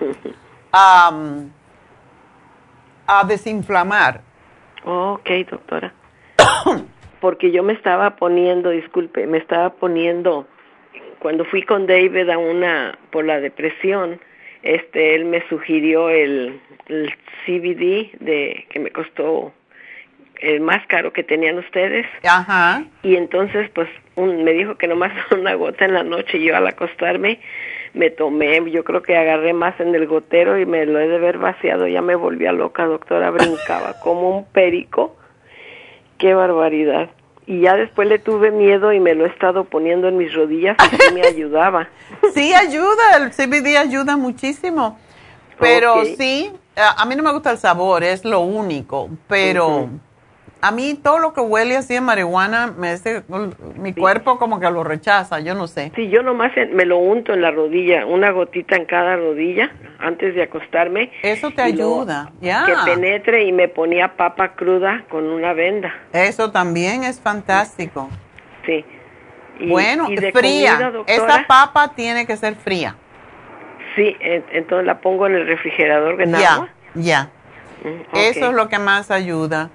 [0.72, 1.50] a, mm,
[3.06, 4.22] a desinflamar.
[4.84, 5.92] Ok, doctora.
[7.20, 10.46] porque yo me estaba poniendo, disculpe, me estaba poniendo,
[11.18, 14.20] cuando fui con David a una, por la depresión,
[14.62, 19.52] este, él me sugirió el, el CBD de, que me costó
[20.40, 22.06] el más caro que tenían ustedes.
[22.22, 22.84] Ajá.
[23.02, 26.42] Y entonces, pues, un, me dijo que nomás una gota en la noche.
[26.42, 27.40] Yo al acostarme
[27.94, 31.16] me tomé, yo creo que agarré más en el gotero y me lo he de
[31.16, 31.86] haber vaciado.
[31.86, 35.16] Ya me volvía loca, doctora, brincaba como un perico.
[36.18, 37.10] Qué barbaridad.
[37.46, 40.76] Y ya después le tuve miedo y me lo he estado poniendo en mis rodillas
[41.10, 41.88] y me ayudaba.
[42.34, 44.98] sí, ayuda, el CBD ayuda muchísimo.
[45.58, 49.90] Pero sí, a mí no me gusta el sabor, es lo único, pero
[50.62, 53.22] a mí todo lo que huele así de marihuana, me hace,
[53.76, 55.92] mi cuerpo como que lo rechaza, yo no sé.
[55.96, 60.34] Sí, yo nomás me lo unto en la rodilla, una gotita en cada rodilla antes
[60.34, 61.10] de acostarme.
[61.22, 62.64] Eso te ayuda, ya.
[62.66, 65.94] Que penetre y me ponía papa cruda con una venda.
[66.12, 68.08] Eso también es fantástico.
[68.66, 68.84] Sí.
[69.66, 70.92] bueno, fría.
[71.06, 72.96] Esa papa tiene que ser fría.
[73.96, 77.30] Sí, entonces la pongo en el refrigerador en ya, Ya,
[77.82, 79.70] mm, Eso es lo que más ayuda.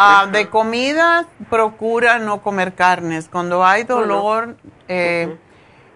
[0.00, 3.28] Ah, de comida, procura no comer carnes.
[3.28, 4.54] Cuando hay dolor
[4.86, 5.36] eh,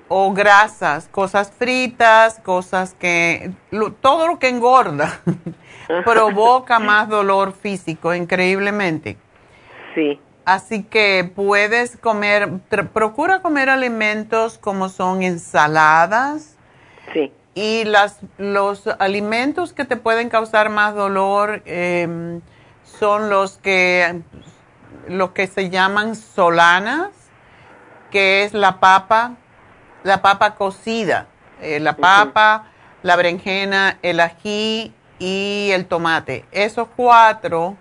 [0.09, 3.53] o grasas, cosas fritas, cosas que...
[4.01, 5.21] todo lo que engorda
[6.05, 9.19] provoca más dolor físico, increíblemente.
[9.95, 10.19] Sí.
[10.45, 12.59] Así que puedes comer,
[12.93, 16.57] procura comer alimentos como son ensaladas.
[17.13, 17.33] Sí.
[17.55, 22.41] Y las, los alimentos que te pueden causar más dolor, eh,
[22.99, 24.21] son los que,
[25.09, 27.11] lo que se llaman solanas,
[28.11, 29.37] que es la papa,
[30.03, 31.27] la papa cocida,
[31.61, 32.67] eh, la papa,
[33.03, 36.45] la berenjena, el ají y el tomate.
[36.53, 37.77] Esos cuatro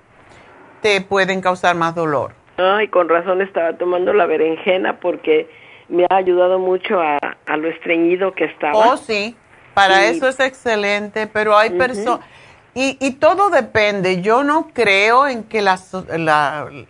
[0.81, 2.33] te pueden causar más dolor.
[2.57, 5.49] Ay, con razón estaba tomando la berenjena porque
[5.89, 7.19] me ha ayudado mucho a,
[7.57, 8.73] lo estreñido que estaba.
[8.73, 9.35] Oh, sí,
[9.73, 12.21] para eso es excelente, pero hay personas
[12.73, 14.21] y, y, todo depende.
[14.21, 15.77] Yo no creo en que la,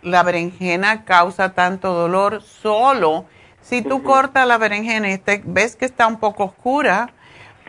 [0.02, 3.24] la, berenjena causa tanto dolor solo.
[3.60, 7.10] Si tú cortas la berenjena y te, ves que está un poco oscura,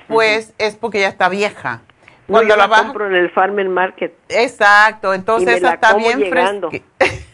[0.08, 1.82] pues es porque ya está vieja.
[2.28, 4.14] Cuando la, compro en el Farmer Market.
[4.30, 6.70] Exacto, entonces esa está bien fresca.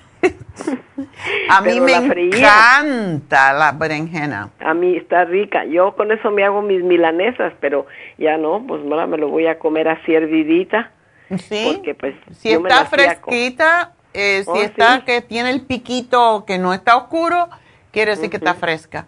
[1.49, 4.49] A mí me encanta la berenjena.
[4.59, 5.65] A mí está rica.
[5.65, 7.85] Yo con eso me hago mis milanesas, pero
[8.17, 10.91] ya no, pues me lo voy a comer así hervidita.
[11.37, 11.71] Sí.
[11.73, 16.73] Porque pues si está fresquita, eh, si oh, está que tiene el piquito que no
[16.73, 17.49] está oscuro,
[17.91, 19.07] quiere decir que está fresca.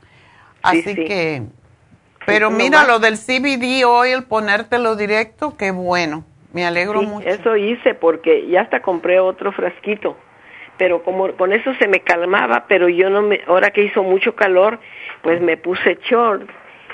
[0.62, 1.44] Así que,
[2.26, 6.24] pero mira, lo del CBD oil, ponértelo directo, qué bueno.
[6.54, 7.28] Me alegro mucho.
[7.28, 10.18] Eso hice porque ya hasta compré otro frasquito
[10.82, 14.34] pero como con eso se me calmaba, pero yo no me, ahora que hizo mucho
[14.34, 14.80] calor,
[15.22, 16.50] pues me puse short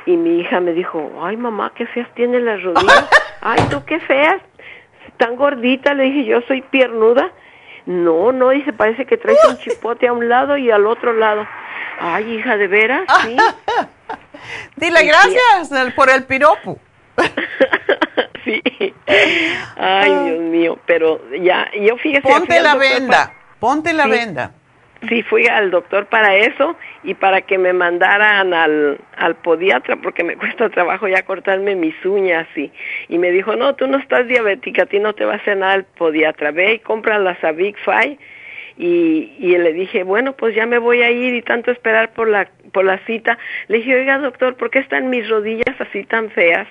[0.05, 3.07] y mi hija me dijo, ay mamá, qué feas tiene las rodillas,
[3.41, 4.41] ay tú qué feas,
[5.15, 7.31] tan gordita, le dije, yo soy piernuda,
[7.85, 11.47] no, no, dice, parece que traes un chipote a un lado y al otro lado,
[11.97, 13.03] ay hija, ¿de veras?
[13.22, 13.38] Sí.
[14.76, 16.77] Dile gracias por el piropo.
[18.43, 18.61] sí.
[19.77, 22.27] Ay, Dios mío, pero ya, yo fíjese.
[22.27, 23.31] Ponte la venda.
[23.59, 24.51] Ponte la venda.
[25.07, 30.23] Sí, fui al doctor para eso y para que me mandaran al, al podiatra porque
[30.23, 32.71] me cuesta trabajo ya cortarme mis uñas y,
[33.07, 35.57] y me dijo, no, tú no estás diabética, a ti no te va a hacer
[35.57, 38.17] nada el podiatra, ve y compra la Savic Fi
[38.77, 42.27] y, y le dije, bueno, pues ya me voy a ir y tanto esperar por
[42.27, 43.38] la, por la cita.
[43.67, 46.67] Le dije, oiga doctor, ¿por qué están mis rodillas así tan feas?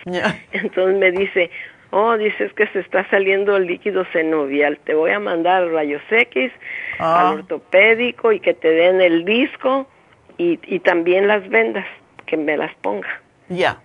[0.52, 1.50] Entonces me dice,
[1.90, 4.78] Oh, dices que se está saliendo el líquido senovial.
[4.84, 6.52] Te voy a mandar rayos X
[6.98, 7.32] al ah.
[7.32, 9.86] ortopédico y que te den el disco
[10.36, 11.86] y, y también las vendas,
[12.26, 13.08] que me las ponga.
[13.48, 13.80] Ya.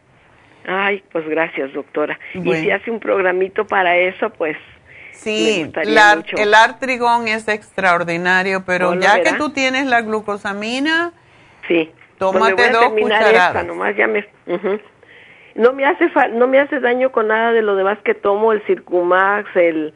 [0.68, 2.20] Ay, pues gracias, doctora.
[2.34, 4.58] Y si hace un programito para eso, pues.
[5.14, 11.12] Sí, el artrigón es extraordinario, pero ya que tú tienes la glucosamina,
[11.68, 11.92] sí.
[12.18, 13.66] tómate pues dos cucharadas.
[13.66, 14.26] nomás ya me.
[15.56, 18.62] No me hace no me hace daño con nada de lo demás que tomo, el
[18.64, 19.94] Circumax, el,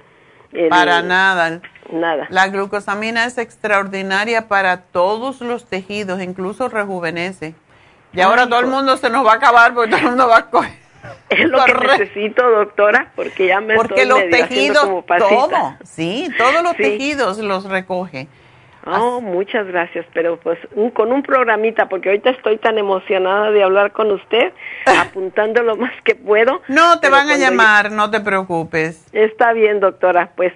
[0.69, 1.61] para nada.
[1.91, 2.27] Nada.
[2.30, 7.53] La glucosamina es extraordinaria para todos los tejidos, incluso rejuvenece.
[8.14, 10.38] Y ahora todo el mundo se nos va a acabar porque todo el mundo va
[10.38, 10.72] a coger.
[11.30, 16.76] Es lo que necesito, doctora, porque ya me porque los tejidos, todo, sí, todos los
[16.76, 18.27] tejidos los recoge.
[18.86, 20.60] Oh, muchas gracias, pero pues
[20.94, 24.53] con un programita, porque ahorita estoy tan emocionada de hablar con usted,
[24.86, 26.62] apuntando lo más que puedo.
[26.68, 29.06] No, te van a llamar, no te preocupes.
[29.12, 30.53] Está bien, doctora, pues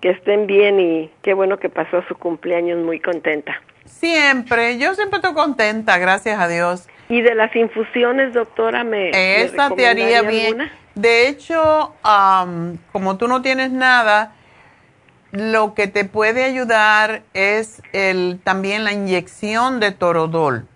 [0.00, 3.60] que estén bien y qué bueno que pasó su cumpleaños muy contenta.
[3.84, 6.88] Siempre, yo siempre estoy contenta, gracias a Dios.
[7.08, 9.10] ¿Y de las infusiones, doctora, me...
[9.42, 10.70] Esa te haría bien.
[10.94, 11.94] De hecho,
[12.92, 14.32] como tú no tienes nada,
[15.32, 20.66] lo que te puede ayudar es el, también la inyección de torodol.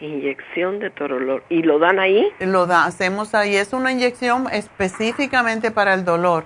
[0.00, 1.42] Inyección de torodol.
[1.50, 2.26] ¿Y lo dan ahí?
[2.38, 3.54] Lo da, hacemos ahí.
[3.54, 6.44] Es una inyección específicamente para el dolor.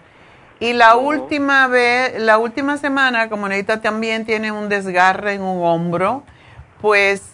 [0.59, 1.03] Y la oh.
[1.03, 6.25] última vez, la última semana, como Neita también tiene un desgarre en un hombro,
[6.81, 7.33] pues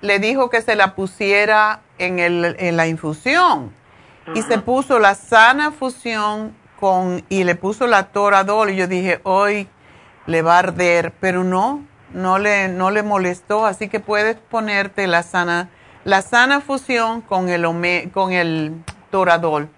[0.00, 3.72] le dijo que se la pusiera en, el, en la infusión.
[4.34, 6.54] Y se puso la sana fusión
[7.28, 9.68] y le puso la toradol y yo dije, hoy
[10.26, 15.06] le va a arder, pero no, no le, no le molestó, así que puedes ponerte
[15.06, 15.68] la sana,
[16.04, 17.64] la sana fusión con el,
[18.10, 18.72] con el
[19.10, 19.68] toradol.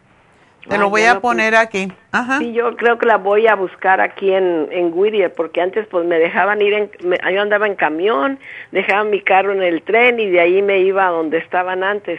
[0.67, 1.93] Te lo voy a poner aquí.
[2.11, 2.39] Ajá.
[2.39, 6.07] Sí, yo creo que la voy a buscar aquí en, en Whittier, porque antes pues
[6.07, 8.39] me dejaban ir, en, yo andaba en camión,
[8.73, 12.19] dejaban mi carro en el tren y de ahí me iba a donde estaban antes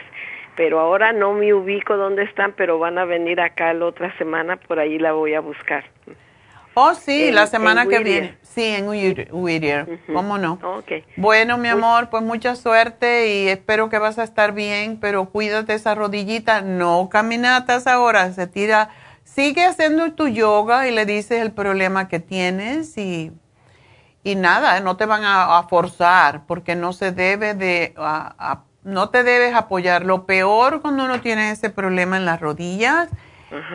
[0.56, 4.56] pero ahora no me ubico dónde están, pero van a venir acá la otra semana,
[4.56, 5.84] por ahí la voy a buscar.
[6.78, 8.36] Oh, sí, la semana que viene.
[8.42, 9.98] Sí, en Whittier.
[10.12, 10.58] ¿Cómo no?
[10.80, 11.04] Okay.
[11.16, 15.72] Bueno, mi amor, pues mucha suerte y espero que vas a estar bien, pero cuídate
[15.72, 16.60] esa rodillita.
[16.60, 18.90] No caminatas ahora, se tira.
[19.24, 23.32] Sigue haciendo tu yoga y le dices el problema que tienes y,
[24.22, 27.94] y nada, no te van a, forzar porque no se debe de
[28.86, 30.04] no te debes apoyar.
[30.04, 33.10] Lo peor cuando uno tiene ese problema en las rodillas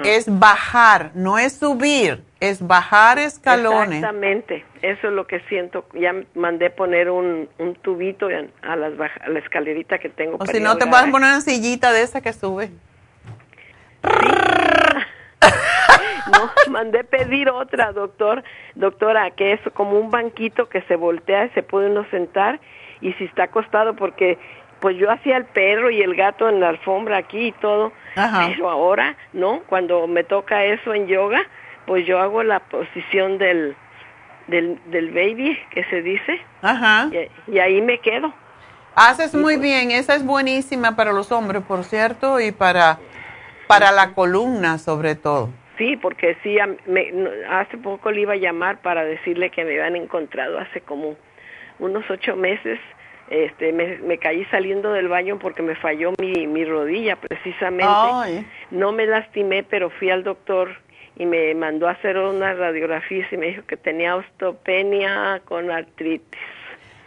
[0.03, 3.99] es bajar, no es subir, es bajar escalones.
[3.99, 5.85] Exactamente, eso es lo que siento.
[5.93, 10.37] Ya mandé poner un, un tubito a, las a la escalerita que tengo.
[10.39, 12.69] O si no, te vas a poner una sillita de esa que sube.
[16.31, 18.43] no, mandé pedir otra, doctor,
[18.75, 22.59] doctora, que es como un banquito que se voltea y se puede uno sentar
[23.01, 24.37] y si está acostado porque
[24.81, 28.69] pues yo hacía el perro y el gato en la alfombra aquí y todo, pero
[28.69, 29.61] ahora, ¿no?
[29.67, 31.43] Cuando me toca eso en yoga,
[31.85, 33.75] pues yo hago la posición del,
[34.47, 37.09] del, del baby, que se dice, Ajá.
[37.47, 38.33] Y, ahí me quedo.
[38.95, 42.97] Haces muy pues bien, esa es buenísima para los hombres, por cierto, y para,
[43.67, 45.49] para la columna sobre todo.
[45.77, 50.59] Sí, porque sí, hace poco le iba a llamar para decirle que me habían encontrado
[50.59, 51.15] hace como
[51.79, 52.79] unos ocho meses
[53.31, 58.45] este, me, caí saliendo del baño porque me falló mi, mi rodilla precisamente.
[58.71, 60.75] No me lastimé, pero fui al doctor
[61.15, 66.41] y me mandó a hacer una radiografía y me dijo que tenía osteopenia con artritis.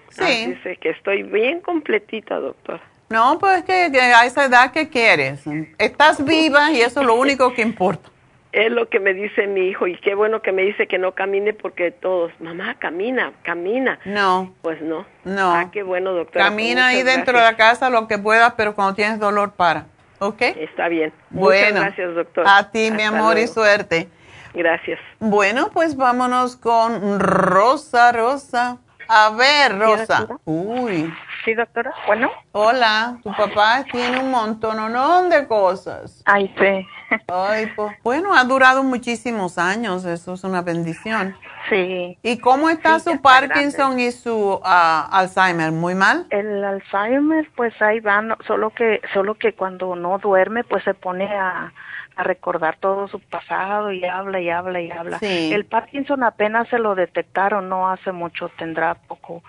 [0.09, 0.47] Sí.
[0.55, 2.81] dice que estoy bien completita, doctor.
[3.11, 5.45] No, pues que, que a esa edad que quieres.
[5.77, 8.14] Estás viva y eso es lo único que importa
[8.55, 11.13] es lo que me dice mi hijo y qué bueno que me dice que no
[11.13, 13.99] camine porque todos, mamá, camina, camina.
[14.05, 14.55] No.
[14.63, 15.05] Pues no.
[15.25, 15.53] No.
[15.53, 16.45] Ah, qué bueno, doctora.
[16.45, 19.87] Camina ahí dentro de la casa lo que puedas, pero cuando tienes dolor, para.
[20.21, 20.41] ¿Ok?
[20.41, 21.13] Está bien.
[21.31, 21.81] Bueno.
[21.81, 22.45] Muchas gracias, doctor.
[22.47, 24.09] A ti, mi amor, y suerte.
[24.55, 25.01] Gracias.
[25.19, 28.79] Bueno, pues vámonos con Rosa, Rosa.
[29.09, 30.29] A ver, Rosa.
[30.45, 31.13] Uy.
[31.45, 31.93] Sí, doctora.
[32.07, 32.31] Bueno.
[32.53, 35.29] Hola, tu papá tiene un montón ¿no?
[35.29, 36.23] de cosas.
[36.25, 36.87] Ay, sí.
[37.29, 41.37] Ay, pues, bueno, ha durado muchísimos años, eso es una bendición.
[41.69, 42.19] Sí.
[42.23, 45.73] ¿Y cómo está su Parkinson y su ah, Alzheimer?
[45.73, 46.27] ¿Muy mal?
[46.31, 51.27] El Alzheimer, pues ahí va, solo que, solo que cuando no duerme, pues se pone
[51.27, 51.73] a,
[52.17, 55.19] a recordar todo su pasado y habla y habla y habla.
[55.19, 55.53] Sí.
[55.53, 59.43] El Parkinson apenas se lo detectaron, no hace mucho, tendrá poco,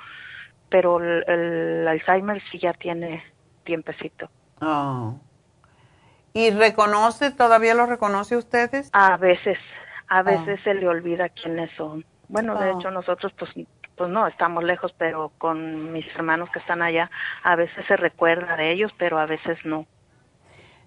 [0.70, 3.24] pero el, Alzheimer sí ya tiene
[3.64, 4.30] tiempecito.
[4.62, 5.20] Oh.
[6.36, 8.90] ¿Y reconoce, todavía lo reconoce ustedes?
[8.92, 9.58] A veces,
[10.10, 12.04] a veces se le olvida quiénes son.
[12.28, 13.52] Bueno, de hecho nosotros pues
[13.96, 17.10] pues no, estamos lejos, pero con mis hermanos que están allá,
[17.42, 19.88] a veces se recuerda de ellos, pero a veces no.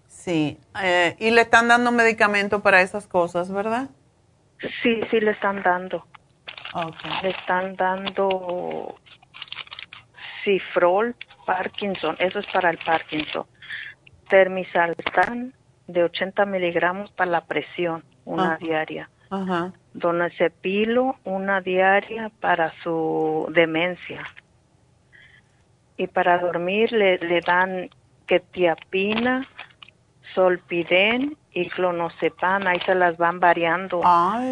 [0.07, 3.89] Sí, eh, y le están dando medicamento para esas cosas, ¿verdad?
[4.83, 6.07] Sí, sí le están dando.
[6.75, 7.11] Okay.
[7.23, 8.97] Le están dando
[10.45, 11.17] Cifrol
[11.47, 13.47] Parkinson, eso es para el Parkinson.
[14.29, 15.55] Termisaltan
[15.87, 19.09] de 80 miligramos para la presión, una diaria.
[19.31, 19.73] Ajá.
[19.95, 24.23] Donacepilo, una diaria para su demencia.
[25.97, 27.91] Y para dormir le, le dan
[28.27, 29.47] ketiapina,
[30.39, 34.01] solpiden y clonazepam, ahí se las van variando,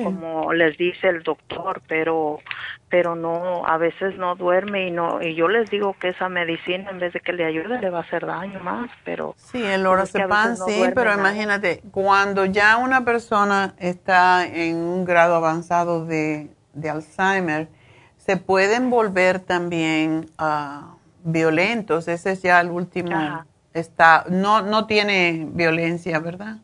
[0.02, 2.40] como les dice el doctor, pero
[2.88, 6.90] pero no, a veces no duerme y no y yo les digo que esa medicina
[6.90, 9.84] en vez de que le ayude le va a hacer daño más, pero Sí, el
[9.84, 16.90] lorazepam sí, pero imagínate, cuando ya una persona está en un grado avanzado de, de
[16.90, 17.68] Alzheimer,
[18.16, 23.44] se pueden volver también uh, violentos, ese es ya el último
[23.78, 26.58] está no no tiene violencia, ¿verdad?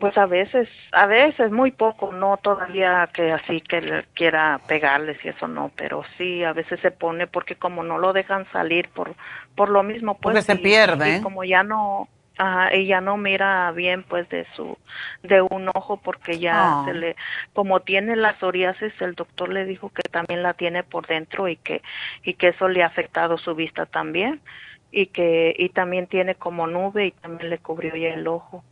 [0.00, 5.22] Pues a veces, a veces muy poco, no todavía que así que le quiera pegarles
[5.24, 8.88] y eso no, pero sí a veces se pone porque como no lo dejan salir
[8.90, 9.14] por
[9.54, 11.20] por lo mismo pues porque se pierde, y ¿eh?
[11.20, 12.08] como ya no
[12.38, 14.76] Ajá, ella no mira bien pues de su
[15.22, 16.84] de un ojo porque ya Ah.
[16.84, 17.16] se le
[17.54, 21.56] como tiene la psoriasis el doctor le dijo que también la tiene por dentro y
[21.56, 21.82] que
[22.24, 24.42] y que eso le ha afectado su vista también
[24.90, 28.62] y que y también tiene como nube y también le cubrió ya el ojo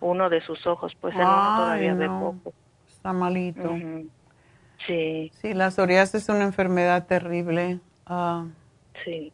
[0.00, 2.20] uno de sus ojos pues el uno Ay, todavía no.
[2.42, 2.52] poco
[2.88, 3.76] Está malito.
[4.86, 7.78] Sí Sí, la psoriasis es una enfermedad terrible.
[8.06, 8.44] Ah,
[9.04, 9.32] sí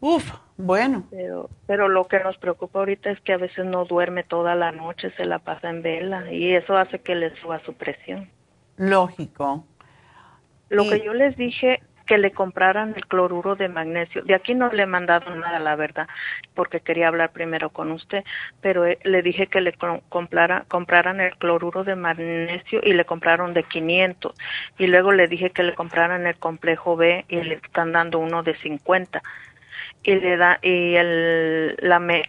[0.00, 1.04] uf, bueno.
[1.10, 4.70] Pero, pero lo que nos preocupa ahorita es que a veces no duerme toda la
[4.70, 8.28] noche, se la pasa en vela y eso hace que le suba su presión.
[8.76, 9.64] Lógico.
[10.68, 14.22] Lo Y- que yo les dije que le compraran el cloruro de magnesio.
[14.22, 16.08] De aquí no le he mandado nada, la verdad,
[16.54, 18.24] porque quería hablar primero con usted,
[18.60, 23.04] pero eh, le dije que le co- complara- compraran el cloruro de magnesio y le
[23.04, 24.34] compraron de 500.
[24.78, 28.42] Y luego le dije que le compraran el complejo B y le están dando uno
[28.42, 29.22] de 50
[30.02, 32.24] y le da y el la me-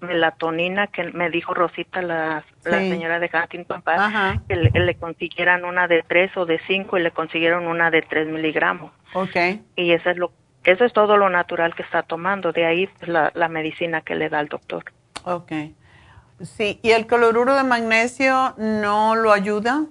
[0.00, 4.42] melatonina que me dijo Rosita la, la señora de Huntington Park Ajá.
[4.48, 8.02] que le, le consiguieran una de tres o de cinco y le consiguieron una de
[8.02, 9.36] tres miligramos Ok.
[9.76, 10.32] y eso es lo
[10.64, 14.14] eso es todo lo natural que está tomando de ahí pues, la, la medicina que
[14.14, 14.84] le da el doctor
[15.24, 15.52] Ok.
[16.40, 19.86] Sí, ¿y el cloruro de magnesio no lo ayuda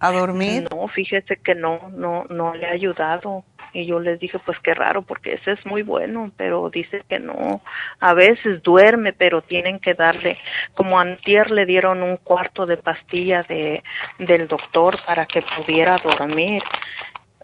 [0.00, 0.68] a dormir?
[0.70, 3.44] no fíjese que no no no le ha ayudado
[3.74, 7.18] y yo les dije pues qué raro porque ese es muy bueno pero dice que
[7.18, 7.60] no.
[8.00, 10.38] A veces duerme pero tienen que darle
[10.74, 13.82] como antier le dieron un cuarto de pastilla de
[14.18, 16.62] del doctor para que pudiera dormir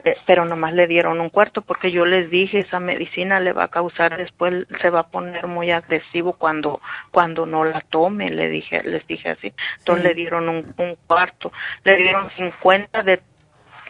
[0.03, 3.65] Eh, pero nomás le dieron un cuarto porque yo les dije esa medicina le va
[3.65, 6.81] a causar después se va a poner muy agresivo cuando
[7.11, 9.53] cuando no la tome le dije les dije así.
[9.81, 10.09] Entonces Sí.
[10.09, 11.53] le dieron un, un cuarto
[11.85, 13.21] le dieron 50 de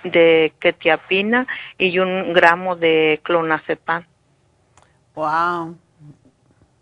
[0.05, 1.47] de ketiapina
[1.79, 4.05] y un gramo de clonazepam
[5.15, 5.77] Wow.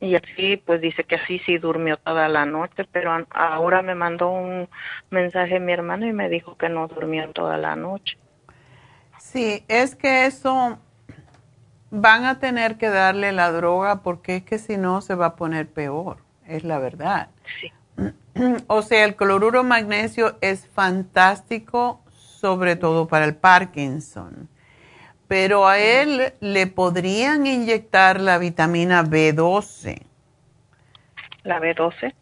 [0.00, 4.28] y así pues dice que así sí durmió toda la noche pero ahora me mandó
[4.30, 4.68] un
[5.10, 8.16] mensaje mi hermano y me dijo que no durmió toda la noche
[9.18, 10.78] Sí, es que eso
[11.90, 15.36] van a tener que darle la droga porque es que si no se va a
[15.36, 17.28] poner peor, es la verdad.
[17.60, 17.72] Sí.
[18.68, 22.00] O sea, el cloruro magnesio es fantástico,
[22.40, 24.48] sobre todo para el Parkinson.
[25.26, 30.00] Pero a él le podrían inyectar la vitamina B12.
[31.44, 32.14] la B12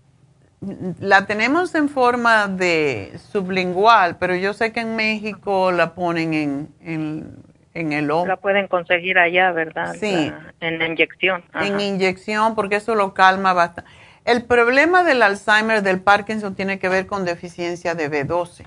[1.00, 6.68] La tenemos en forma de sublingual, pero yo sé que en México la ponen en,
[6.80, 7.36] en,
[7.74, 8.26] en el ojo.
[8.26, 10.10] la pueden conseguir allá verdad Sí.
[10.12, 13.90] La- en inyección en inyección porque eso lo calma bastante.
[14.24, 18.66] El problema del Alzheimer, del Parkinson, tiene que ver con deficiencia de B12.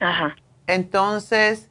[0.00, 0.36] Ajá.
[0.66, 1.70] Entonces,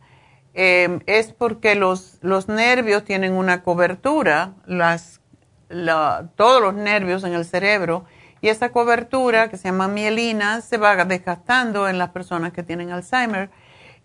[0.53, 5.21] eh, es porque los, los nervios tienen una cobertura, las,
[5.69, 8.05] la- todos los nervios en el cerebro,
[8.41, 12.91] y esa cobertura, que se llama mielina, se va desgastando en las personas que tienen
[12.91, 13.49] Alzheimer.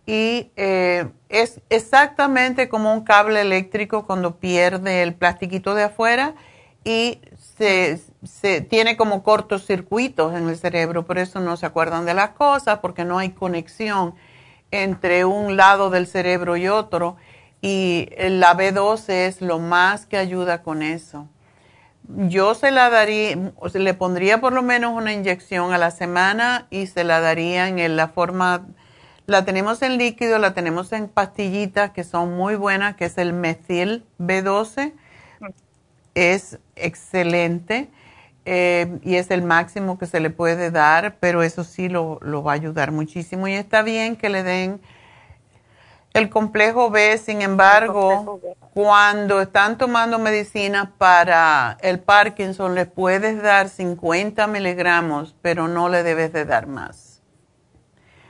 [0.07, 6.35] Y eh, es exactamente como un cable eléctrico cuando pierde el plastiquito de afuera
[6.85, 7.21] y
[7.59, 12.31] se, se tiene como cortocircuitos en el cerebro, por eso no se acuerdan de las
[12.31, 14.15] cosas, porque no hay conexión
[14.71, 17.17] entre un lado del cerebro y otro.
[17.61, 21.29] Y la B12 es lo más que ayuda con eso.
[22.05, 25.91] Yo se la daría, o sea, le pondría por lo menos una inyección a la
[25.91, 28.67] semana y se la daría en la forma,
[29.27, 33.33] la tenemos en líquido, la tenemos en pastillitas que son muy buenas, que es el
[33.33, 34.95] metil B12
[36.19, 37.89] es excelente
[38.45, 42.43] eh, y es el máximo que se le puede dar, pero eso sí lo, lo
[42.43, 43.47] va a ayudar muchísimo.
[43.47, 44.81] Y está bien que le den
[46.15, 48.41] el complejo B, sin embargo,
[48.73, 56.03] cuando están tomando medicinas para el Parkinson, les puedes dar 50 miligramos, pero no le
[56.03, 57.23] debes de dar más,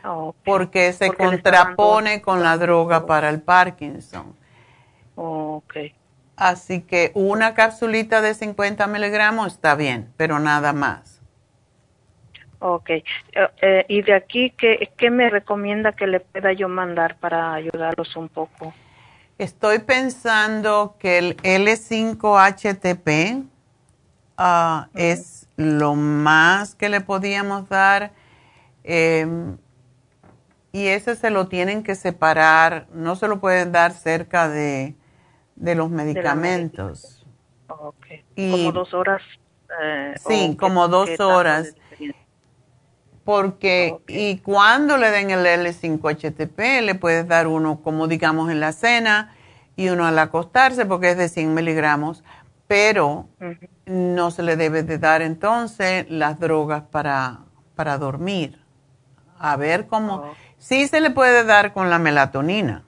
[0.05, 4.35] Oh, porque se Porque dando- contrapone con la droga para el Parkinson.
[5.17, 5.95] oh, okay
[6.39, 11.21] Así que una capsulita de 50 miligramos está bien, pero nada más.
[12.61, 12.91] Ok.
[12.91, 13.05] Eh,
[13.61, 18.15] eh, ¿Y de aquí ¿qué, qué me recomienda que le pueda yo mandar para ayudarlos
[18.15, 18.73] un poco?
[19.37, 23.45] Estoy pensando que el L5HTP
[24.37, 28.13] ah, es lo más que le podíamos dar.
[28.85, 29.59] Em,
[30.71, 34.95] y ese se lo tienen que separar, no se lo pueden dar cerca de,
[35.75, 37.27] los medicamentos.
[38.37, 39.23] como dos horas.
[39.83, 41.75] Eh, sí, como dos horas.
[43.25, 48.73] Porque, y cuando le den el L5-HTP, le puedes dar uno, como digamos, en la
[48.73, 49.35] cena
[49.77, 52.25] y uno al acostarse, porque es de 100 miligramos,
[52.67, 53.29] pero
[53.85, 57.41] no se le debe de dar entonces las drogas para,
[57.75, 58.59] para dormir.
[59.39, 60.15] A ver cómo.
[60.15, 60.35] Oh.
[60.57, 62.85] Sí se le puede dar con la melatonina.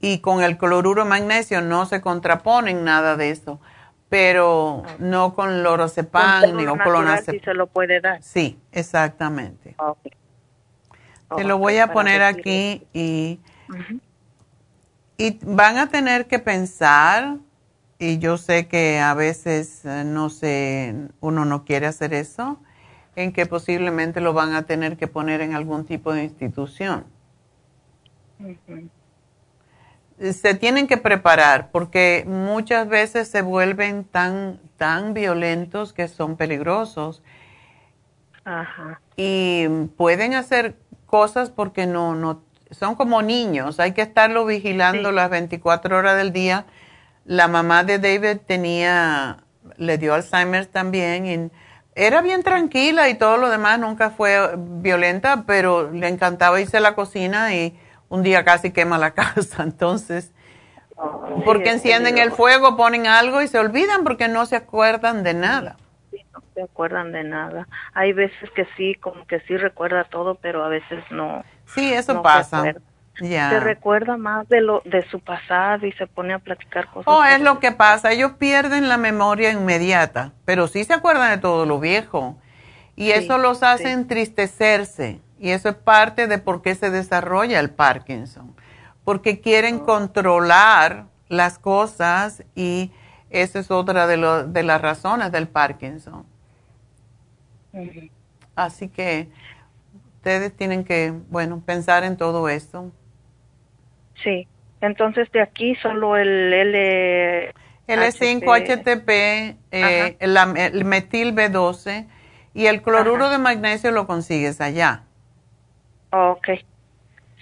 [0.00, 3.60] Y con el cloruro de magnesio no se contraponen nada de eso,
[4.08, 7.34] pero no con lorazepam ni con clonazepam.
[7.34, 8.22] Sí se lo puede dar.
[8.22, 9.76] Sí, exactamente.
[11.36, 13.40] Te lo voy a poner aquí y,
[15.16, 17.36] y van a tener que pensar,
[17.98, 22.58] y yo sé que a veces eh, no sé, uno no quiere hacer eso,
[23.14, 27.04] en que posiblemente lo van a tener que poner en algún tipo de institución.
[30.20, 37.22] Se tienen que preparar porque muchas veces se vuelven tan, tan violentos que son peligrosos.
[39.16, 39.66] Y
[39.96, 40.76] pueden hacer
[41.06, 46.32] cosas porque no, no, son como niños, hay que estarlo vigilando las 24 horas del
[46.32, 46.66] día.
[47.24, 49.38] La mamá de David tenía,
[49.76, 51.50] le dio Alzheimer también y
[51.94, 56.80] era bien tranquila y todo lo demás, nunca fue violenta, pero le encantaba irse a
[56.80, 57.78] la cocina y
[58.10, 59.62] un día casi quema la casa.
[59.62, 60.34] Entonces,
[61.46, 65.76] porque encienden el fuego, ponen algo y se olvidan porque no se acuerdan de nada.
[66.10, 67.66] Sí, no se acuerdan de nada.
[67.94, 71.42] Hay veces que sí, como que sí recuerda todo, pero a veces no.
[71.64, 72.74] Sí, eso pasa.
[73.14, 77.04] Se recuerda más de lo de su pasado y se pone a platicar cosas.
[77.06, 78.12] Oh, es lo que pasa.
[78.12, 82.38] Ellos pierden la memoria inmediata, pero sí se acuerdan de todo lo viejo.
[82.96, 85.20] Y eso los hace entristecerse.
[85.40, 88.54] Y eso es parte de por qué se desarrolla el Parkinson.
[89.04, 89.86] Porque quieren oh.
[89.86, 92.92] controlar las cosas y
[93.30, 96.26] esa es otra de, de las razones del Parkinson.
[98.54, 99.28] Así que
[100.16, 102.92] ustedes tienen que, bueno, pensar en todo esto.
[104.22, 104.46] Sí,
[104.80, 107.54] entonces de aquí solo el L...
[107.88, 112.06] L5-HTP, eh, el, metil B12
[112.54, 115.04] y el cloruro de magnesio lo consigues allá.
[116.10, 116.48] Ok.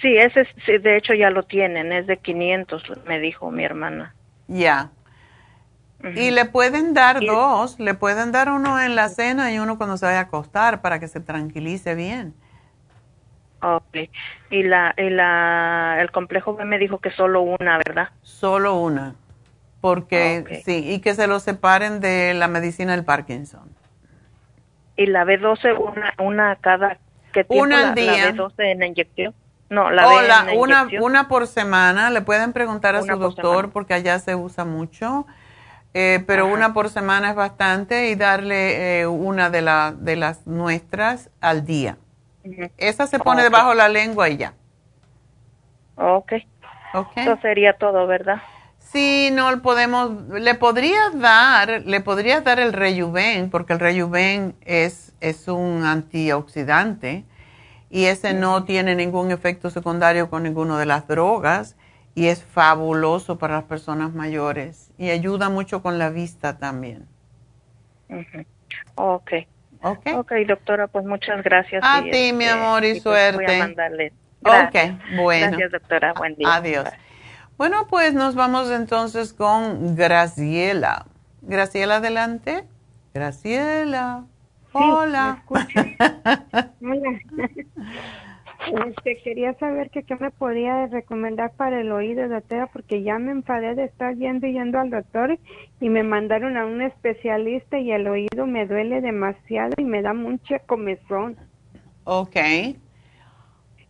[0.00, 0.46] Sí, ese
[0.78, 4.14] de hecho ya lo tienen, es de 500, me dijo mi hermana.
[4.46, 4.90] Ya.
[6.14, 9.96] Y le pueden dar dos, le pueden dar uno en la cena y uno cuando
[9.96, 12.34] se vaya a acostar para que se tranquilice bien.
[13.60, 14.08] Ok.
[14.50, 18.10] Y, la, y la, el complejo B me dijo que solo una, ¿verdad?
[18.22, 19.16] Solo una.
[19.80, 23.68] Porque, sí, y que se lo separen de la medicina del Parkinson.
[24.96, 26.98] ¿Y la B12 una, una cada
[27.32, 28.26] qué tiempo una al día.
[28.26, 29.34] la B12 en la inyección?
[29.70, 30.08] No, la,
[30.56, 32.10] una, una por semana.
[32.10, 35.26] Le pueden preguntar a su doctor porque allá se usa mucho.
[35.94, 40.46] Eh, pero una por semana es bastante y darle eh, una de, la, de las
[40.46, 41.96] nuestras al día.
[42.78, 44.54] Esa se pone debajo de la lengua y ya.
[45.96, 46.32] Ok.
[46.94, 47.12] Ok.
[47.16, 48.40] Eso sería todo, ¿verdad?
[48.90, 55.12] Sí, no podemos, le podrías dar, le podrías dar el Rejuven, porque el Rejuven es,
[55.20, 57.24] es un antioxidante
[57.90, 61.76] y ese no tiene ningún efecto secundario con ninguna de las drogas
[62.14, 67.06] y es fabuloso para las personas mayores y ayuda mucho con la vista también.
[68.94, 69.34] Ok.
[69.80, 70.14] Okay.
[70.14, 71.84] ok, doctora, pues muchas gracias.
[71.84, 73.44] A ti, mi este, amor, y, pues suerte.
[73.44, 74.12] voy a mandarle.
[74.40, 74.76] Ok,
[75.16, 75.48] bueno.
[75.48, 76.14] Gracias, doctora.
[76.14, 76.54] Buen día.
[76.54, 76.88] Adiós.
[77.58, 81.06] Bueno, pues nos vamos entonces con Graciela.
[81.42, 82.64] Graciela, adelante.
[83.12, 84.26] Graciela.
[84.72, 85.42] Hola.
[85.48, 87.20] Hola.
[88.86, 93.32] Este, quería saber que qué me podía recomendar para el oído, doctora, porque ya me
[93.32, 95.36] enfadé de estar yendo y yendo al doctor
[95.80, 100.14] y me mandaron a un especialista y el oído me duele demasiado y me da
[100.14, 101.36] mucha comezón.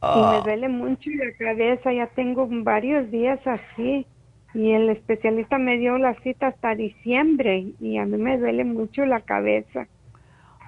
[0.01, 0.43] Y me ah.
[0.45, 4.07] duele mucho la cabeza, ya tengo varios días así.
[4.55, 9.05] Y el especialista me dio la cita hasta diciembre y a mí me duele mucho
[9.05, 9.87] la cabeza.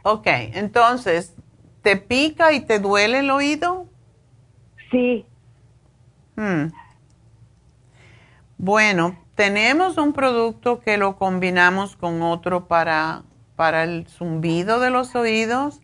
[0.02, 1.34] Ok, entonces,
[1.82, 3.86] ¿te pica y te duele el oído?
[4.90, 5.24] Sí.
[6.36, 6.72] Hmm.
[8.58, 13.22] Bueno, tenemos un producto que lo combinamos con otro para,
[13.56, 15.80] para el zumbido de los oídos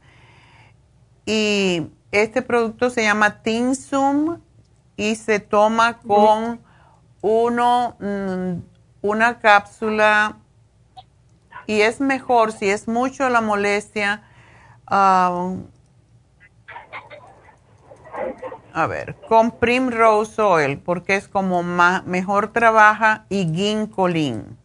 [1.24, 1.86] y
[2.22, 4.40] este producto se llama Tinsum
[4.96, 6.60] y se toma con
[7.20, 8.60] uno, mm,
[9.02, 10.36] una cápsula
[11.66, 14.22] y es mejor si es mucho la molestia.
[14.86, 15.54] ah,
[18.72, 24.58] a ver, con Primrose Oil, porque es como más, mejor trabaja, y Ginkolin.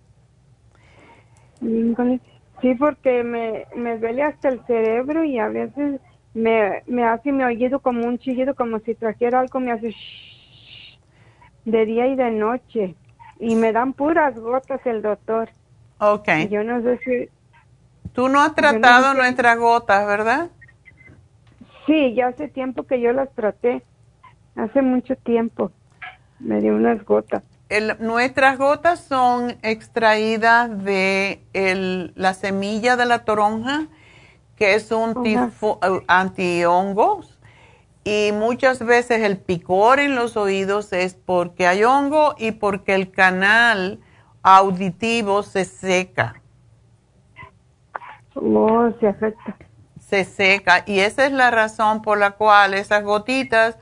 [2.62, 6.00] Sí, porque me, me duele hasta el cerebro y a veces
[6.34, 11.00] me, me hace mi oído como un chillido, como si trajera algo, me hace shhh,
[11.66, 12.96] de día y de noche.
[13.40, 15.50] Y me dan puras gotas el doctor.
[16.00, 16.28] Ok.
[16.40, 17.30] Y Yo no sé si...
[18.14, 20.50] Tú no has no tratado sé- nuestras gotas, ¿verdad?
[21.86, 23.84] Sí, ya hace tiempo que yo las traté.
[24.56, 25.72] Hace mucho tiempo.
[26.40, 27.44] Me dio unas gotas.
[27.70, 33.88] El- nuestras gotas son extraídas de el- la semilla de la toronja,
[34.62, 37.40] que es un tifo- eh, antihongos.
[38.04, 43.10] Y muchas veces el picor en los oídos es porque hay hongo y porque el
[43.10, 44.00] canal
[44.44, 46.36] auditivo se seca.
[48.36, 49.56] Oh, se afecta.
[50.00, 53.78] se seca y esa es la razón por la cual esas gotitas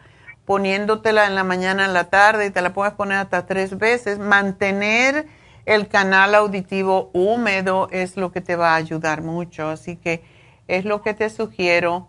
[0.46, 4.18] poniéndotela en la mañana, en la tarde y te la puedes poner hasta tres veces,
[4.18, 5.28] mantener
[5.66, 10.39] el canal auditivo húmedo es lo que te va a ayudar mucho, así que
[10.70, 12.08] es lo que te sugiero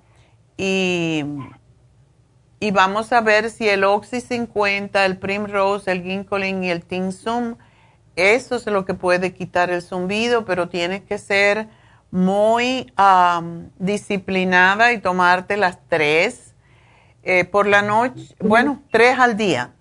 [0.56, 1.24] y,
[2.60, 7.56] y vamos a ver si el Oxy 50, el Primrose, el Ginkolin y el Tinsum,
[8.16, 11.68] eso es lo que puede quitar el zumbido, pero tienes que ser
[12.10, 16.54] muy am, disciplinada y tomarte las tres
[17.22, 19.72] eh, por la noche, bueno, tres al día,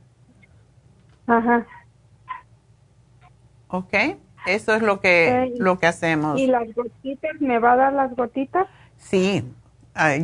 [1.27, 1.67] Ajá.
[3.67, 3.93] ¿ok?
[4.47, 6.39] Eso es lo que, lo que hacemos.
[6.39, 7.31] ¿Y las gotitas?
[7.39, 8.67] ¿Me va a dar las gotitas?
[8.97, 9.43] Sí,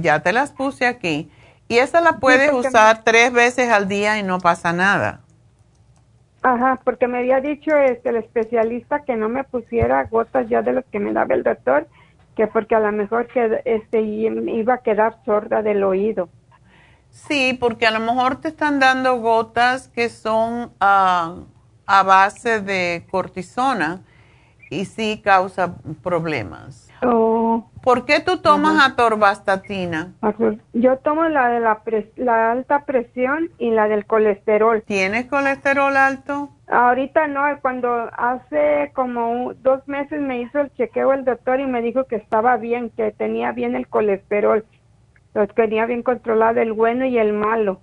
[0.01, 1.29] ya te las puse aquí.
[1.67, 5.21] Y esa la puedes usar tres veces al día y no pasa nada.
[6.43, 10.73] Ajá, porque me había dicho este, el especialista que no me pusiera gotas ya de
[10.73, 11.87] los que me daba el doctor,
[12.35, 16.29] que porque a lo mejor que este y- iba a quedar sorda del oído.
[17.09, 21.37] Sí, porque a lo mejor te están dando gotas que son ah,
[21.85, 24.01] a base de cortisona
[24.69, 26.89] y sí causa problemas.
[27.03, 30.13] Oh, ¿Por qué tú tomas atorvastatina?
[30.21, 30.59] azul.
[30.73, 34.81] yo tomo la de la, pres- la alta presión y la del colesterol.
[34.87, 36.49] ¿Tienes colesterol alto?
[36.67, 41.83] Ahorita no, cuando hace como dos meses me hizo el chequeo el doctor y me
[41.83, 44.65] dijo que estaba bien, que tenía bien el colesterol,
[45.35, 47.81] lo tenía bien controlado el bueno y el malo.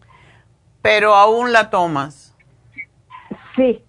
[0.81, 2.35] Pero aún la tomas.
[3.55, 3.85] Sí.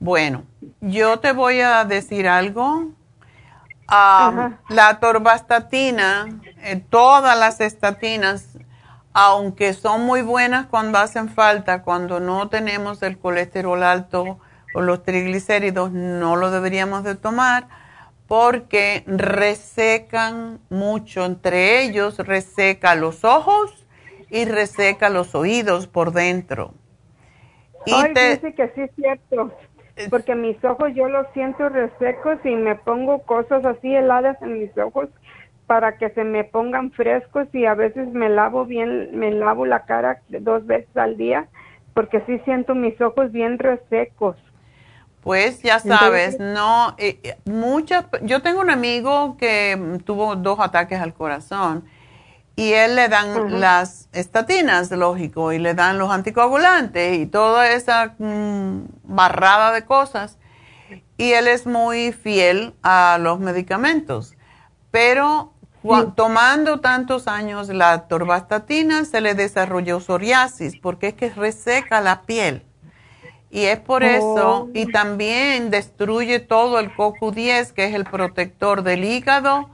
[0.00, 0.46] Bueno,
[0.80, 2.90] yo te voy a decir algo.
[4.68, 8.58] La atorvastatina, eh, todas las estatinas,
[9.12, 14.38] aunque son muy buenas cuando hacen falta, cuando no tenemos el colesterol alto
[14.72, 17.66] o los triglicéridos, no lo deberíamos de tomar
[18.28, 21.24] porque resecan mucho.
[21.24, 23.86] Entre ellos reseca los ojos
[24.30, 26.74] y reseca los oídos por dentro.
[27.84, 29.52] Y Ay, te- dice que sí es cierto,
[30.08, 34.76] porque mis ojos yo los siento resecos y me pongo cosas así heladas en mis
[34.78, 35.08] ojos
[35.66, 39.84] para que se me pongan frescos y a veces me lavo bien, me lavo la
[39.84, 41.48] cara dos veces al día
[41.94, 44.36] porque sí siento mis ojos bien resecos.
[45.22, 50.58] Pues ya Entonces- sabes, no, eh, eh, muchas, yo tengo un amigo que tuvo dos
[50.60, 51.84] ataques al corazón
[52.60, 58.14] y él le dan las estatinas, lógico, y le dan los anticoagulantes y toda esa
[58.18, 60.36] mm, barrada de cosas.
[61.16, 64.34] Y él es muy fiel a los medicamentos,
[64.90, 65.54] pero
[66.14, 72.66] tomando tantos años la torvastatina se le desarrolló psoriasis porque es que reseca la piel.
[73.50, 74.68] Y es por eso, Oh.
[74.74, 79.70] y también destruye todo el CoQ10, que es el protector del hígado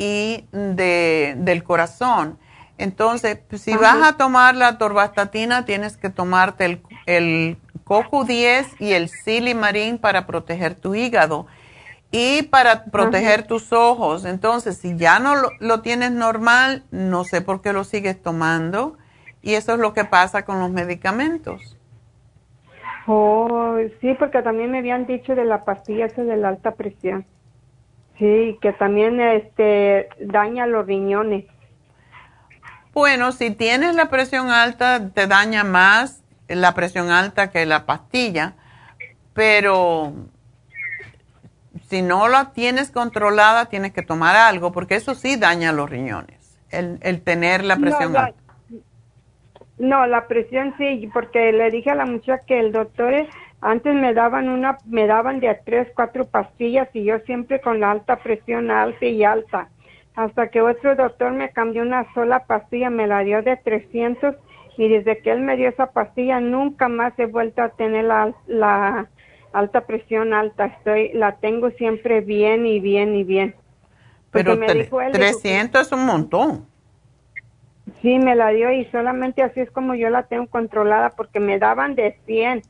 [0.00, 2.38] y de, del corazón.
[2.78, 3.80] Entonces, pues, si Ajá.
[3.80, 10.26] vas a tomar la torvastatina, tienes que tomarte el, el CoQ10 y el silimarín para
[10.26, 11.46] proteger tu hígado
[12.10, 14.24] y para proteger tus ojos.
[14.24, 18.96] Entonces, si ya no lo, lo tienes normal, no sé por qué lo sigues tomando.
[19.42, 21.76] Y eso es lo que pasa con los medicamentos.
[23.06, 27.26] Oh, sí, porque también me habían dicho de la pastilla esa de la alta presión.
[28.20, 31.46] Sí, que también este daña los riñones.
[32.92, 38.52] Bueno, si tienes la presión alta, te daña más la presión alta que la pastilla,
[39.32, 40.12] pero
[41.88, 46.58] si no la tienes controlada, tienes que tomar algo, porque eso sí daña los riñones,
[46.70, 48.42] el, el tener la presión no, alta.
[49.78, 53.28] No, la presión sí, porque le dije a la muchacha que el doctor es-
[53.60, 57.80] antes me daban una, me daban de a tres, cuatro pastillas y yo siempre con
[57.80, 59.68] la alta presión alta y alta.
[60.14, 64.34] Hasta que otro doctor me cambió una sola pastilla, me la dio de 300
[64.76, 68.32] y desde que él me dio esa pastilla nunca más he vuelto a tener la,
[68.46, 69.08] la
[69.52, 70.66] alta presión alta.
[70.66, 73.54] Estoy, la tengo siempre bien y bien y bien.
[74.32, 76.66] Pero me dijo él, dijo que- 300 es un montón.
[78.02, 81.58] Sí, me la dio y solamente así es como yo la tengo controlada porque me
[81.58, 82.62] daban de 100,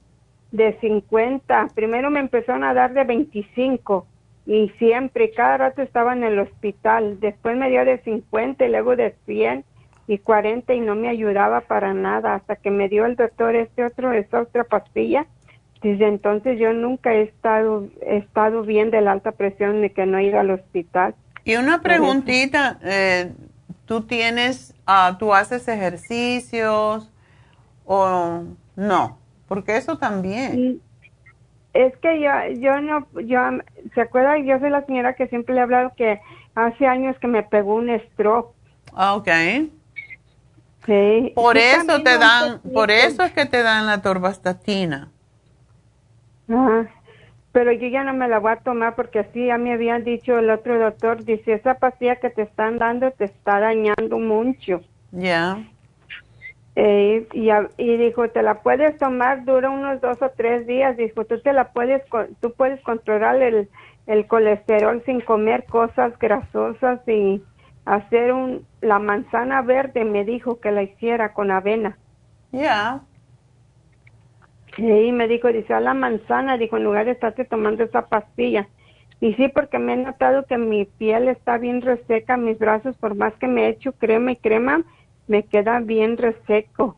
[0.53, 1.69] de 50.
[1.75, 4.07] Primero me empezaron a dar de 25
[4.47, 7.21] y siempre, cada rato estaba en el hospital.
[7.21, 9.65] Después me dio de 50 y luego de 100
[10.09, 13.85] y 40 y no me ayudaba para nada hasta que me dio el doctor este
[13.85, 15.27] otro, esta otra pastilla.
[15.83, 20.05] Desde entonces yo nunca he estado, he estado bien de la alta presión ni que
[20.05, 21.15] no he ido al hospital.
[21.45, 23.33] Y una preguntita, eh,
[23.87, 27.11] ¿tú tienes, ah, tú haces ejercicios
[27.87, 28.43] o
[28.75, 29.20] no?
[29.51, 30.81] Porque eso también.
[31.73, 33.41] Es que yo, yo no, yo,
[33.97, 34.39] ¿se acuerda?
[34.39, 36.21] Yo soy la señora que siempre le he hablado que
[36.55, 38.55] hace años que me pegó un stroke.
[38.95, 39.29] Ah, ok.
[40.87, 41.33] Sí.
[41.35, 45.11] Por eso te dan, por eso es que te dan la torvastatina.
[46.49, 46.89] Ajá.
[47.51, 50.39] Pero yo ya no me la voy a tomar porque así ya me habían dicho
[50.39, 54.81] el otro doctor, dice, esa pastilla que te están dando te está dañando mucho.
[55.11, 55.59] Ya.
[56.83, 60.97] Eh, y, y dijo, te la puedes tomar, dura unos dos o tres días.
[60.97, 62.03] Dijo, tú te la puedes,
[62.41, 63.69] tú puedes controlar el,
[64.07, 67.43] el colesterol sin comer cosas grasosas y
[67.85, 71.99] hacer un, la manzana verde, me dijo que la hiciera con avena.
[72.51, 73.03] Ya.
[74.79, 78.69] Y me dijo, dice, a la manzana, dijo, en lugar de estarte tomando esa pastilla.
[79.21, 83.17] Y sí, porque me he notado que mi piel está bien reseca, mis brazos, por
[83.17, 84.83] más que me he hecho crema y crema,
[85.31, 86.97] me queda bien reseco.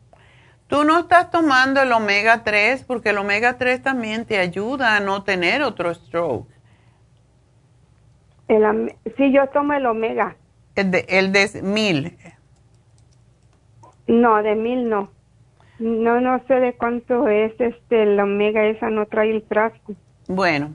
[0.67, 4.99] Tú no estás tomando el omega 3 porque el omega 3 también te ayuda a
[4.99, 6.49] no tener otro stroke.
[8.47, 10.35] El, sí, yo tomo el omega.
[10.75, 12.17] El de, el de mil.
[14.07, 15.11] No, de mil no.
[15.77, 19.93] No, no sé de cuánto es este el omega, esa no trae el frasco.
[20.27, 20.73] Bueno,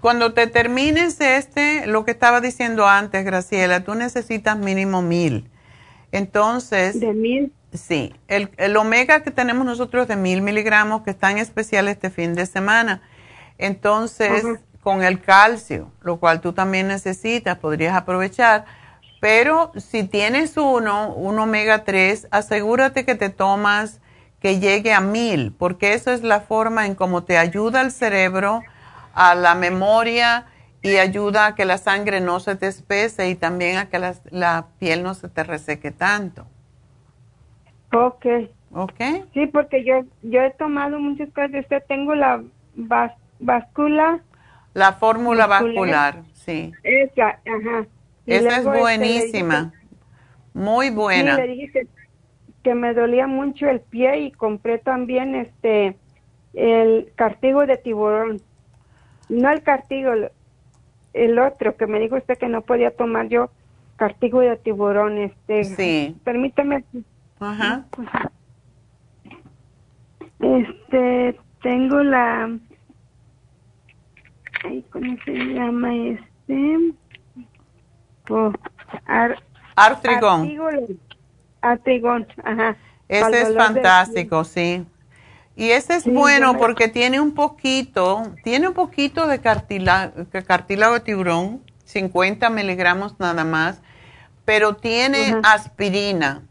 [0.00, 5.50] cuando te termines este, lo que estaba diciendo antes, Graciela, tú necesitas mínimo mil.
[6.12, 6.98] Entonces.
[7.00, 7.52] ¿De mil?
[7.72, 8.14] Sí.
[8.28, 12.34] El, el omega que tenemos nosotros de mil miligramos, que está en especial este fin
[12.34, 13.02] de semana.
[13.58, 14.44] Entonces,
[14.82, 18.64] con el calcio, lo cual tú también necesitas, podrías aprovechar.
[19.20, 24.00] Pero si tienes uno, un omega 3, asegúrate que te tomas
[24.40, 28.62] que llegue a mil, porque eso es la forma en cómo te ayuda el cerebro,
[29.12, 30.46] a la memoria
[30.82, 34.14] y ayuda a que la sangre no se te espese y también a que la,
[34.30, 36.46] la piel no se te reseque tanto.
[37.92, 38.26] Ok.
[38.72, 39.00] ¿Ok?
[39.34, 41.54] Sí, porque yo yo he tomado muchas cosas.
[41.54, 42.42] Este, tengo la
[42.74, 43.12] vas.
[44.74, 46.16] La fórmula Vascular.
[46.16, 46.72] vascular, sí.
[46.82, 47.86] Esa, ajá.
[48.26, 49.72] Y Esa es este, buenísima.
[50.52, 51.36] Muy buena.
[51.36, 51.86] Sí, le dije que,
[52.62, 55.96] que me dolía mucho el pie y compré también este
[56.52, 58.42] el cartigo de tiburón.
[59.28, 60.12] No el cartigo,
[61.12, 63.50] el, otro que me dijo usted que no podía tomar yo
[63.96, 65.18] cartigo de tiburón.
[65.18, 66.16] Este, Sí.
[66.24, 66.84] Permítame.
[67.38, 67.86] Ajá.
[70.40, 72.50] Este, tengo la.
[74.64, 76.94] ay, ¿Cómo se llama este?
[78.28, 78.52] Oh,
[79.06, 79.38] ar-
[79.76, 80.50] Artrigón.
[81.62, 82.76] Artrigón, ajá.
[83.08, 84.86] Ese es fantástico, sí.
[85.56, 91.00] Y ese es Sí, bueno porque tiene un poquito, tiene un poquito de cartílago de
[91.00, 93.80] tiburón, 50 miligramos nada más,
[94.44, 96.42] pero tiene aspirina.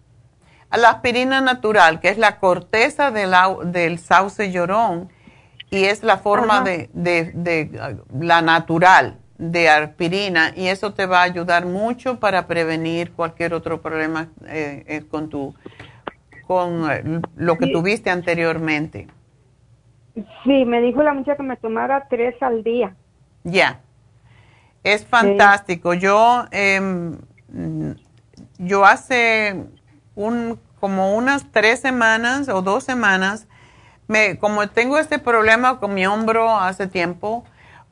[0.72, 5.10] La aspirina natural, que es la corteza del, au- del sauce llorón,
[5.72, 11.20] y es la forma de, de- de, la natural de aspirina, y eso te va
[11.22, 15.56] a ayudar mucho para prevenir cualquier otro problema eh, eh, con tu
[16.50, 17.74] con eh, lo que Sí.
[17.74, 19.08] tuviste anteriormente.
[20.44, 22.96] Sí, me dijo la muchacha que me tomara tres al día.
[23.44, 23.82] Ya.
[24.84, 25.94] Es fantástico.
[25.94, 27.92] Yo, mm,
[28.58, 29.64] yo hace
[30.16, 33.48] un, como unas tres semanas o dos semanas,
[34.08, 37.44] me, como tengo este problema con mi hombro hace tiempo,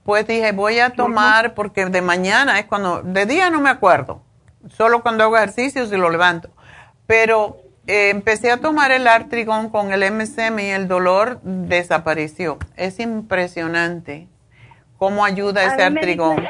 [0.04, 4.24] pues dije, voy a tomar, porque de mañana es cuando, de día no me acuerdo,
[4.68, 6.50] solo cuando hago ejercicios y lo levanto.
[7.06, 12.58] Pero eh, empecé a tomar el Artrigón con el MSM y el dolor desapareció.
[12.76, 14.28] Es impresionante
[14.98, 16.44] cómo ayuda ese Artrigón.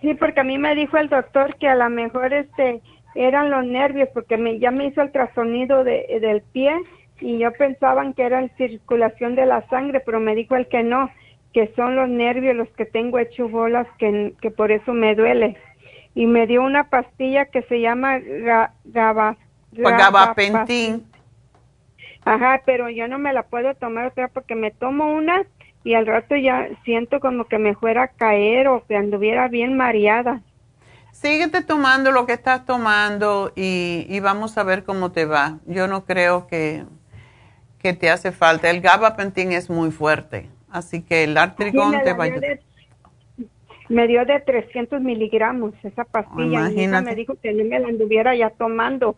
[0.00, 2.82] sí, porque a mí me dijo el doctor que a lo mejor este
[3.14, 6.74] eran los nervios, porque me, ya me hizo el trasonido de, del pie
[7.20, 10.82] y yo pensaba que era la circulación de la sangre, pero me dijo el que
[10.82, 11.10] no,
[11.52, 15.56] que son los nervios los que tengo hecho bolas, que, que por eso me duele.
[16.16, 18.18] Y me dio una pastilla que se llama
[18.84, 19.36] GABA.
[19.74, 21.04] Pues gabapentin.
[22.24, 25.44] Ajá, pero yo no me la puedo tomar otra porque me tomo una
[25.84, 29.76] y al rato ya siento como que me fuera a caer o que anduviera bien
[29.76, 30.40] mareada.
[31.12, 35.58] Síguete tomando lo que estás tomando y, y vamos a ver cómo te va.
[35.66, 36.84] Yo no creo que,
[37.78, 38.70] que te hace falta.
[38.70, 42.60] El gabapentin es muy fuerte, así que el artrigón te va a ayudar.
[43.90, 46.70] me dio de 300 miligramos esa pastilla.
[46.70, 49.16] Y me dijo que no me la anduviera ya tomando.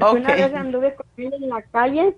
[0.00, 2.14] Porque una vez anduve con en la calle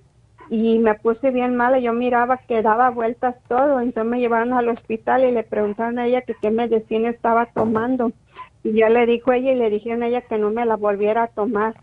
[0.51, 1.79] y me puse bien mala.
[1.79, 3.81] Yo miraba que daba vueltas todo.
[3.81, 8.13] Entonces me llevaron al hospital y le preguntaron a ella que qué medicina estaba tomando.
[8.65, 10.77] Y yo le dijo a ella y le dijeron a ella que no me la
[10.77, 11.75] volviera a tomar.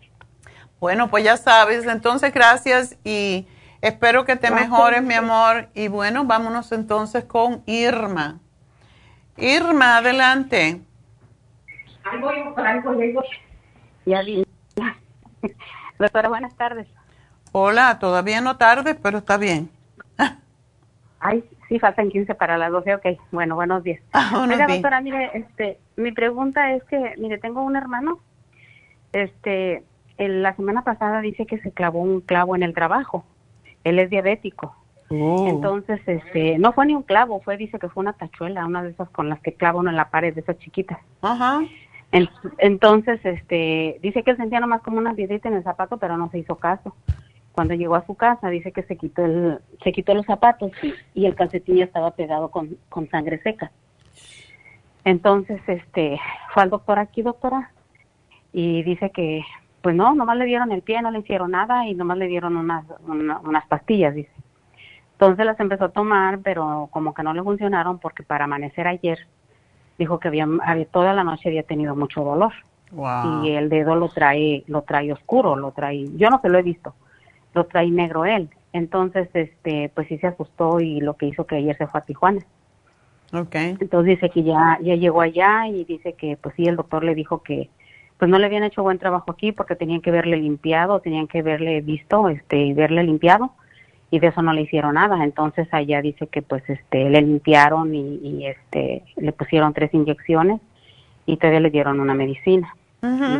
[0.80, 1.86] Bueno, pues ya sabes.
[1.86, 3.46] Entonces, gracias y
[3.86, 5.68] Espero que te mejores, mi amor.
[5.74, 8.40] Y bueno, vámonos entonces con Irma.
[9.36, 10.80] Irma, adelante.
[14.06, 14.24] Ya
[15.98, 16.86] Doctora, buenas tardes.
[17.52, 19.70] Hola, todavía no tarde, pero está bien.
[21.20, 23.06] Ay, sí, faltan 15 para las 12, ok.
[23.32, 24.00] Bueno, buenos días.
[24.12, 28.20] Ah, doctora, mire, este, mi pregunta es que, mire, tengo un hermano,
[29.12, 29.82] este,
[30.18, 33.24] la semana pasada dice que se clavó un clavo en el trabajo
[33.86, 34.74] él es diabético.
[35.10, 35.46] Oh.
[35.48, 38.90] Entonces, este, no fue ni un clavo, fue, dice que fue una tachuela, una de
[38.90, 40.98] esas con las que clava uno en la pared, de esas chiquitas.
[41.22, 41.60] Ajá.
[42.12, 46.30] Entonces, este, dice que él sentía nomás como una piedrita en el zapato, pero no
[46.30, 46.94] se hizo caso.
[47.52, 50.72] Cuando llegó a su casa, dice que se quitó el, se quitó los zapatos
[51.14, 53.72] y, el calcetín ya estaba pegado con, con sangre seca.
[55.04, 56.18] Entonces, este,
[56.52, 57.70] fue al doctor aquí, doctora,
[58.52, 59.42] y dice que
[59.86, 62.56] pues no, nomás le dieron el pie, no le hicieron nada y nomás le dieron
[62.56, 64.32] unas, unas pastillas, dice.
[65.12, 69.28] Entonces las empezó a tomar, pero como que no le funcionaron porque para amanecer ayer
[69.98, 70.46] dijo que había,
[70.90, 72.52] toda la noche había tenido mucho dolor.
[73.42, 76.62] Y el dedo lo trae, lo trae oscuro, lo trae, yo no se lo he
[76.62, 76.94] visto,
[77.52, 78.48] lo trae negro él.
[78.72, 82.04] Entonces, este, pues sí se asustó y lo que hizo que ayer se fue a
[82.04, 82.40] Tijuana.
[83.32, 83.76] Okay.
[83.80, 87.14] Entonces dice que ya, ya llegó allá y dice que pues sí, el doctor le
[87.14, 87.68] dijo que,
[88.18, 91.42] pues no le habían hecho buen trabajo aquí porque tenían que verle limpiado, tenían que
[91.42, 93.50] verle visto, este, y verle limpiado
[94.10, 95.22] y de eso no le hicieron nada.
[95.24, 100.60] Entonces allá dice que pues este le limpiaron y, este le pusieron tres inyecciones
[101.26, 102.74] y todavía le dieron una medicina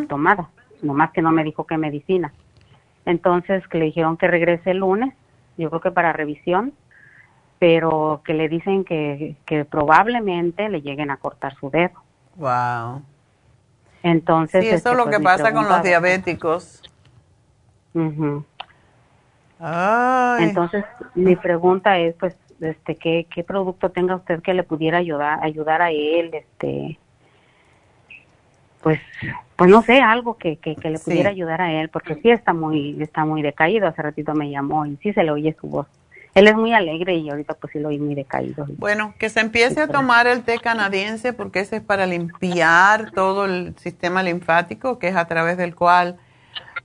[0.08, 0.48] tomada,
[0.82, 2.32] nomás que no me dijo qué medicina.
[3.04, 5.14] Entonces que le dijeron que regrese el lunes,
[5.56, 6.72] yo creo que para revisión,
[7.58, 12.02] pero que le dicen que, que probablemente le lleguen a cortar su dedo.
[12.36, 13.02] Wow.
[14.02, 16.82] Entonces, sí, eso es lo pues, que pasa con los diabéticos.
[19.58, 20.84] Entonces,
[21.14, 25.82] mi pregunta es, pues, este, ¿qué, ¿qué producto tenga usted que le pudiera ayudar, ayudar
[25.82, 26.98] a él, este,
[28.82, 29.00] pues,
[29.56, 33.02] pues no sé, algo que, que, le pudiera ayudar a él, porque sí está muy,
[33.02, 33.88] está muy decaído.
[33.88, 35.86] Hace ratito me llamó y sí se le oye su voz
[36.36, 38.66] él es muy alegre y ahorita pues sí lo oí muy decaído.
[38.76, 43.46] Bueno, que se empiece a tomar el té canadiense porque ese es para limpiar todo
[43.46, 46.18] el sistema linfático, que es a través del cual,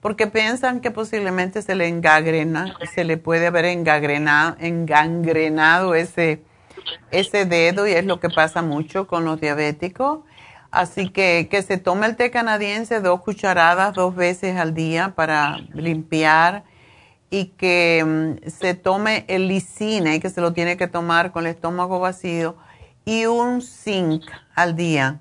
[0.01, 6.41] porque piensan que posiblemente se le engagrena, se le puede haber engangrenado, engangrenado ese,
[7.11, 10.19] ese dedo y es lo que pasa mucho con los diabéticos.
[10.71, 15.57] Así que que se tome el té canadiense dos cucharadas dos veces al día para
[15.73, 16.63] limpiar
[17.29, 21.45] y que mm, se tome el lisina y que se lo tiene que tomar con
[21.45, 22.55] el estómago vacío
[23.05, 24.23] y un zinc
[24.55, 25.19] al día,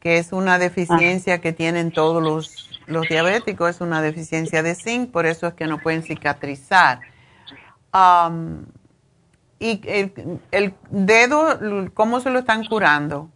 [0.00, 5.10] que es una deficiencia que tienen todos los, los diabéticos, es una deficiencia de zinc,
[5.10, 7.00] por eso es que no pueden cicatrizar.
[9.58, 11.58] y el, el, dedo,
[11.94, 13.28] ¿cómo se lo están curando?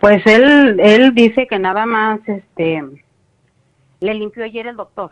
[0.00, 2.82] Pues él, él dice que nada más, este,
[4.00, 5.10] le limpió ayer el doctor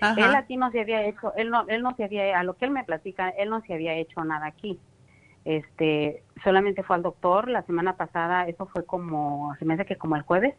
[0.00, 2.64] él aquí no se había hecho, él no, él no se había, a lo que
[2.64, 4.78] él me platica, él no se había hecho nada aquí.
[5.44, 9.96] Este, solamente fue al doctor la semana pasada, eso fue como, se me hace que
[9.96, 10.54] como el jueves,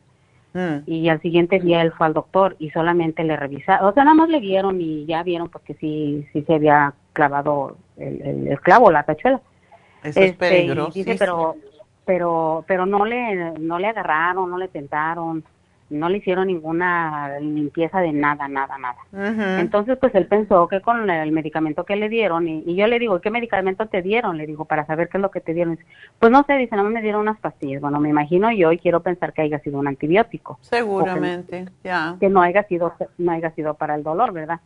[0.53, 0.77] mm.
[0.85, 4.15] y al siguiente día él fue al doctor y solamente le revisaron, o sea, nada
[4.15, 8.91] más le vieron y ya vieron porque sí, sí se había clavado el, el, clavo,
[8.91, 9.41] la tachuela.
[10.03, 10.91] Eso es este, peligroso.
[10.93, 11.55] Dice, pero,
[12.05, 15.43] pero, pero no le, no le agarraron, no le tentaron,
[15.91, 19.59] no le hicieron ninguna limpieza de nada, nada, nada.
[19.59, 23.19] Entonces, pues él pensó que con el medicamento que le dieron, y, yo le digo,
[23.19, 24.38] ¿qué medicamento te dieron?
[24.38, 25.77] Le digo, para saber qué es lo que te dieron.
[26.19, 27.81] Pues no sé, dice, no me dieron unas pastillas.
[27.81, 30.57] Bueno, me imagino yo y quiero pensar que haya sido un antibiótico.
[30.61, 32.15] Seguramente, ya.
[32.19, 34.61] Que no haya sido, no haya sido para el dolor, ¿verdad?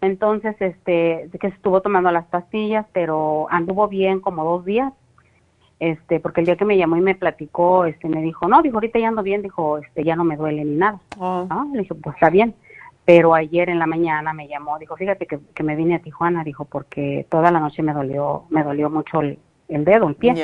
[0.00, 4.92] Entonces, este, que estuvo tomando las pastillas, pero anduvo bien como dos días
[5.80, 8.76] este, porque el día que me llamó y me platicó, este, me dijo, no, dijo,
[8.76, 11.00] ahorita ya ando bien, dijo, este, ya no me duele ni nada.
[11.18, 11.46] Oh.
[11.72, 12.54] Le dije, pues está bien.
[13.04, 16.44] Pero ayer en la mañana me llamó, dijo, fíjate que, que me vine a Tijuana,
[16.44, 19.38] dijo, porque toda la noche me dolió, me dolió mucho el,
[19.68, 20.34] dedo, el pie.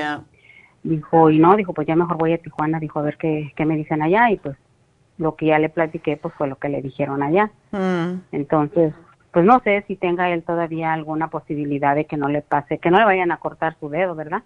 [0.82, 3.66] Dijo, y no, dijo, pues ya mejor voy a Tijuana, dijo, a ver qué, qué
[3.66, 4.56] me dicen allá, y pues
[5.18, 7.50] lo que ya le platiqué, pues fue lo que le dijeron allá.
[7.72, 8.20] Mm.
[8.32, 8.94] Entonces,
[9.32, 12.90] pues no sé si tenga él todavía alguna posibilidad de que no le pase, que
[12.90, 14.42] no le vayan a cortar su dedo, ¿verdad?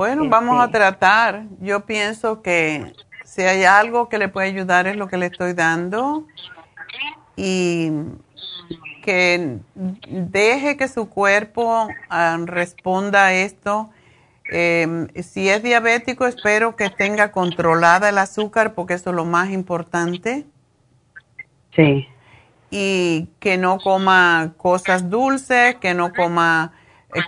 [0.00, 1.42] Bueno, vamos a tratar.
[1.60, 5.52] Yo pienso que si hay algo que le puede ayudar es lo que le estoy
[5.52, 6.24] dando
[7.36, 7.92] y
[9.02, 9.58] que
[10.08, 13.90] deje que su cuerpo ah, responda a esto.
[14.50, 19.50] Em, si es diabético, espero que tenga controlada el azúcar porque eso es lo más
[19.50, 20.46] importante.
[21.76, 22.08] Sí.
[22.70, 26.72] Y que no coma cosas dulces, que no coma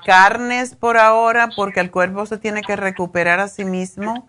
[0.04, 4.26] carnes por ahora porque el cuerpo se tiene que recuperar a sí mismo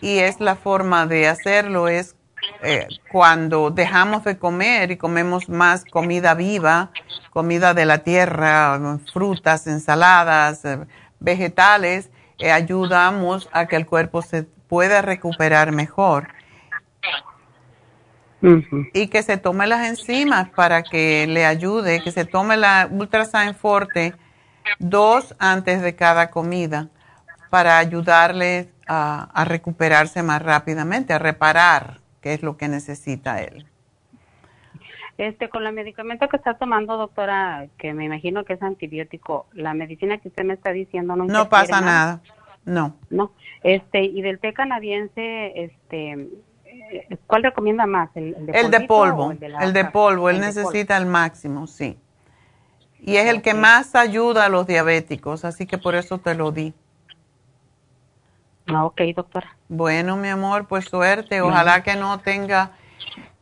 [0.00, 2.16] y es la forma de hacerlo es
[2.62, 6.90] eh, cuando dejamos de comer y comemos más comida viva,
[7.30, 8.78] comida de la tierra,
[9.12, 10.78] frutas, ensaladas, eh,
[11.20, 12.10] vegetales,
[12.52, 16.28] ayudamos a que el cuerpo se pueda recuperar mejor.
[18.92, 23.54] Y que se tome las enzimas para que le ayude, que se tome la Ultrasign
[23.54, 24.14] Forte
[24.78, 26.88] dos antes de cada comida
[27.50, 33.66] para ayudarle a, recuperarse más rápidamente, a reparar, que es lo que necesita él.
[35.16, 39.72] Este, con el medicamento que está tomando, doctora, que me imagino que es antibiótico, la
[39.72, 42.20] medicina que usted me está diciendo no No pasa nada.
[42.64, 42.96] No.
[43.10, 43.32] No.
[43.62, 46.28] Este, y del té canadiense, este,
[46.64, 48.10] eh, ¿cuál recomienda más?
[48.16, 49.30] ¿El, el de, polvo?
[49.30, 51.96] El de, polvo, él necesita el máximo, sí.
[53.06, 56.52] Y es el que más ayuda a los diabéticos, así que por eso te lo
[56.52, 56.72] di.
[58.66, 59.54] Ah, ok, doctora.
[59.68, 61.42] Bueno, mi amor, pues suerte.
[61.42, 62.70] Ojalá que no tenga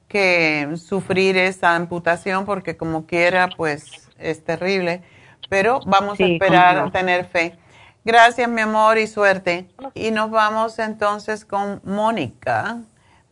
[0.08, 5.04] que sufrir esa amputación porque como quiera, pues es terrible.
[5.48, 7.56] Pero vamos a esperar a tener fe.
[8.04, 9.68] Gracias, mi amor, y suerte.
[9.94, 12.78] Y nos vamos entonces con Mónica.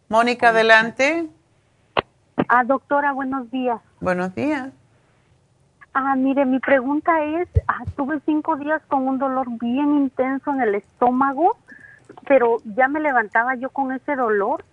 [0.09, 1.29] Mónica, adelante.
[2.47, 3.81] Ah, doctora, buenos días.
[4.01, 4.71] Buenos días.
[5.93, 10.61] Ah, mire, mi pregunta es, ah, tuve cinco días con un dolor bien intenso en
[10.61, 11.57] el estómago,
[12.29, 14.65] pero ya me levantaba yo con ese dolor.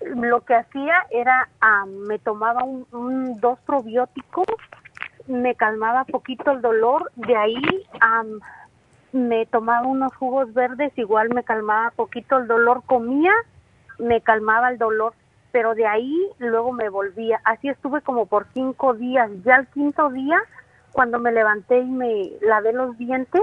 [0.00, 1.48] lo que hacía era,
[2.06, 4.46] me tomaba un, dos probióticos,
[5.28, 7.86] me calmaba poquito el dolor, de ahí
[9.12, 13.32] me tomaba unos jugos verdes, igual me calmaba poquito el dolor, comía,
[13.98, 15.14] me calmaba el dolor
[15.52, 17.40] pero de ahí luego me volvía.
[17.44, 19.30] Así estuve como por cinco días.
[19.44, 20.38] Ya el quinto día,
[20.92, 23.42] cuando me levanté y me lavé los dientes,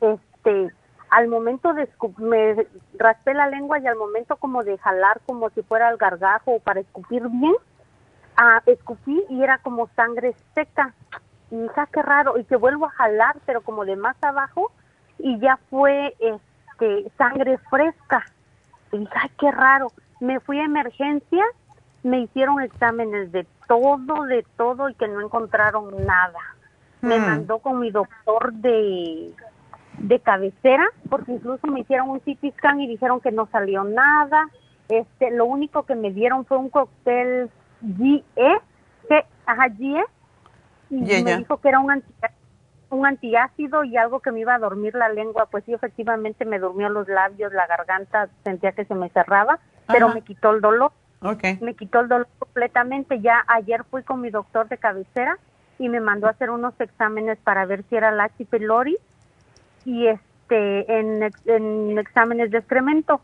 [0.00, 0.72] este,
[1.10, 1.88] al momento de
[2.18, 2.66] me
[2.98, 6.80] raspé la lengua y al momento como de jalar como si fuera el gargajo para
[6.80, 7.54] escupir bien,
[8.36, 10.94] ah, escupí y era como sangre seca.
[11.50, 14.72] Y dije, ah, qué raro, y que vuelvo a jalar, pero como de más abajo,
[15.18, 18.24] y ya fue este sangre fresca.
[18.90, 21.44] Y dije, ay, qué raro me fui a emergencia,
[22.02, 26.38] me hicieron exámenes de todo, de todo y que no encontraron nada.
[27.02, 27.22] Me hmm.
[27.22, 29.32] mandó con mi doctor de,
[29.98, 34.48] de cabecera, porque incluso me hicieron un CT scan y dijeron que no salió nada.
[34.88, 38.22] Este, lo único que me dieron fue un cóctel GE,
[39.08, 40.04] que, ajá, GE,
[40.90, 41.90] y me dijo que era un
[42.90, 46.58] un antiácido y algo que me iba a dormir la lengua, pues sí, efectivamente me
[46.58, 50.92] durmió los labios, la garganta, sentía que se me cerraba pero me quitó el dolor.
[51.20, 51.58] Okay.
[51.60, 53.20] Me quitó el dolor completamente.
[53.20, 55.38] Ya ayer fui con mi doctor de cabecera
[55.78, 58.44] y me mandó a hacer unos exámenes para ver si era la H.
[58.46, 58.96] pylori
[59.84, 63.20] y este en, en exámenes de excremento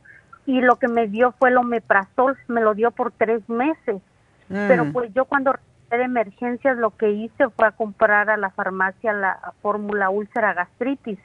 [0.46, 4.02] y lo que me dio fue el omeprazol, me lo dio por tres meses.
[4.48, 4.68] Mm.
[4.68, 5.54] Pero pues yo cuando
[5.96, 11.18] de emergencias lo que hice fue a comprar a la farmacia la fórmula úlcera gastritis.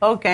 [0.00, 0.26] Ok.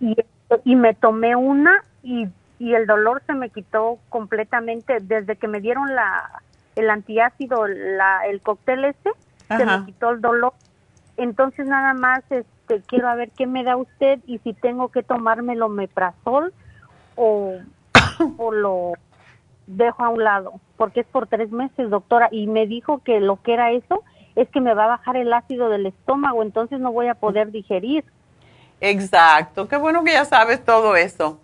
[0.00, 0.16] Y,
[0.64, 2.28] y me tomé una y
[2.58, 6.42] y el dolor se me quitó completamente desde que me dieron la
[6.74, 9.10] el antiácido, la, el cóctel ese,
[9.48, 10.52] se me quitó el dolor.
[11.16, 15.02] Entonces nada más este quiero a ver qué me da usted y si tengo que
[15.02, 16.52] tomarme lo meprazol
[17.14, 17.54] o,
[18.36, 18.92] o lo
[19.66, 23.42] dejo a un lado, porque es por tres meses, doctora, y me dijo que lo
[23.42, 24.02] que era eso
[24.34, 27.50] es que me va a bajar el ácido del estómago, entonces no voy a poder
[27.50, 28.04] digerir.
[28.80, 31.40] Exacto, qué bueno que ya sabes todo eso.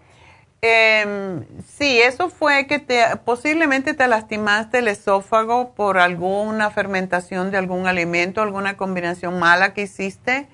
[0.65, 7.59] Eh, sí, eso fue que te, posiblemente te lastimaste el esófago por alguna fermentación de
[7.59, 10.47] algún alimento, alguna combinación mala que hiciste.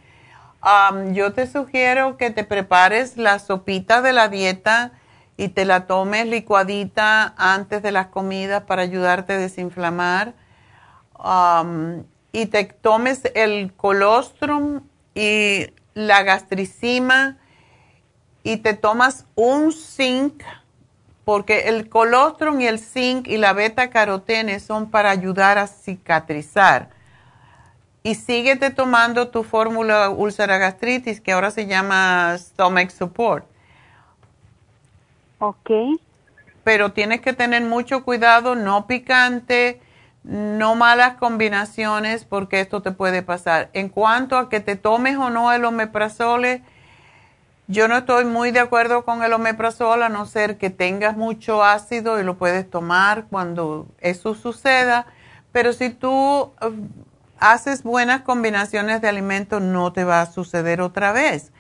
[1.13, 4.93] yo te sugiero que te prepares la sopita de la dieta
[5.39, 10.35] y te la tomes licuadita antes de las comidas para ayudarte a desinflamar.
[12.31, 14.83] y te tomes el colostrum
[15.15, 17.39] y la gastricima
[18.43, 20.43] y te tomas un zinc,
[21.25, 26.91] porque el colostrum y el zinc y la beta carotene son para ayudar a cicatrizar.
[28.03, 33.58] Y síguete tomando tu fórmula úlcera gastritis, que ahora se llama Stomach Support.
[35.39, 35.71] Ok.
[36.65, 39.81] Pero tienes que tener mucho cuidado, no picante,
[40.25, 43.71] no malas combinaciones, porque esto te puede pasar.
[43.73, 46.63] En cuanto a que te tomes o no el omeprazole,
[47.69, 51.63] yo no estoy muy de acuerdo con el omeprazol a no ser que tengas mucho
[51.63, 55.07] ácido y lo puedes tomar cuando eso suceda,
[55.53, 56.71] pero si tú eh,
[57.39, 61.53] haces buenas combinaciones de alimentos no te va a suceder otra vez.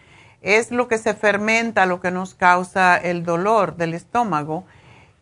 [0.42, 4.64] Es lo que se fermenta lo que nos causa el dolor del estómago.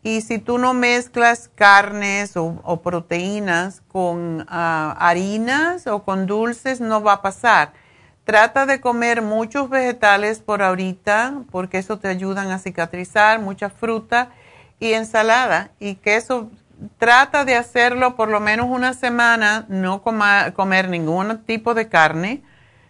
[0.03, 7.01] Y si tú no mezclas carnes o, proteínas con ah, harinas o con dulces, no
[7.01, 7.73] va a pasar
[8.27, 14.31] Trata de comer muchos vegetales por ahorita, porque eso te ayudan a cicatrizar, mucha fruta
[14.81, 15.71] y ensalada.
[15.79, 16.51] Y queso,
[16.97, 22.43] trata de hacerlo por lo menos una semana, no comer ningún tipo de carne,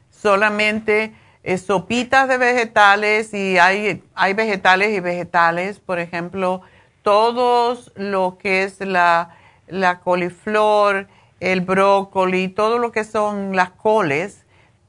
[0.10, 1.14] solamente
[1.58, 6.62] sopitas de vegetales y hay, hay vegetales y vegetales, por ejemplo,
[7.04, 9.36] todos lo que es la,
[9.68, 11.08] la coliflor,
[11.40, 14.44] el brócoli, todo lo que son las coles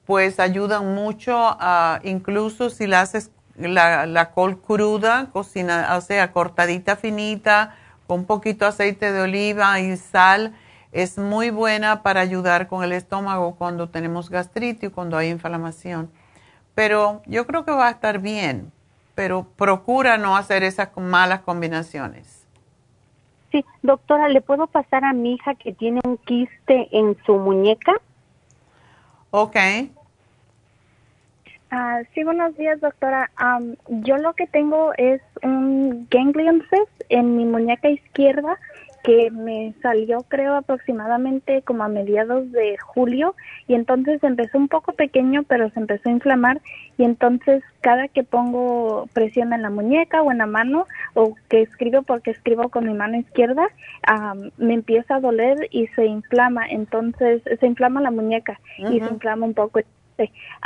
[0.08, 6.96] pues ayudan mucho, a, incluso si la haces la, col cruda, cocina, o sea, cortadita
[6.96, 7.74] finita,
[8.06, 10.54] con poquito aceite de oliva y sal,
[10.92, 16.10] es muy buena para ayudar con el estómago cuando tenemos gastritis, cuando hay inflamación.
[16.78, 18.70] Pero yo creo que va a estar bien,
[19.16, 22.46] pero procura no hacer esas malas combinaciones.
[23.50, 27.94] Sí, doctora, ¿le puedo pasar a mi hija que tiene un quiste en su muñeca?
[29.32, 29.56] Ok.
[31.72, 33.28] Ah, sí, buenos días, doctora.
[33.88, 38.56] yo lo que tengo es un ganglion cyst en mi muñeca izquierda
[39.08, 43.34] que me salió creo aproximadamente como a mediados de julio
[43.66, 46.60] y entonces empezó un poco pequeño pero se empezó a inflamar
[46.98, 51.62] y entonces cada que pongo presión en la muñeca o en la mano o que
[51.62, 53.66] escribo porque escribo con mi mano izquierda
[54.58, 59.46] me empieza a doler y se inflama entonces se inflama la muñeca y se inflama
[59.46, 59.80] un poco.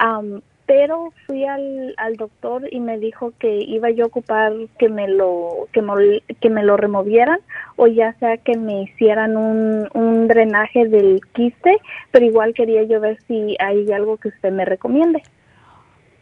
[0.01, 0.41] Um,
[0.75, 5.07] pero fui al, al doctor y me dijo que iba yo a ocupar que me
[5.07, 7.41] lo que me, que me lo removieran
[7.77, 11.77] o ya sea que me hicieran un, un drenaje del quiste,
[12.11, 15.23] pero igual quería yo ver si hay algo que usted me recomiende.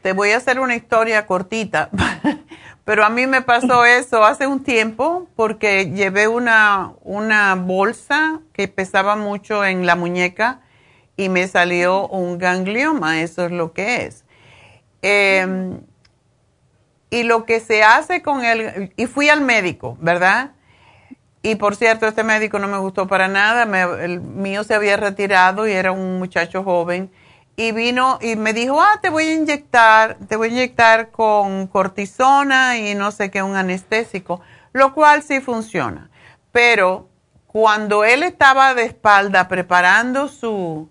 [0.03, 1.89] Te voy a hacer una historia cortita,
[2.85, 8.67] pero a mí me pasó eso hace un tiempo porque llevé una, una bolsa que
[8.67, 10.59] pesaba mucho en la muñeca
[11.17, 14.25] y me salió un ganglioma, eso es lo que es.
[15.03, 15.81] Em,
[17.11, 20.53] y lo que se hace con él, y fui al médico, ¿verdad?
[21.43, 23.63] Y por cierto, este médico no me gustó para nada,
[24.03, 27.11] el mío se había retirado y era un muchacho joven.
[27.57, 31.67] Y vino y me dijo, ah, te voy a inyectar, te voy a inyectar con
[31.67, 34.41] cortisona y no sé qué, un anestésico,
[34.73, 36.11] lo cual sí funciona.
[36.53, 37.09] Pero
[37.47, 40.91] cuando él estaba de espalda preparando su,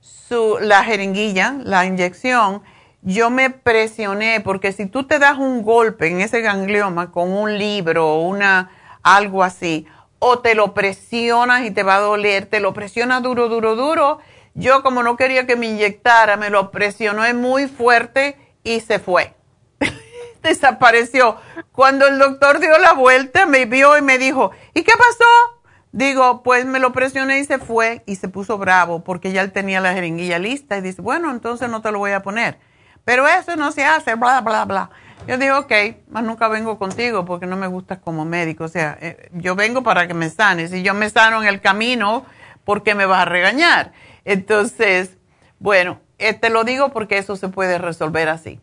[0.00, 2.62] su, la jeringuilla, la inyección,
[3.06, 7.56] yo me presioné porque si tú te das un golpe en ese ganglioma con un
[7.56, 8.70] libro o una
[9.04, 9.86] algo así,
[10.18, 14.18] o te lo presionas y te va a doler, te lo presionas duro, duro, duro.
[14.54, 19.34] Yo como no quería que me inyectara, me lo presioné muy fuerte y se fue.
[20.42, 21.36] Desapareció.
[21.70, 25.60] Cuando el doctor dio la vuelta, me vio y me dijo, ¿y qué pasó?
[25.92, 29.52] Digo, pues me lo presioné y se fue y se puso bravo porque ya él
[29.52, 32.58] tenía la jeringuilla lista y dice, bueno, entonces no te lo voy a poner.
[33.06, 34.90] Pero eso no se hace, bla, bla, bla.
[35.28, 35.72] Yo digo, ok,
[36.08, 38.64] más nunca vengo contigo porque no me gustas como médico.
[38.64, 40.72] O sea, eh, yo vengo para que me sanes.
[40.72, 42.26] Si yo me sano en el camino,
[42.64, 43.92] ¿por qué me vas a regañar?
[44.24, 45.18] Entonces,
[45.60, 48.58] bueno, eh, te lo digo porque eso se puede resolver así.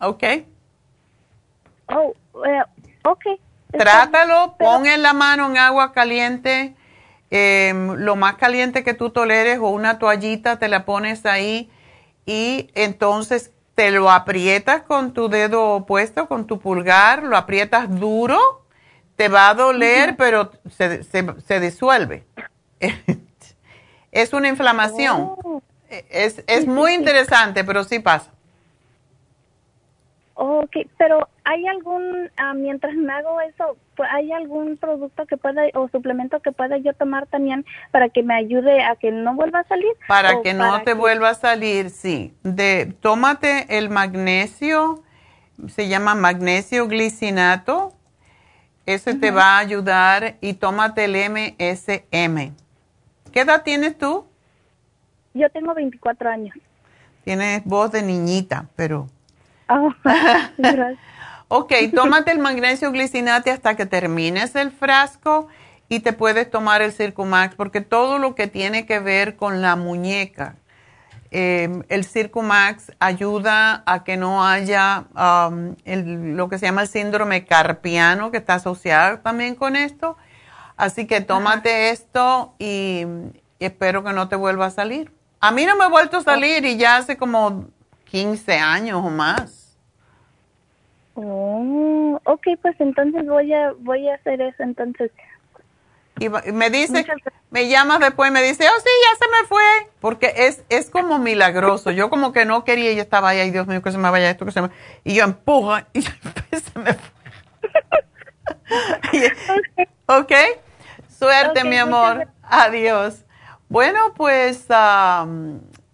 [0.00, 0.22] ¿Ok?
[1.86, 2.12] Oh,
[3.04, 3.24] ok.
[3.72, 6.76] trátalo, pon en la mano en agua caliente,
[7.30, 11.70] em, lo más caliente que tú toleres o una toallita, te la pones ahí
[12.26, 18.64] y entonces te lo aprietas con tu dedo opuesto, con tu pulgar, lo aprietas duro,
[19.14, 22.24] te va a doler, pero se, se, disuelve.
[24.10, 25.20] es una inflamación.
[25.44, 25.62] Oh.
[26.10, 28.32] Es, es muy interesante, pero sí pasa.
[30.34, 33.76] Ok, pero ¿hay algún, ah, mientras me hago eso,
[34.10, 38.34] ¿hay algún producto que pueda o suplemento que pueda yo tomar también para que me
[38.34, 39.90] ayude a que no vuelva a salir?
[40.06, 42.34] Para que no te vuelva a salir, sí.
[42.42, 45.02] De, tómate el magnesio,
[45.68, 47.92] se llama magnesio glicinato,
[48.86, 52.54] ese te va a ayudar y tómate el MSM.
[53.32, 54.26] ¿Qué edad tienes tú?
[55.34, 56.56] Yo tengo 24 años.
[57.24, 59.08] Tienes voz de niñita, pero
[59.68, 59.92] Oh,
[61.48, 65.48] ok, tómate el magnesio glicinate hasta que termines el frasco
[65.88, 69.74] y te puedes tomar el Circumax porque todo lo que tiene que ver con la
[69.74, 70.56] muñeca,
[71.30, 77.44] em, el Circumax ayuda a que no haya um, lo que se llama el síndrome
[77.44, 80.16] carpiano que está asociado también con esto.
[80.76, 83.04] Así que tómate esto y,
[83.58, 85.10] y espero que no te vuelva a salir.
[85.40, 87.66] A mí no me ha vuelto a salir y ya hace como
[88.04, 89.67] 15 años o más.
[91.20, 95.10] Oh, ok, pues entonces voy a voy a hacer eso entonces.
[96.20, 97.04] Y me dice,
[97.50, 99.90] me llamas después y me dice, oh sí, ya se me fue.
[100.00, 101.90] Porque es, es como milagroso.
[101.90, 104.30] Yo como que no quería y estaba ahí, ay Dios mío, que se me vaya
[104.30, 104.70] esto, que se me...
[105.02, 107.10] Y yo empujo y se me fue.
[110.06, 110.32] ok,
[111.08, 112.28] suerte mi amor.
[112.42, 113.24] Adiós.
[113.68, 114.66] Bueno, pues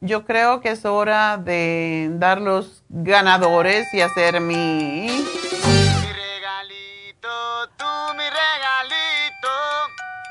[0.05, 5.07] yo creo que es hora de dar los ganadores y hacer mi...
[5.07, 9.49] Mi regalito, tú mi regalito,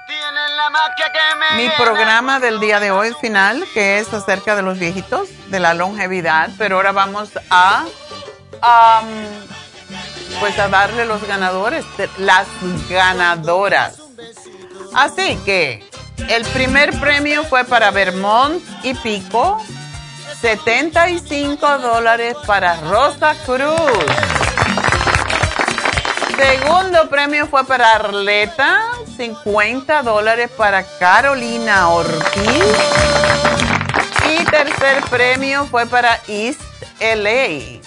[0.07, 1.63] tienes la magia que me...
[1.63, 5.73] Mi programa del día de hoy final, que es acerca de los viejitos, de la
[5.73, 7.85] longevidad, pero ahora vamos a...
[10.39, 11.83] pues a darle los ganadores,
[12.19, 12.47] las
[12.89, 13.99] ganadoras.
[14.93, 15.83] Así que
[16.29, 19.61] el primer premio fue para Vermont y Pico,
[20.41, 24.05] 75 dólares para Rosa Cruz.
[26.35, 28.81] Segundo premio fue para Arleta,
[29.17, 32.63] 50 dólares para Carolina Ortiz.
[34.29, 36.61] Y tercer premio fue para East
[36.99, 37.79] LA,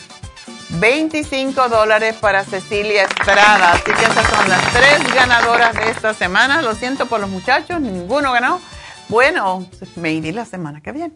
[0.79, 3.73] 25 dólares para Cecilia Estrada.
[3.73, 6.61] Así que esas son las tres ganadoras de esta semana.
[6.61, 8.61] Lo siento por los muchachos, ninguno ganó.
[9.09, 9.67] Bueno,
[9.97, 11.15] me iré la semana que viene.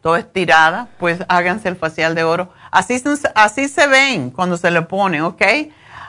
[0.00, 2.50] todo estirada, pues háganse el facial de oro.
[2.72, 3.00] Así,
[3.34, 5.42] así se ven cuando se le pone, ¿ok?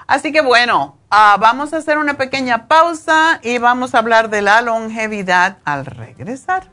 [0.07, 4.41] Así que bueno, ah, vamos a hacer una pequeña pausa y vamos a hablar de
[4.41, 6.72] la longevidad al regresar.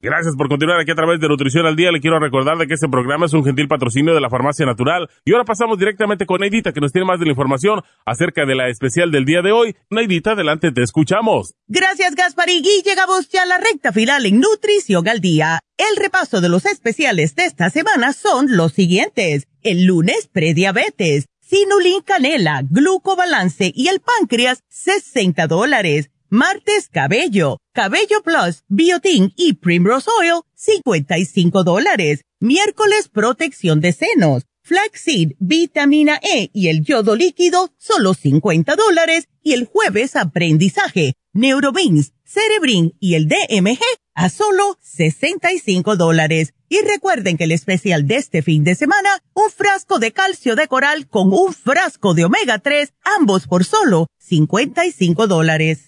[0.00, 1.90] Gracias por continuar aquí a través de Nutrición al Día.
[1.90, 5.10] Le quiero recordar de que este programa es un gentil patrocinio de la Farmacia Natural.
[5.24, 8.54] Y ahora pasamos directamente con Neidita, que nos tiene más de la información acerca de
[8.54, 9.74] la especial del día de hoy.
[9.90, 11.54] Neidita, adelante, te escuchamos.
[11.66, 12.64] Gracias, Gasparín.
[12.64, 15.58] Y llegamos ya a la recta final en Nutrición al Día.
[15.76, 19.48] El repaso de los especiales de esta semana son los siguientes.
[19.62, 26.10] El lunes, prediabetes, sinulin canela, glucobalance y el páncreas, 60 dólares.
[26.30, 32.20] Martes, cabello, cabello plus, biotin y primrose oil, 55 dólares.
[32.38, 39.28] Miércoles, protección de senos, flaxseed, vitamina E y el yodo líquido, solo 50 dólares.
[39.42, 43.80] Y el jueves, aprendizaje, neurobeans, cerebrin y el DMG,
[44.14, 46.52] a solo 65 dólares.
[46.68, 50.68] Y recuerden que el especial de este fin de semana, un frasco de calcio de
[50.68, 55.87] coral con un frasco de omega 3, ambos por solo 55 dólares.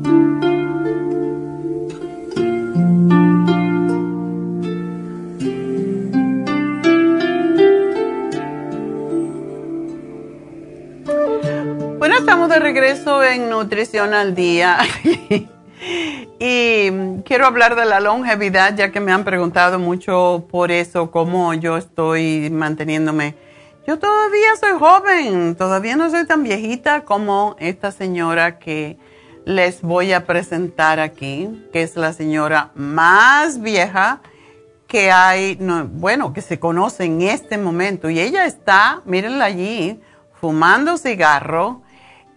[12.17, 14.79] Estamos de regreso en Nutrición al Día.
[16.39, 16.91] y
[17.23, 21.77] quiero hablar de la longevidad, ya que me han preguntado mucho por eso, cómo yo
[21.77, 23.35] estoy manteniéndome.
[23.87, 28.97] Yo todavía soy joven, todavía no soy tan viejita como esta señora que
[29.45, 34.21] les voy a presentar aquí, que es la señora más vieja
[34.87, 35.57] que hay,
[35.93, 38.09] bueno, que se conoce en este momento.
[38.09, 39.99] Y ella está, mírenla allí,
[40.39, 41.81] fumando cigarro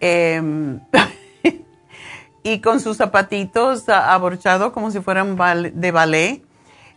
[0.06, 0.80] Em,
[2.42, 5.34] y con sus zapatitos aborchados como si fueran
[5.72, 6.44] de ballet.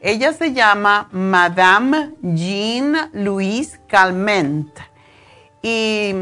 [0.01, 4.67] Ella se llama Madame Jean Louise Calment
[5.61, 6.13] y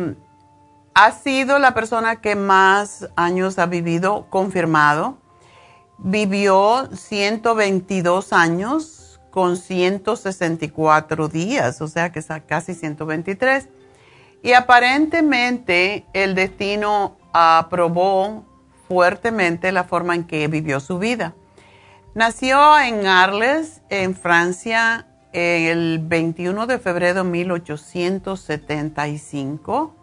[0.93, 5.17] ha sido la persona que más años ha vivido confirmado.
[5.97, 13.69] Vivió 122 años con 164 días, o sea que es casi 123.
[14.45, 18.45] Y aparentemente el destino aprobó
[18.87, 21.33] fuertemente la forma en que vivió su vida.
[22.13, 29.95] Nació en Arles, en Francia, el 21 de febrero de 1875.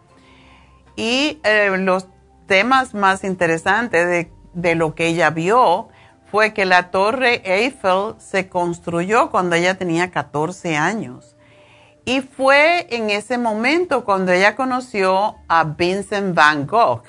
[0.97, 2.09] Y eh, los
[2.45, 5.87] temas más interesantes de, de lo que ella vio
[6.29, 11.32] fue que la torre Eiffel se construyó cuando ella tenía 14 años
[12.05, 17.03] y fue en ese momento cuando ella conoció a Vincent Van Gogh.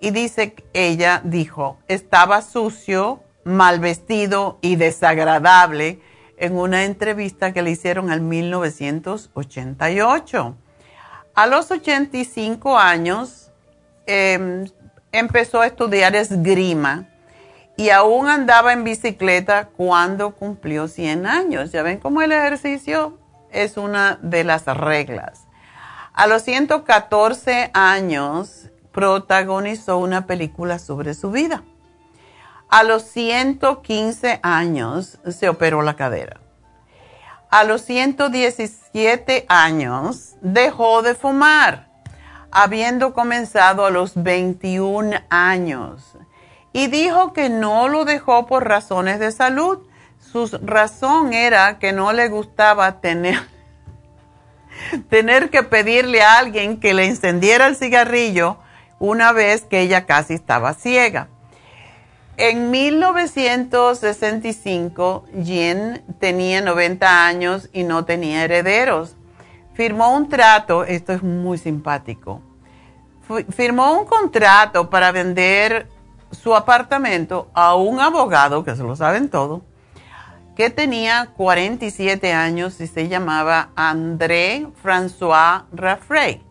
[0.00, 6.00] Y dice, ella dijo, estaba sucio, mal vestido y desagradable
[6.36, 10.56] en una entrevista que le hicieron en 1988.
[11.34, 13.50] A los 85 años
[14.06, 14.66] em,
[15.10, 17.08] empezó a estudiar esgrima
[17.76, 21.72] y aún andaba en bicicleta cuando cumplió 100 años.
[21.72, 23.17] Ya ven cómo el ejercicio
[23.50, 25.46] es una de las reglas.
[26.12, 31.62] A los 114 años protagonizó una película sobre su vida.
[32.68, 36.40] A los 115 años se operó la cadera.
[37.50, 41.88] A los 117 años dejó de fumar,
[42.50, 46.18] habiendo comenzado a los 21 años.
[46.74, 49.87] Y dijo que no lo dejó por razones de salud.
[50.30, 53.40] Su razón era que no le gustaba tener,
[55.08, 58.58] tener que pedirle a alguien que le encendiera el cigarrillo
[58.98, 61.28] una vez que ella casi estaba ciega.
[62.36, 69.16] En 1965, Jean tenía 90 años y no tenía herederos.
[69.72, 72.42] Firmó un trato, esto es muy simpático,
[73.48, 75.88] firmó un contrato para vender
[76.30, 79.62] su apartamento a un abogado, que se lo saben todo,
[80.58, 86.42] que tenía 47 años y se llamaba André François Raffray.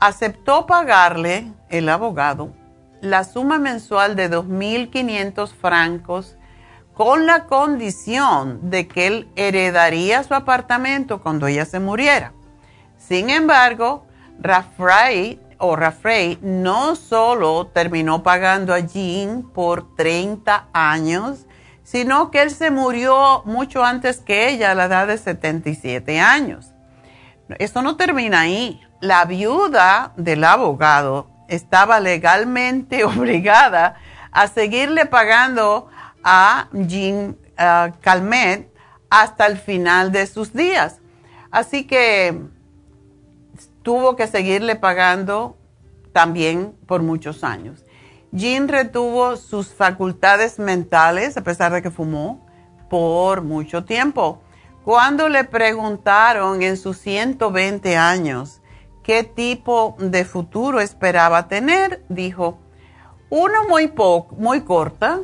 [0.00, 2.54] Aceptó pagarle el abogado
[3.02, 6.38] la suma mensual de 2.500 francos
[6.94, 12.32] con la condición de que él heredaría su apartamento cuando ella se muriera.
[12.96, 14.06] Sin embargo,
[14.40, 21.44] Raffray o Raffray no solo terminó pagando a Jean por 30 años,
[21.90, 26.74] sino que él se murió mucho antes que ella a la edad de 77 años.
[27.58, 28.78] Esto no termina ahí.
[29.00, 33.96] La viuda del abogado estaba legalmente obligada
[34.32, 35.88] a seguirle pagando
[36.22, 37.38] a Jean
[38.02, 38.70] Calmet
[39.08, 41.00] hasta el final de sus días.
[41.50, 42.38] Así que
[43.80, 45.56] tuvo que seguirle pagando
[46.12, 47.82] también por muchos años.
[48.32, 52.46] Jean retuvo sus facultades mentales, a pesar de que fumó,
[52.90, 54.40] por mucho tiempo.
[54.84, 58.60] Cuando le preguntaron en sus 120 años
[59.02, 62.58] qué tipo de futuro esperaba tener, dijo,
[63.30, 65.20] uno muy poco, muy corta,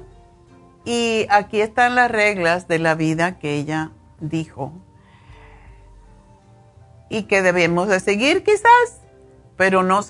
[0.85, 4.73] y aquí están las reglas de la vida que ella dijo.
[7.09, 9.01] Y que debemos de seguir quizás,
[9.57, 10.01] pero no,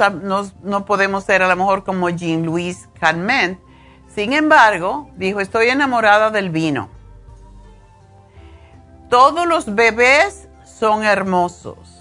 [0.62, 3.60] no, podemos ser a lo mejor como Jean-Louis Carmen.
[4.08, 6.88] Sin embargo, dijo, estoy enamorada del vino.
[9.10, 11.94] Todos los bebés son hermosos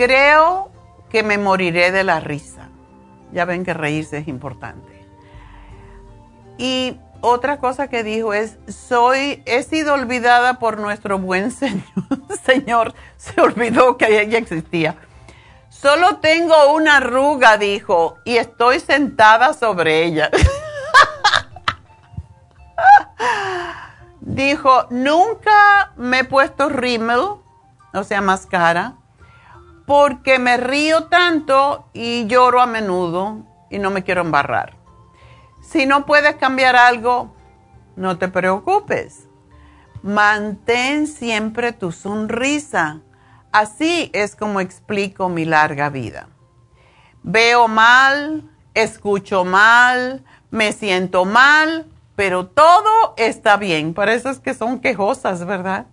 [0.00, 0.70] Creo
[1.10, 2.70] que me moriré de la risa.
[3.32, 5.06] Ya ven que reírse es importante.
[6.56, 11.84] Y otra cosa que dijo es, soy, he sido olvidada por nuestro buen señor.
[12.42, 14.96] señor se olvidó que ella existía.
[15.80, 20.30] Solo tengo una arruga, dijo, y estoy sentada sobre ella.
[24.20, 27.20] dijo, nunca me he puesto rímel,
[27.92, 28.96] o sea, máscara
[29.90, 33.38] porque me río tanto y lloro a menudo
[33.70, 34.76] y no me quiero embarrar.
[35.62, 37.34] Si no puedes cambiar algo,
[37.96, 39.26] no te preocupes.
[40.04, 43.00] Mantén siempre tu sonrisa.
[43.52, 46.28] Así es como explico mi larga vida.
[47.22, 53.92] Veo mal, escucho mal, me siento mal, pero todo está bien.
[53.92, 55.86] Para que son quejosas, ¿verdad?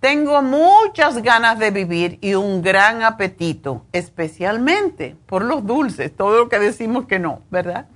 [0.00, 6.48] Tengo muchas ganas de vivir y un gran apetito, especialmente por los dulces, todo lo
[6.48, 7.86] que decimos que no, ¿verdad?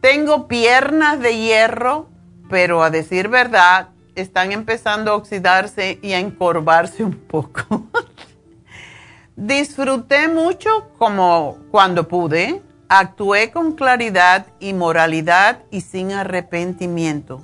[0.00, 2.08] Tengo piernas de hierro,
[2.50, 3.90] pero a decir verdad,
[4.20, 7.86] están empezando a oxidarse y a encorvarse un poco.
[9.36, 17.40] Disfruté mucho como cuando pude, actué con claridad y moralidad y sin arrepentimiento.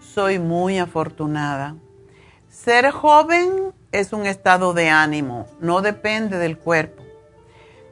[0.00, 1.76] Soy muy afortunada.
[2.48, 7.04] Ser joven es un estado de ánimo, no depende del cuerpo.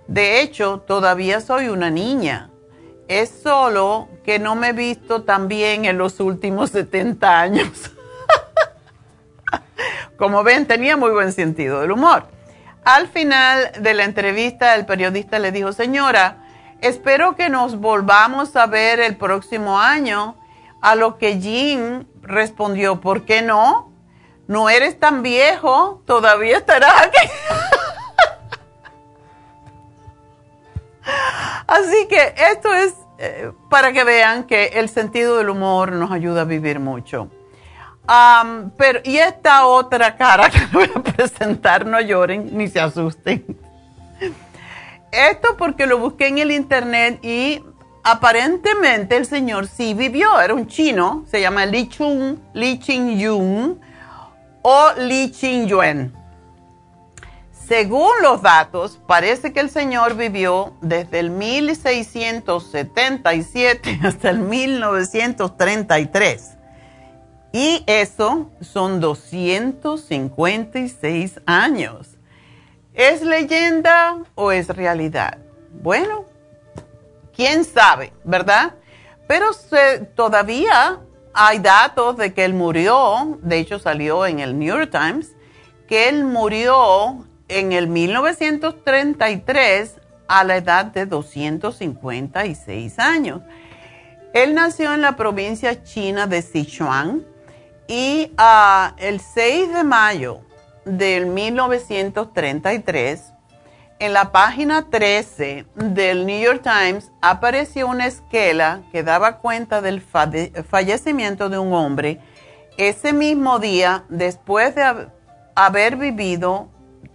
[0.08, 2.50] De hecho, todavía soy una niña.
[3.08, 7.93] Es solo que no me he visto tan bien en los últimos 70 años.
[10.16, 12.28] Como ven, tenía muy buen sentido del humor.
[12.84, 16.44] Al final de la entrevista, el periodista le dijo, señora,
[16.80, 20.36] espero que nos volvamos a ver el próximo año.
[20.80, 23.94] A lo que Jean respondió, ¿por qué no?
[24.46, 27.28] no eres tan viejo, todavía estarás aquí.
[31.66, 36.42] Así que esto es eh, para que vean que el sentido del humor nos ayuda
[36.42, 37.28] a vivir mucho.
[38.76, 43.44] Pero, y esta otra cara que voy a presentar, no lloren ni se asusten.
[45.10, 47.62] Esto porque lo busqué en el internet y
[48.02, 53.80] aparentemente el señor sí vivió, era un chino, se llama Li Chung, Li Ching Yun
[54.62, 56.12] o Li Ching Yuen.
[57.66, 66.54] Según los datos, parece que el señor vivió desde el 1677 hasta el 1933.
[67.54, 72.18] Y eso son 256 años.
[72.92, 75.38] ¿Es leyenda o es realidad?
[75.70, 76.24] Bueno,
[77.32, 78.74] quién sabe, ¿verdad?
[79.28, 79.50] Pero
[80.16, 80.98] todavía
[81.32, 85.36] hay datos de que él murió, de hecho salió en el New York Times,
[85.86, 93.42] que él murió en el 1933 a la edad de 256 años.
[94.32, 97.32] Él nació en la provincia china de Sichuan
[97.86, 100.40] y ah, el 6 de mayo
[100.84, 103.32] del 1933,
[104.00, 110.02] en la página 13 del New York Times apareció una esquela que daba cuenta del
[110.02, 112.20] fallecimiento de un hombre
[112.76, 115.08] ese mismo día después de
[115.54, 116.68] haber vivido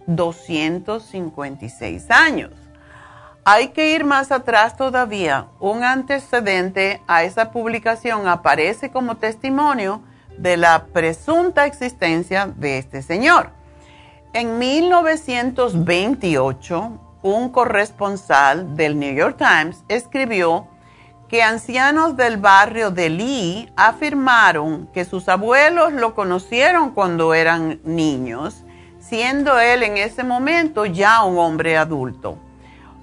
[0.06, 2.52] 256 años.
[3.44, 5.46] Hay que ir más atrás todavía.
[5.60, 10.02] Un antecedente a esa publicación aparece como testimonio
[10.40, 13.50] de la presunta existencia de este señor.
[14.32, 16.92] En 1928,
[17.22, 20.68] un corresponsal del New York Times escribió
[21.28, 28.64] que ancianos del barrio de Lee afirmaron que sus abuelos lo conocieron cuando eran niños,
[28.98, 32.38] siendo él en ese momento ya un hombre adulto.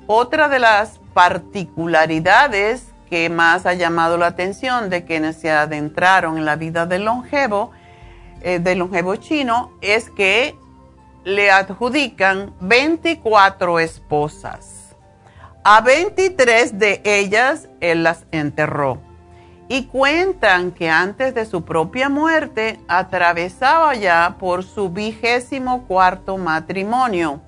[0.08, 6.46] Otra de las particularidades que más ha llamado la atención de quienes se adentraron en
[6.46, 7.72] la vida del longevo,
[8.42, 10.56] eh, del longevo chino, es que
[11.24, 14.96] le adjudican 24 esposas.
[15.64, 19.02] A 23 de ellas él las enterró.
[19.68, 27.42] Y cuentan que antes de su propia muerte atravesaba ya por su vigésimo cuarto matrimonio.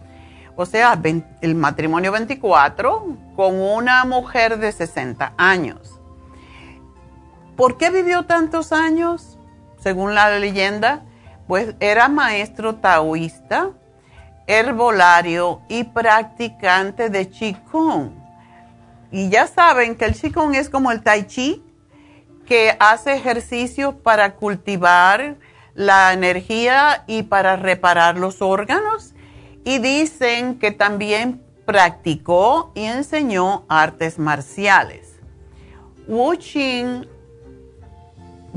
[0.61, 0.99] O sea,
[1.39, 6.01] el matrimonio 24 con una mujer de 60 años.
[7.55, 9.39] ¿Por qué vivió tantos años?
[9.79, 11.05] Según la leyenda,
[11.47, 13.69] pues era maestro taoísta,
[14.47, 18.11] herbolario y practicante de Qigong.
[19.11, 21.63] Y ya saben que el Qigong es como el Tai Chi,
[22.45, 25.37] que hace ejercicios para cultivar
[25.73, 29.13] la energía y para reparar los órganos.
[29.63, 35.15] Y dicen que también practicó y enseñó artes marciales.
[36.07, 37.07] Wu Qing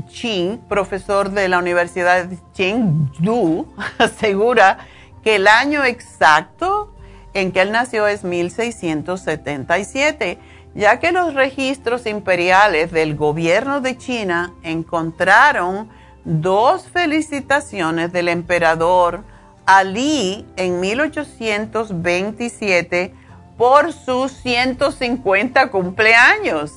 [0.07, 3.67] Chin, profesor de la Universidad de Chengdu,
[3.99, 4.79] asegura
[5.23, 6.95] que el año exacto
[7.33, 10.37] en que él nació es 1677,
[10.75, 15.89] ya que los registros imperiales del gobierno de China encontraron
[16.25, 19.23] dos felicitaciones del emperador
[19.65, 23.13] Ali en 1827
[23.57, 26.73] por sus 150 cumpleaños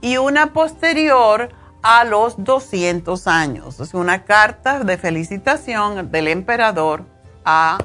[0.00, 1.48] y una posterior
[1.82, 3.80] a los 200 años.
[3.80, 7.04] Es una carta de felicitación del emperador
[7.44, 7.78] a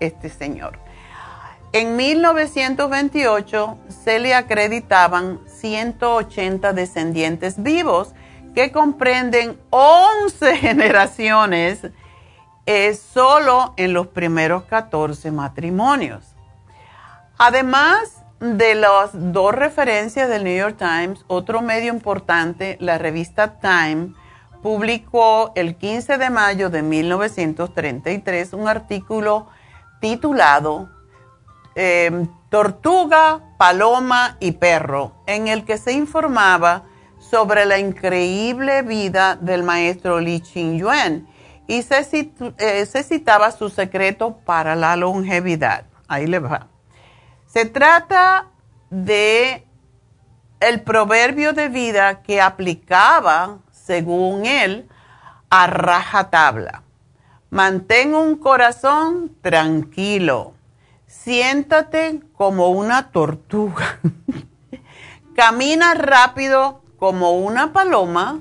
[0.00, 0.78] este señor.
[1.72, 8.14] En 1928 se le acreditaban 180 descendientes vivos
[8.54, 11.80] que comprenden 11 generaciones
[12.66, 16.24] eh, solo en los primeros 14 matrimonios.
[17.38, 24.14] Además, de las dos referencias del New York Times, otro medio importante, la revista Time,
[24.62, 29.46] publicó el 15 de mayo de 1933 un artículo
[30.00, 30.90] titulado
[31.74, 36.84] em, Tortuga, Paloma y Perro, en el que se informaba
[37.18, 41.26] sobre la increíble vida del maestro Li Ching Yuen
[41.66, 42.06] y se,
[42.58, 45.84] eh, se citaba su secreto para la longevidad.
[46.08, 46.68] Ahí le va.
[47.46, 48.48] Se trata
[48.90, 49.66] de
[50.60, 54.88] el proverbio de vida que aplicaba, según él,
[55.50, 56.82] a rajatabla.
[57.50, 60.54] Mantén un corazón tranquilo.
[61.06, 64.00] Siéntate como una tortuga.
[65.36, 68.40] Camina rápido como una paloma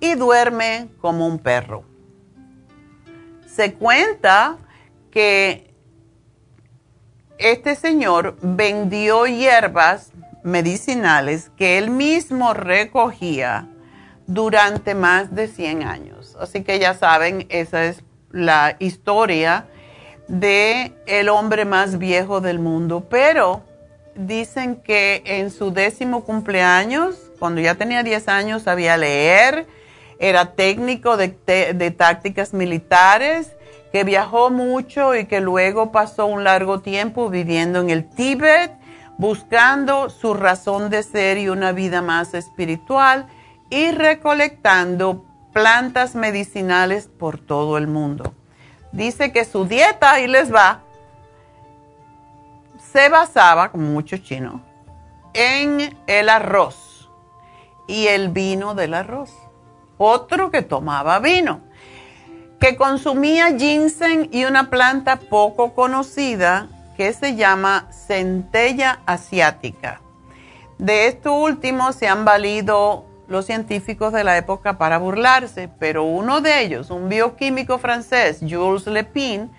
[0.00, 1.89] y duerme como un perro.
[3.54, 4.58] Se cuenta
[5.10, 5.74] que
[7.38, 10.12] este señor vendió hierbas
[10.42, 13.68] medicinales que él mismo recogía
[14.26, 16.36] durante más de 100 años.
[16.38, 19.66] Así que ya saben, esa es la historia
[20.28, 23.64] de el hombre más viejo del mundo, pero
[24.14, 29.66] dicen que en su décimo cumpleaños, cuando ya tenía 10 años, sabía leer,
[30.20, 31.28] era técnico de,
[31.74, 33.56] de tácticas militares,
[33.90, 38.72] que viajó mucho y que luego pasó un largo tiempo viviendo en el Tíbet,
[39.18, 43.26] buscando su razón de ser y una vida más espiritual
[43.68, 48.34] y recolectando plantas medicinales por todo el mundo.
[48.92, 50.82] Dice que su dieta, ahí les va,
[52.92, 54.60] se basaba, como mucho chino,
[55.32, 57.08] en el arroz
[57.86, 59.30] y el vino del arroz.
[60.02, 61.60] Otro que tomaba vino,
[62.58, 70.00] que consumía ginseng y una planta poco conocida que se llama centella asiática.
[70.78, 76.40] De esto último se han valido los científicos de la época para burlarse, pero uno
[76.40, 79.50] de ellos, un bioquímico francés, Jules Lepin,